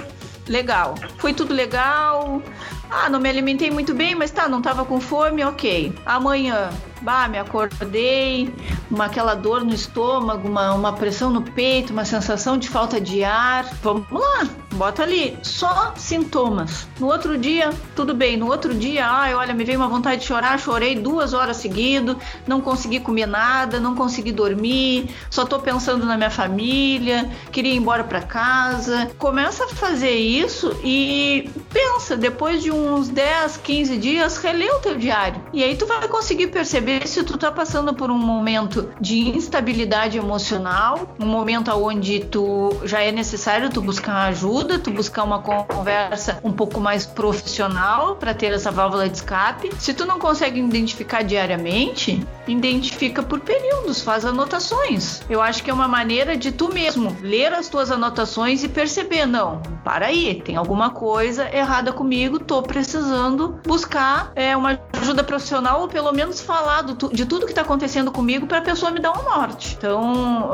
legal. 0.47 0.95
Foi 1.17 1.33
tudo 1.33 1.53
legal. 1.53 2.41
Ah, 2.89 3.09
não 3.09 3.19
me 3.19 3.29
alimentei 3.29 3.71
muito 3.71 3.93
bem, 3.93 4.15
mas 4.15 4.31
tá, 4.31 4.47
não 4.47 4.61
tava 4.61 4.85
com 4.85 4.99
fome, 4.99 5.43
ok. 5.43 5.93
Amanhã, 6.05 6.69
bah, 7.01 7.27
me 7.27 7.37
acordei, 7.37 8.53
uma 8.89 9.05
aquela 9.05 9.35
dor 9.35 9.63
no 9.63 9.73
estômago, 9.73 10.47
uma, 10.47 10.73
uma 10.73 10.93
pressão 10.93 11.29
no 11.29 11.41
peito, 11.41 11.91
uma 11.93 12.05
sensação 12.05 12.57
de 12.57 12.69
falta 12.69 12.99
de 12.99 13.23
ar. 13.23 13.65
Vamos 13.81 14.05
lá, 14.09 14.47
bota 14.73 15.03
ali, 15.03 15.37
só 15.41 15.93
sintomas. 15.95 16.87
No 16.99 17.07
outro 17.07 17.37
dia, 17.37 17.71
tudo 17.95 18.13
bem. 18.13 18.37
No 18.37 18.47
outro 18.47 18.73
dia, 18.73 19.07
ai, 19.07 19.33
olha, 19.33 19.53
me 19.53 19.63
veio 19.63 19.79
uma 19.79 19.87
vontade 19.87 20.21
de 20.21 20.27
chorar, 20.27 20.59
chorei 20.59 20.95
duas 20.95 21.33
horas 21.33 21.57
seguido, 21.57 22.17
não 22.47 22.61
consegui 22.61 22.99
comer 22.99 23.25
nada, 23.25 23.79
não 23.79 23.95
consegui 23.95 24.31
dormir, 24.31 25.09
só 25.29 25.45
tô 25.45 25.59
pensando 25.59 26.05
na 26.05 26.17
minha 26.17 26.29
família, 26.29 27.29
queria 27.51 27.73
ir 27.73 27.77
embora 27.77 28.03
para 28.03 28.21
casa. 28.21 29.11
Começa 29.17 29.65
a 29.65 29.67
fazer 29.69 30.15
isso 30.15 30.75
e 30.83 31.49
pensa, 31.71 32.15
depois 32.15 32.63
de 32.63 32.71
uns 32.71 33.09
10, 33.09 33.57
15 33.57 33.97
dias, 33.97 34.37
relê 34.37 34.69
o 34.69 34.79
teu 34.79 34.95
diário. 34.95 35.41
E 35.53 35.63
aí 35.63 35.75
tu 35.75 35.85
vai 35.85 36.07
conseguir 36.07 36.47
perceber 36.47 36.84
se 37.05 37.23
tu 37.23 37.37
tá 37.37 37.51
passando 37.51 37.93
por 37.93 38.11
um 38.11 38.17
momento 38.17 38.89
de 38.99 39.29
instabilidade 39.29 40.17
emocional, 40.17 41.15
um 41.19 41.25
momento 41.25 41.71
onde 41.71 42.19
tu 42.19 42.75
já 42.83 43.01
é 43.01 43.11
necessário 43.11 43.69
tu 43.69 43.81
buscar 43.81 44.27
ajuda, 44.27 44.79
tu 44.79 44.91
buscar 44.91 45.23
uma 45.23 45.41
conversa 45.41 46.39
um 46.43 46.51
pouco 46.51 46.79
mais 46.79 47.05
profissional 47.05 48.15
para 48.15 48.33
ter 48.33 48.51
essa 48.53 48.71
válvula 48.71 49.09
de 49.09 49.17
escape. 49.17 49.71
Se 49.79 49.93
tu 49.93 50.05
não 50.05 50.19
consegue 50.19 50.59
identificar 50.59 51.23
diariamente, 51.23 52.25
identifica 52.47 53.23
por 53.23 53.39
períodos, 53.39 54.01
faz 54.01 54.25
anotações. 54.25 55.21
Eu 55.29 55.41
acho 55.41 55.63
que 55.63 55.69
é 55.69 55.73
uma 55.73 55.87
maneira 55.87 56.37
de 56.37 56.51
tu 56.51 56.73
mesmo 56.73 57.15
ler 57.21 57.53
as 57.53 57.67
tuas 57.67 57.91
anotações 57.91 58.63
e 58.63 58.69
perceber, 58.69 59.25
não, 59.25 59.61
para 59.83 60.07
aí, 60.07 60.41
tem 60.43 60.55
alguma 60.55 60.89
coisa 60.89 61.49
errada 61.55 61.91
comigo, 61.91 62.39
tô 62.39 62.61
precisando 62.61 63.59
buscar 63.65 64.31
é, 64.35 64.55
uma 64.55 64.79
ajuda 65.05 65.23
profissional 65.23 65.81
ou 65.81 65.87
pelo 65.87 66.11
menos 66.11 66.41
falar 66.41 66.81
do, 66.81 67.09
de 67.09 67.25
tudo 67.25 67.45
que 67.45 67.51
está 67.51 67.61
acontecendo 67.61 68.11
comigo 68.11 68.47
para 68.47 68.57
a 68.57 68.61
pessoa 68.61 68.91
me 68.91 68.99
dar 68.99 69.17
um 69.17 69.23
norte. 69.23 69.75
Então, 69.77 70.49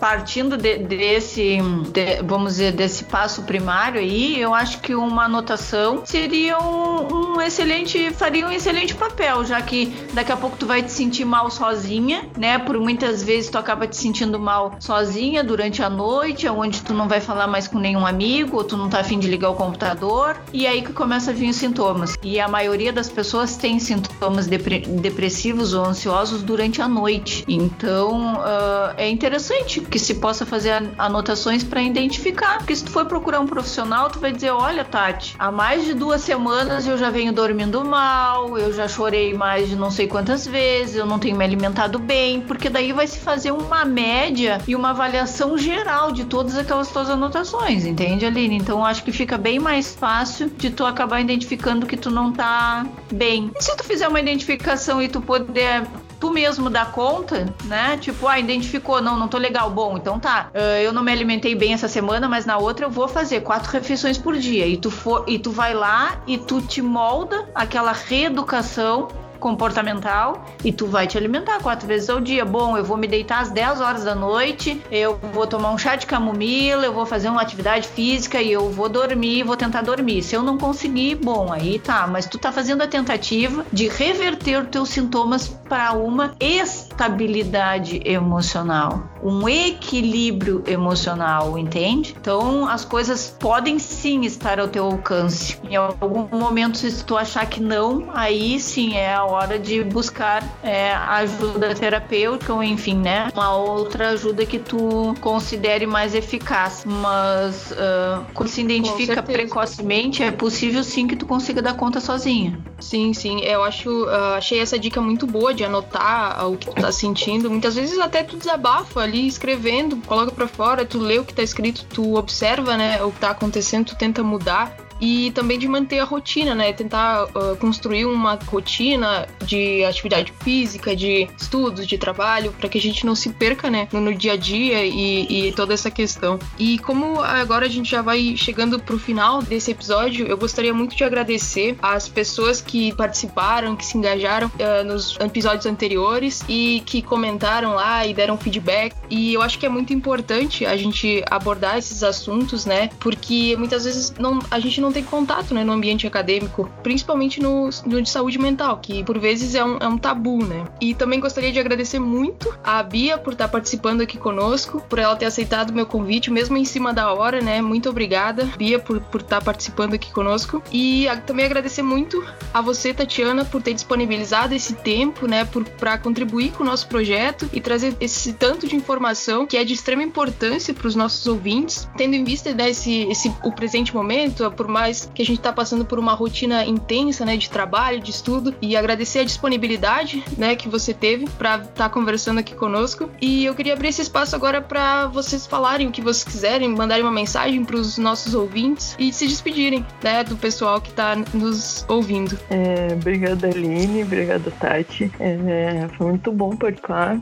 partindo 0.00 0.56
de, 0.56 0.78
desse, 0.78 1.58
de, 1.92 2.22
vamos 2.24 2.52
dizer, 2.52 2.72
desse 2.72 3.04
passo 3.04 3.42
primário 3.42 4.00
aí, 4.00 4.40
eu 4.40 4.54
acho 4.54 4.80
que 4.80 4.94
uma 4.94 5.24
anotação 5.24 6.02
seria 6.06 6.58
um, 6.58 7.34
um, 7.34 7.40
excelente, 7.42 8.10
faria 8.12 8.46
um 8.46 8.50
excelente 8.50 8.94
papel, 8.94 9.44
já 9.44 9.60
que 9.60 9.94
daqui 10.14 10.32
a 10.32 10.36
pouco 10.36 10.56
tu 10.56 10.66
vai 10.66 10.82
te 10.82 10.90
sentir 10.90 11.26
mal 11.26 11.50
sozinha, 11.50 12.28
né? 12.36 12.58
Por 12.58 12.78
muitas 12.80 13.22
vezes 13.22 13.50
tu 13.50 13.58
acaba 13.58 13.86
te 13.86 13.96
sentindo 13.96 14.38
mal 14.38 14.74
sozinha 14.80 15.44
durante 15.44 15.82
a 15.82 15.90
noite, 15.90 16.48
onde 16.48 16.80
tu 16.80 16.94
não 16.94 17.06
vai 17.06 17.20
falar 17.20 17.46
mais 17.46 17.68
com 17.68 17.78
nenhum 17.78 18.06
amigo, 18.06 18.56
ou 18.56 18.64
tu 18.64 18.76
não 18.76 18.88
tá 18.88 19.00
afim 19.00 19.18
de 19.18 19.28
ligar 19.28 19.50
o 19.50 19.54
computador, 19.54 20.36
e 20.52 20.66
aí 20.66 20.80
que 20.80 20.94
começa 20.94 21.30
a 21.30 21.34
vir 21.34 21.50
os 21.50 21.56
sintomas. 21.56 22.16
E 22.22 22.40
a 22.40 22.48
maioria 22.48 22.92
das 22.92 23.10
pessoas 23.10 23.56
tem 23.56 23.78
sintomas 23.78 24.46
depressivos 24.46 25.74
ou 25.74 25.84
ansiosos 25.84 26.42
durante 26.42 26.80
a 26.80 26.88
noite. 26.88 27.44
Então, 27.46 28.34
uh, 28.36 28.94
é 28.96 29.08
interessante 29.10 29.80
que 29.90 29.98
se 29.98 30.14
possa 30.14 30.46
fazer 30.46 30.90
anotações 30.96 31.64
para 31.64 31.82
identificar. 31.82 32.58
Porque 32.58 32.74
se 32.76 32.84
tu 32.84 32.90
for 32.90 33.06
procurar 33.06 33.40
um 33.40 33.46
profissional, 33.46 34.08
tu 34.08 34.20
vai 34.20 34.32
dizer: 34.32 34.50
olha, 34.50 34.84
Tati, 34.84 35.34
há 35.38 35.50
mais 35.50 35.84
de 35.84 35.94
duas 35.94 36.22
semanas 36.22 36.86
eu 36.86 36.96
já 36.96 37.10
venho 37.10 37.32
dormindo 37.32 37.84
mal, 37.84 38.56
eu 38.56 38.72
já 38.72 38.86
chorei 38.86 39.34
mais 39.34 39.68
de 39.68 39.76
não 39.76 39.90
sei 39.90 40.06
quantas 40.06 40.46
vezes, 40.46 40.96
eu 40.96 41.06
não 41.06 41.18
tenho 41.18 41.36
me 41.36 41.44
alimentado 41.44 41.98
bem, 41.98 42.40
porque 42.40 42.68
daí 42.68 42.92
vai 42.92 43.06
se 43.06 43.18
fazer 43.18 43.50
uma 43.50 43.84
média 43.84 44.60
e 44.66 44.76
uma 44.76 44.90
avaliação 44.90 45.58
geral 45.58 46.12
de 46.12 46.24
todas 46.24 46.56
aquelas 46.56 46.88
tuas 46.88 47.10
anotações, 47.10 47.84
entende, 47.84 48.24
Aline? 48.24 48.56
Então 48.56 48.84
acho 48.84 49.02
que 49.02 49.12
fica 49.12 49.36
bem 49.36 49.58
mais 49.58 49.94
fácil 49.94 50.50
de 50.50 50.70
tu 50.70 50.84
acabar 50.84 51.20
identificando 51.20 51.86
que 51.86 51.96
tu 51.96 52.10
não 52.10 52.32
tá 52.32 52.86
bem. 53.12 53.50
E 53.58 53.62
se 53.62 53.76
tu 53.76 53.84
fizer 53.84 54.06
uma 54.06 54.20
identificação 54.20 55.02
e 55.02 55.08
tu 55.08 55.20
poder 55.20 55.86
tu 56.20 56.30
mesmo 56.30 56.68
dá 56.68 56.84
conta, 56.84 57.52
né? 57.64 57.96
Tipo, 57.96 58.28
ah, 58.28 58.38
identificou, 58.38 59.00
não, 59.00 59.18
não 59.18 59.26
tô 59.26 59.38
legal. 59.38 59.70
Bom, 59.70 59.96
então 59.96 60.20
tá. 60.20 60.50
Uh, 60.54 60.82
eu 60.82 60.92
não 60.92 61.02
me 61.02 61.10
alimentei 61.10 61.54
bem 61.54 61.72
essa 61.72 61.88
semana, 61.88 62.28
mas 62.28 62.44
na 62.44 62.58
outra 62.58 62.84
eu 62.86 62.90
vou 62.90 63.08
fazer 63.08 63.40
quatro 63.40 63.72
refeições 63.72 64.18
por 64.18 64.36
dia. 64.36 64.66
E 64.66 64.76
tu, 64.76 64.90
for, 64.90 65.24
e 65.26 65.38
tu 65.38 65.50
vai 65.50 65.72
lá 65.72 66.20
e 66.26 66.36
tu 66.36 66.60
te 66.60 66.82
molda 66.82 67.48
aquela 67.54 67.92
reeducação 67.92 69.08
comportamental 69.40 70.44
e 70.64 70.72
tu 70.72 70.86
vai 70.86 71.06
te 71.06 71.18
alimentar 71.18 71.58
quatro 71.60 71.88
vezes 71.88 72.08
ao 72.08 72.20
dia. 72.20 72.44
Bom, 72.44 72.76
eu 72.76 72.84
vou 72.84 72.96
me 72.96 73.08
deitar 73.08 73.40
às 73.40 73.50
10 73.50 73.80
horas 73.80 74.04
da 74.04 74.14
noite, 74.14 74.80
eu 74.90 75.18
vou 75.32 75.46
tomar 75.46 75.72
um 75.72 75.78
chá 75.78 75.96
de 75.96 76.06
camomila, 76.06 76.84
eu 76.84 76.92
vou 76.92 77.06
fazer 77.06 77.28
uma 77.28 77.42
atividade 77.42 77.88
física 77.88 78.40
e 78.40 78.52
eu 78.52 78.70
vou 78.70 78.88
dormir, 78.88 79.42
vou 79.42 79.56
tentar 79.56 79.82
dormir. 79.82 80.22
Se 80.22 80.36
eu 80.36 80.42
não 80.42 80.56
conseguir, 80.56 81.16
bom, 81.16 81.52
aí 81.52 81.78
tá, 81.78 82.06
mas 82.06 82.26
tu 82.26 82.38
tá 82.38 82.52
fazendo 82.52 82.82
a 82.82 82.86
tentativa 82.86 83.64
de 83.72 83.88
reverter 83.88 84.62
os 84.62 84.68
teus 84.68 84.90
sintomas 84.90 85.48
para 85.48 85.92
uma 85.92 86.34
estabilidade 86.38 88.00
emocional, 88.04 89.08
um 89.22 89.48
equilíbrio 89.48 90.62
emocional, 90.66 91.56
entende? 91.56 92.14
Então, 92.20 92.68
as 92.68 92.84
coisas 92.84 93.34
podem 93.38 93.78
sim 93.78 94.24
estar 94.24 94.58
ao 94.58 94.68
teu 94.68 94.84
alcance. 94.84 95.58
Em 95.68 95.76
algum 95.76 96.26
momento, 96.36 96.76
se 96.76 97.04
tu 97.04 97.16
achar 97.16 97.46
que 97.46 97.60
não, 97.60 98.10
aí 98.12 98.58
sim 98.58 98.96
é 98.96 99.14
hora 99.30 99.58
de 99.58 99.82
buscar 99.82 100.42
é, 100.62 100.92
ajuda 100.92 101.74
terapêutica 101.74 102.52
ou 102.52 102.62
enfim, 102.62 102.96
né? 102.96 103.28
Uma 103.34 103.54
outra 103.54 104.10
ajuda 104.10 104.44
que 104.44 104.58
tu 104.58 105.14
considere 105.20 105.86
mais 105.86 106.14
eficaz. 106.14 106.84
Mas 106.84 107.70
uh, 107.72 108.24
quando 108.34 108.48
se 108.48 108.60
identifica 108.60 109.22
precocemente, 109.22 110.22
é 110.22 110.30
possível 110.30 110.82
sim 110.82 111.06
que 111.06 111.16
tu 111.16 111.26
consiga 111.26 111.62
dar 111.62 111.74
conta 111.74 112.00
sozinha. 112.00 112.58
Sim, 112.78 113.12
sim. 113.12 113.40
Eu 113.40 113.62
acho, 113.62 114.04
uh, 114.04 114.34
achei 114.36 114.60
essa 114.60 114.78
dica 114.78 115.00
muito 115.00 115.26
boa 115.26 115.54
de 115.54 115.64
anotar 115.64 116.48
o 116.48 116.56
que 116.56 116.66
tu 116.66 116.74
tá 116.80 116.92
sentindo. 116.92 117.50
Muitas 117.50 117.74
vezes 117.74 117.98
até 117.98 118.22
tu 118.22 118.36
desabafa 118.36 119.00
ali 119.00 119.26
escrevendo, 119.26 119.96
coloca 120.06 120.32
para 120.32 120.48
fora, 120.48 120.84
tu 120.84 120.98
lê 120.98 121.18
o 121.18 121.24
que 121.24 121.34
tá 121.34 121.42
escrito, 121.42 121.84
tu 121.86 122.16
observa, 122.16 122.76
né, 122.76 123.02
o 123.02 123.10
que 123.10 123.20
tá 123.20 123.30
acontecendo, 123.30 123.86
tu 123.86 123.96
tenta 123.96 124.22
mudar 124.22 124.74
e 125.00 125.30
também 125.32 125.58
de 125.58 125.66
manter 125.66 125.98
a 125.98 126.04
rotina, 126.04 126.54
né? 126.54 126.72
Tentar 126.72 127.24
uh, 127.24 127.56
construir 127.58 128.04
uma 128.04 128.38
rotina 128.46 129.26
de 129.44 129.84
atividade 129.84 130.32
física, 130.42 130.94
de 130.94 131.28
estudos, 131.38 131.86
de 131.86 131.96
trabalho, 131.96 132.52
para 132.52 132.68
que 132.68 132.78
a 132.78 132.80
gente 132.80 133.06
não 133.06 133.14
se 133.14 133.30
perca, 133.30 133.70
né? 133.70 133.88
No, 133.92 134.00
no 134.00 134.14
dia 134.14 134.34
a 134.34 134.36
dia 134.36 134.84
e, 134.84 135.48
e, 135.48 135.52
toda 135.52 135.72
essa 135.72 135.90
questão. 135.90 136.38
E 136.58 136.78
como 136.80 137.20
agora 137.20 137.66
a 137.66 137.68
gente 137.68 137.90
já 137.90 138.02
vai 138.02 138.36
chegando 138.36 138.78
pro 138.78 138.98
final 138.98 139.42
desse 139.42 139.70
episódio, 139.70 140.26
eu 140.26 140.36
gostaria 140.36 140.74
muito 140.74 140.94
de 140.94 141.04
agradecer 141.04 141.76
às 141.80 142.08
pessoas 142.08 142.60
que 142.60 142.94
participaram, 142.94 143.76
que 143.76 143.86
se 143.86 143.96
engajaram 143.96 144.48
uh, 144.48 144.84
nos 144.84 145.16
episódios 145.20 145.66
anteriores 145.66 146.42
e 146.48 146.82
que 146.84 147.02
comentaram 147.02 147.74
lá 147.74 148.06
e 148.06 148.12
deram 148.12 148.36
feedback. 148.36 148.94
E 149.08 149.34
eu 149.34 149.42
acho 149.42 149.58
que 149.58 149.66
é 149.66 149.68
muito 149.68 149.92
importante 149.92 150.66
a 150.66 150.76
gente 150.76 151.22
abordar 151.30 151.78
esses 151.78 152.02
assuntos, 152.02 152.66
né? 152.66 152.90
Porque 153.00 153.56
muitas 153.56 153.84
vezes 153.84 154.12
não, 154.18 154.38
a 154.50 154.58
gente 154.58 154.80
não 154.80 154.89
não 154.90 154.94
tem 154.94 155.04
contato 155.04 155.54
né, 155.54 155.62
no 155.62 155.72
ambiente 155.72 156.06
acadêmico, 156.06 156.68
principalmente 156.82 157.40
no, 157.40 157.70
no 157.86 158.02
de 158.02 158.10
saúde 158.10 158.38
mental, 158.38 158.78
que 158.78 159.04
por 159.04 159.18
vezes 159.18 159.54
é 159.54 159.64
um, 159.64 159.76
é 159.78 159.86
um 159.86 159.96
tabu, 159.96 160.44
né? 160.44 160.66
E 160.80 160.94
também 160.94 161.20
gostaria 161.20 161.52
de 161.52 161.60
agradecer 161.60 162.00
muito 162.00 162.52
a 162.62 162.82
Bia 162.82 163.16
por 163.16 163.32
estar 163.32 163.48
participando 163.48 164.00
aqui 164.00 164.18
conosco, 164.18 164.82
por 164.88 164.98
ela 164.98 165.14
ter 165.14 165.26
aceitado 165.26 165.70
o 165.70 165.72
meu 165.72 165.86
convite, 165.86 166.30
mesmo 166.30 166.56
em 166.56 166.64
cima 166.64 166.92
da 166.92 167.12
hora, 167.12 167.40
né? 167.40 167.62
Muito 167.62 167.88
obrigada, 167.88 168.44
Bia, 168.58 168.80
por, 168.80 169.00
por 169.00 169.20
estar 169.20 169.42
participando 169.42 169.94
aqui 169.94 170.10
conosco. 170.10 170.60
E 170.72 171.06
a, 171.08 171.16
também 171.16 171.46
agradecer 171.46 171.82
muito 171.82 172.24
a 172.52 172.60
você, 172.60 172.92
Tatiana, 172.92 173.44
por 173.44 173.62
ter 173.62 173.74
disponibilizado 173.74 174.54
esse 174.54 174.74
tempo, 174.74 175.26
né? 175.28 175.48
Para 175.78 175.98
contribuir 175.98 176.50
com 176.50 176.64
o 176.64 176.66
nosso 176.66 176.88
projeto 176.88 177.48
e 177.52 177.60
trazer 177.60 177.96
esse 178.00 178.32
tanto 178.32 178.66
de 178.66 178.74
informação 178.74 179.46
que 179.46 179.56
é 179.56 179.64
de 179.64 179.72
extrema 179.72 180.02
importância 180.02 180.74
para 180.74 180.88
os 180.88 180.96
nossos 180.96 181.24
ouvintes, 181.28 181.88
tendo 181.96 182.14
em 182.14 182.24
vista 182.24 182.52
né, 182.52 182.70
esse, 182.70 183.02
esse, 183.02 183.32
o 183.44 183.52
presente 183.52 183.94
momento, 183.94 184.50
por 184.52 184.66
mais 184.66 184.79
mais 184.80 185.10
que 185.14 185.22
a 185.22 185.24
gente 185.24 185.38
está 185.38 185.52
passando 185.52 185.84
por 185.84 185.98
uma 185.98 186.14
rotina 186.14 186.64
intensa, 186.64 187.24
né, 187.24 187.36
de 187.36 187.50
trabalho, 187.50 188.00
de 188.00 188.10
estudo, 188.10 188.54
e 188.62 188.76
agradecer 188.76 189.20
a 189.20 189.24
disponibilidade, 189.24 190.24
né, 190.36 190.56
que 190.56 190.68
você 190.68 190.94
teve 190.94 191.28
para 191.38 191.56
estar 191.56 191.70
tá 191.70 191.88
conversando 191.88 192.40
aqui 192.40 192.54
conosco. 192.54 193.10
E 193.20 193.44
eu 193.44 193.54
queria 193.54 193.74
abrir 193.74 193.88
esse 193.88 194.02
espaço 194.02 194.34
agora 194.34 194.60
para 194.60 195.06
vocês 195.06 195.46
falarem 195.46 195.86
o 195.86 195.90
que 195.90 196.00
vocês 196.00 196.24
quiserem, 196.24 196.68
mandarem 196.70 197.02
uma 197.02 197.12
mensagem 197.12 197.64
para 197.64 197.76
os 197.76 197.98
nossos 197.98 198.34
ouvintes 198.34 198.96
e 198.98 199.12
se 199.12 199.26
despedirem, 199.26 199.84
né, 200.02 200.24
do 200.24 200.36
pessoal 200.36 200.80
que 200.80 200.90
está 200.90 201.14
nos 201.34 201.84
ouvindo. 201.88 202.38
É, 202.48 202.94
obrigada, 202.94 203.48
Aline, 203.48 204.02
obrigada, 204.02 204.50
Tati. 204.52 205.10
É, 205.20 205.86
foi 205.96 206.08
muito 206.08 206.32
bom 206.32 206.56
participar. 206.56 207.20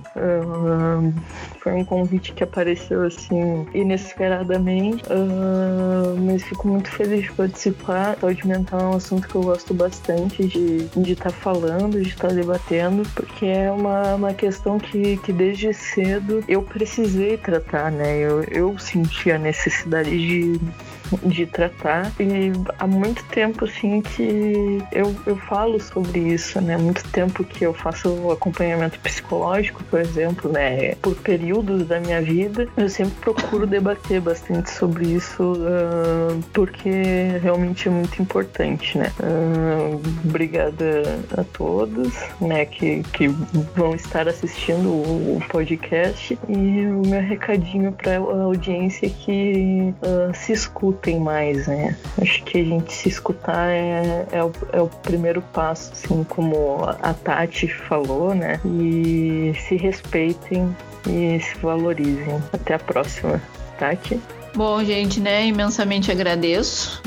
Foi 1.61 1.73
um 1.73 1.85
convite 1.85 2.33
que 2.33 2.45
apareceu 2.45 3.03
assim 3.05 3.67
inesperadamente, 3.75 5.03
mas 6.25 6.43
fico 6.45 6.69
muito 6.69 6.89
feliz 6.91 7.23
de 7.23 7.33
participar. 7.49 8.17
Saúde 8.21 8.47
mental 8.47 8.81
é 8.81 8.85
um 8.85 8.97
assunto 8.97 9.27
que 9.27 9.35
eu 9.35 9.43
gosto 9.43 9.75
bastante 9.75 10.47
de 10.47 11.13
estar 11.13 11.25
tá 11.25 11.31
falando, 11.31 12.01
de 12.01 12.09
estar 12.09 12.29
tá 12.29 12.35
debatendo, 12.35 13.09
porque 13.15 13.47
é 13.47 13.71
uma, 13.71 14.15
uma 14.15 14.35
questão 14.35 14.79
que, 14.79 15.17
que 15.19 15.33
desde 15.33 15.73
cedo 15.73 16.45
eu 16.47 16.63
precisei 16.63 17.37
tratar, 17.37 17.91
né? 17.91 18.19
Eu, 18.19 18.43
eu 18.45 18.79
senti 18.79 19.31
a 19.31 19.39
necessidade 19.39 20.11
de 20.11 20.61
de 21.23 21.47
tratar. 21.47 22.13
E 22.21 22.53
há 22.79 22.87
muito 22.87 23.25
tempo, 23.25 23.65
assim, 23.65 24.01
que 24.01 24.79
eu, 24.93 25.15
eu 25.27 25.37
falo 25.37 25.81
sobre 25.81 26.19
isso, 26.21 26.61
né? 26.61 26.77
Muito 26.77 27.03
tempo 27.11 27.45
que 27.45 27.65
eu 27.65 27.73
faço 27.73 28.31
acompanhamento 28.31 28.99
psicológico, 29.01 29.83
por 29.85 30.01
exemplo, 30.01 30.51
né? 30.51 30.95
Por 30.97 31.15
períodos 31.17 31.87
da 31.87 32.01
minha 32.01 32.21
vida, 32.21 32.69
eu 32.77 32.89
sempre 32.89 33.15
procuro 33.21 33.67
debater 33.67 34.21
bastante 34.21 34.71
sobre 34.71 35.07
isso, 35.07 35.53
uh, 35.53 36.43
porque 36.53 36.91
realmente 37.43 37.89
é 37.89 37.91
muito 37.91 38.21
importante, 38.21 38.99
né? 38.99 39.13
Uh, 39.21 40.01
obrigada 40.25 41.19
a 41.37 41.45
todos, 41.45 42.13
né? 42.41 42.65
Que, 42.65 43.03
que 43.13 43.29
vão 43.77 43.95
estar 43.95 44.29
assistindo 44.29 44.89
o, 44.89 45.37
o 45.37 45.49
podcast. 45.49 46.39
E 46.49 46.87
o 46.87 47.03
meu 47.07 47.21
recadinho 47.21 47.93
para 47.93 48.17
a 48.17 48.43
audiência 48.43 49.07
é 49.07 49.11
que 49.11 49.95
uh, 50.03 50.35
se 50.35 50.53
escuta 50.53 50.98
escutem 50.99 51.21
mais, 51.21 51.67
né? 51.67 51.97
Acho 52.21 52.43
que 52.45 52.59
a 52.61 52.65
gente 52.65 52.93
se 52.93 53.09
escutar 53.09 53.69
é, 53.71 54.27
é, 54.33 54.45
o, 54.45 54.53
é 54.73 54.81
o 54.81 54.89
primeiro 54.89 55.41
passo, 55.41 55.93
assim 55.93 56.25
como 56.25 56.85
a 56.85 57.15
Tati 57.15 57.69
falou, 57.69 58.35
né? 58.35 58.61
E 58.65 59.53
se 59.67 59.77
respeitem 59.77 60.75
e 61.07 61.41
se 61.41 61.57
valorizem. 61.63 62.43
Até 62.53 62.75
a 62.75 62.79
próxima, 62.79 63.41
Tati. 63.79 64.21
Bom, 64.55 64.83
gente, 64.85 65.21
né? 65.21 65.47
Imensamente 65.47 66.11
agradeço. 66.11 67.01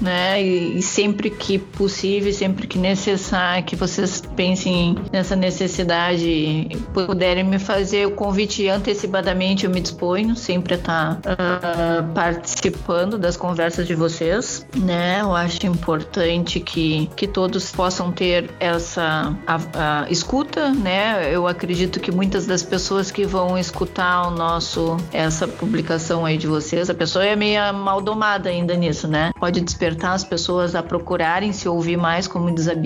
Né? 0.00 0.42
E, 0.42 0.78
e 0.78 0.82
sempre 0.82 1.30
que 1.30 1.58
possível, 1.58 2.32
sempre 2.32 2.66
que 2.66 2.78
necessário, 2.78 3.64
que 3.64 3.76
vocês 3.76 4.22
pensem 4.34 4.96
nessa 5.12 5.34
necessidade, 5.34 6.68
puderem 6.92 7.44
me 7.44 7.58
fazer 7.58 8.06
o 8.06 8.10
convite 8.10 8.68
antecipadamente, 8.68 9.64
eu 9.64 9.70
me 9.70 9.80
disponho 9.80 10.36
sempre 10.36 10.74
a 10.74 10.76
estar 10.76 11.12
uh, 11.20 12.14
participando 12.14 13.18
das 13.18 13.36
conversas 13.36 13.86
de 13.86 13.94
vocês, 13.94 14.66
né? 14.76 15.20
Eu 15.20 15.34
acho 15.34 15.66
importante 15.66 16.60
que, 16.60 17.08
que 17.16 17.26
todos 17.26 17.72
possam 17.72 18.12
ter 18.12 18.50
essa 18.60 19.36
a, 19.46 20.02
a 20.04 20.10
escuta, 20.10 20.70
né? 20.70 21.34
Eu 21.34 21.46
acredito 21.46 22.00
que 22.00 22.10
muitas 22.12 22.46
das 22.46 22.62
pessoas 22.62 23.10
que 23.10 23.24
vão 23.24 23.58
escutar 23.58 24.28
o 24.28 24.30
nosso 24.30 24.96
essa 25.12 25.48
publicação 25.48 26.24
aí 26.24 26.36
de 26.36 26.46
vocês, 26.46 26.90
a 26.90 26.94
pessoa 26.94 27.24
é 27.24 27.34
meio 27.34 27.56
maldomada 27.74 28.48
ainda 28.48 28.74
nisso, 28.74 29.08
né? 29.08 29.30
Pode 29.38 29.60
despertar 29.60 29.85
as 30.12 30.24
pessoas 30.24 30.74
a 30.74 30.82
procurarem 30.82 31.52
se 31.52 31.68
ouvir 31.68 31.96
mais, 31.96 32.26
como 32.26 32.54
diz 32.54 32.68
a 32.68 32.76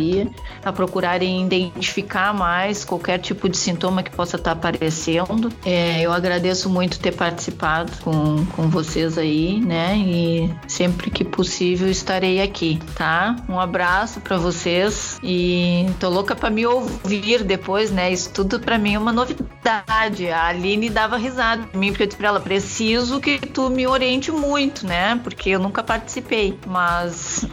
a 0.65 0.73
procurarem 0.73 1.45
identificar 1.45 2.33
mais 2.33 2.85
qualquer 2.85 3.19
tipo 3.19 3.49
de 3.49 3.57
sintoma 3.57 4.03
que 4.03 4.11
possa 4.11 4.37
estar 4.37 4.53
aparecendo. 4.53 5.53
É, 5.65 6.01
eu 6.01 6.13
agradeço 6.13 6.71
muito 6.71 6.99
ter 6.99 7.13
participado 7.13 7.93
com, 8.03 8.45
com 8.47 8.69
vocês 8.69 9.19
aí, 9.19 9.61
né? 9.61 9.97
E 9.97 10.51
sempre 10.67 11.11
que 11.11 11.25
possível 11.25 11.91
estarei 11.91 12.41
aqui, 12.41 12.79
tá? 12.95 13.37
Um 13.49 13.59
abraço 13.59 14.21
para 14.21 14.37
vocês 14.37 15.19
e 15.23 15.87
tô 15.99 16.09
louca 16.09 16.35
para 16.35 16.51
me 16.51 16.67
ouvir 16.67 17.45
depois, 17.45 17.91
né? 17.91 18.13
Isso 18.13 18.31
tudo 18.33 18.61
para 18.61 18.79
mim 18.79 18.95
é 18.95 18.99
uma 18.99 19.13
novidade. 19.13 20.29
A 20.31 20.47
Aline 20.47 20.89
dava 20.89 21.17
risada 21.17 21.67
de 21.71 21.77
mim 21.77 21.89
porque 21.89 22.05
eu 22.05 22.07
disse 22.07 22.19
para 22.19 22.29
ela: 22.29 22.41
preciso 22.41 23.21
que 23.21 23.39
tu 23.39 23.69
me 23.71 23.87
oriente 23.87 24.33
muito, 24.33 24.87
né? 24.87 25.21
Porque 25.23 25.51
eu 25.51 25.59
nunca 25.59 25.83
participei, 25.83 26.59
mas 26.67 26.90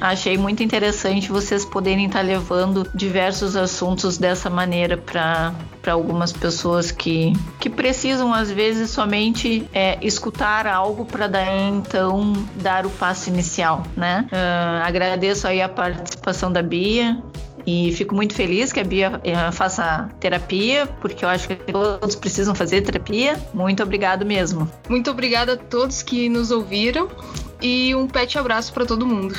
achei 0.02 0.38
muito 0.38 0.64
interessante 0.64 1.32
vocês 1.32 1.66
poderem 1.66 2.06
estar 2.06 2.22
levando 2.22 2.88
diversos 2.94 3.56
assuntos 3.56 4.18
dessa 4.18 4.50
maneira 4.50 4.98
para 4.98 5.54
para 5.82 5.94
algumas 5.94 6.34
pessoas 6.34 6.92
que, 6.92 7.32
que 7.62 7.70
precisam 7.70 8.34
às 8.34 8.52
vezes 8.52 8.90
somente 8.90 9.66
é, 9.74 9.98
escutar 10.02 10.68
algo 10.68 11.06
para 11.06 11.28
daí 11.28 11.70
então 11.70 12.34
dar 12.56 12.86
o 12.86 12.90
passo 12.90 13.30
inicial, 13.30 13.84
né? 13.96 14.28
Uh, 14.30 14.86
agradeço 14.86 15.48
aí 15.48 15.62
a 15.62 15.70
participação 15.70 16.52
da 16.52 16.62
Bia, 16.62 17.18
e 17.68 17.91
fico 17.91 18.15
muito 18.15 18.34
feliz 18.34 18.72
que 18.72 18.80
a 18.80 18.84
Bia 18.84 19.20
eh, 19.26 19.51
faça 19.51 20.09
terapia, 20.22 20.88
porque 21.01 21.26
eu 21.26 21.30
acho 21.30 21.49
que 21.49 21.55
todos 21.55 22.15
precisam 22.15 22.55
fazer 22.55 22.82
terapia. 22.82 23.38
Muito 23.53 23.84
obrigado 23.84 24.26
mesmo. 24.26 24.72
Muito 24.88 25.11
obrigada 25.11 25.53
a 25.53 25.57
todos 25.57 26.01
que 26.01 26.30
nos 26.30 26.49
ouviram 26.49 27.09
e 27.61 27.93
um 27.93 28.07
pet 28.07 28.39
abraço 28.39 28.72
para 28.74 28.86
todo 28.86 29.05
mundo. 29.05 29.36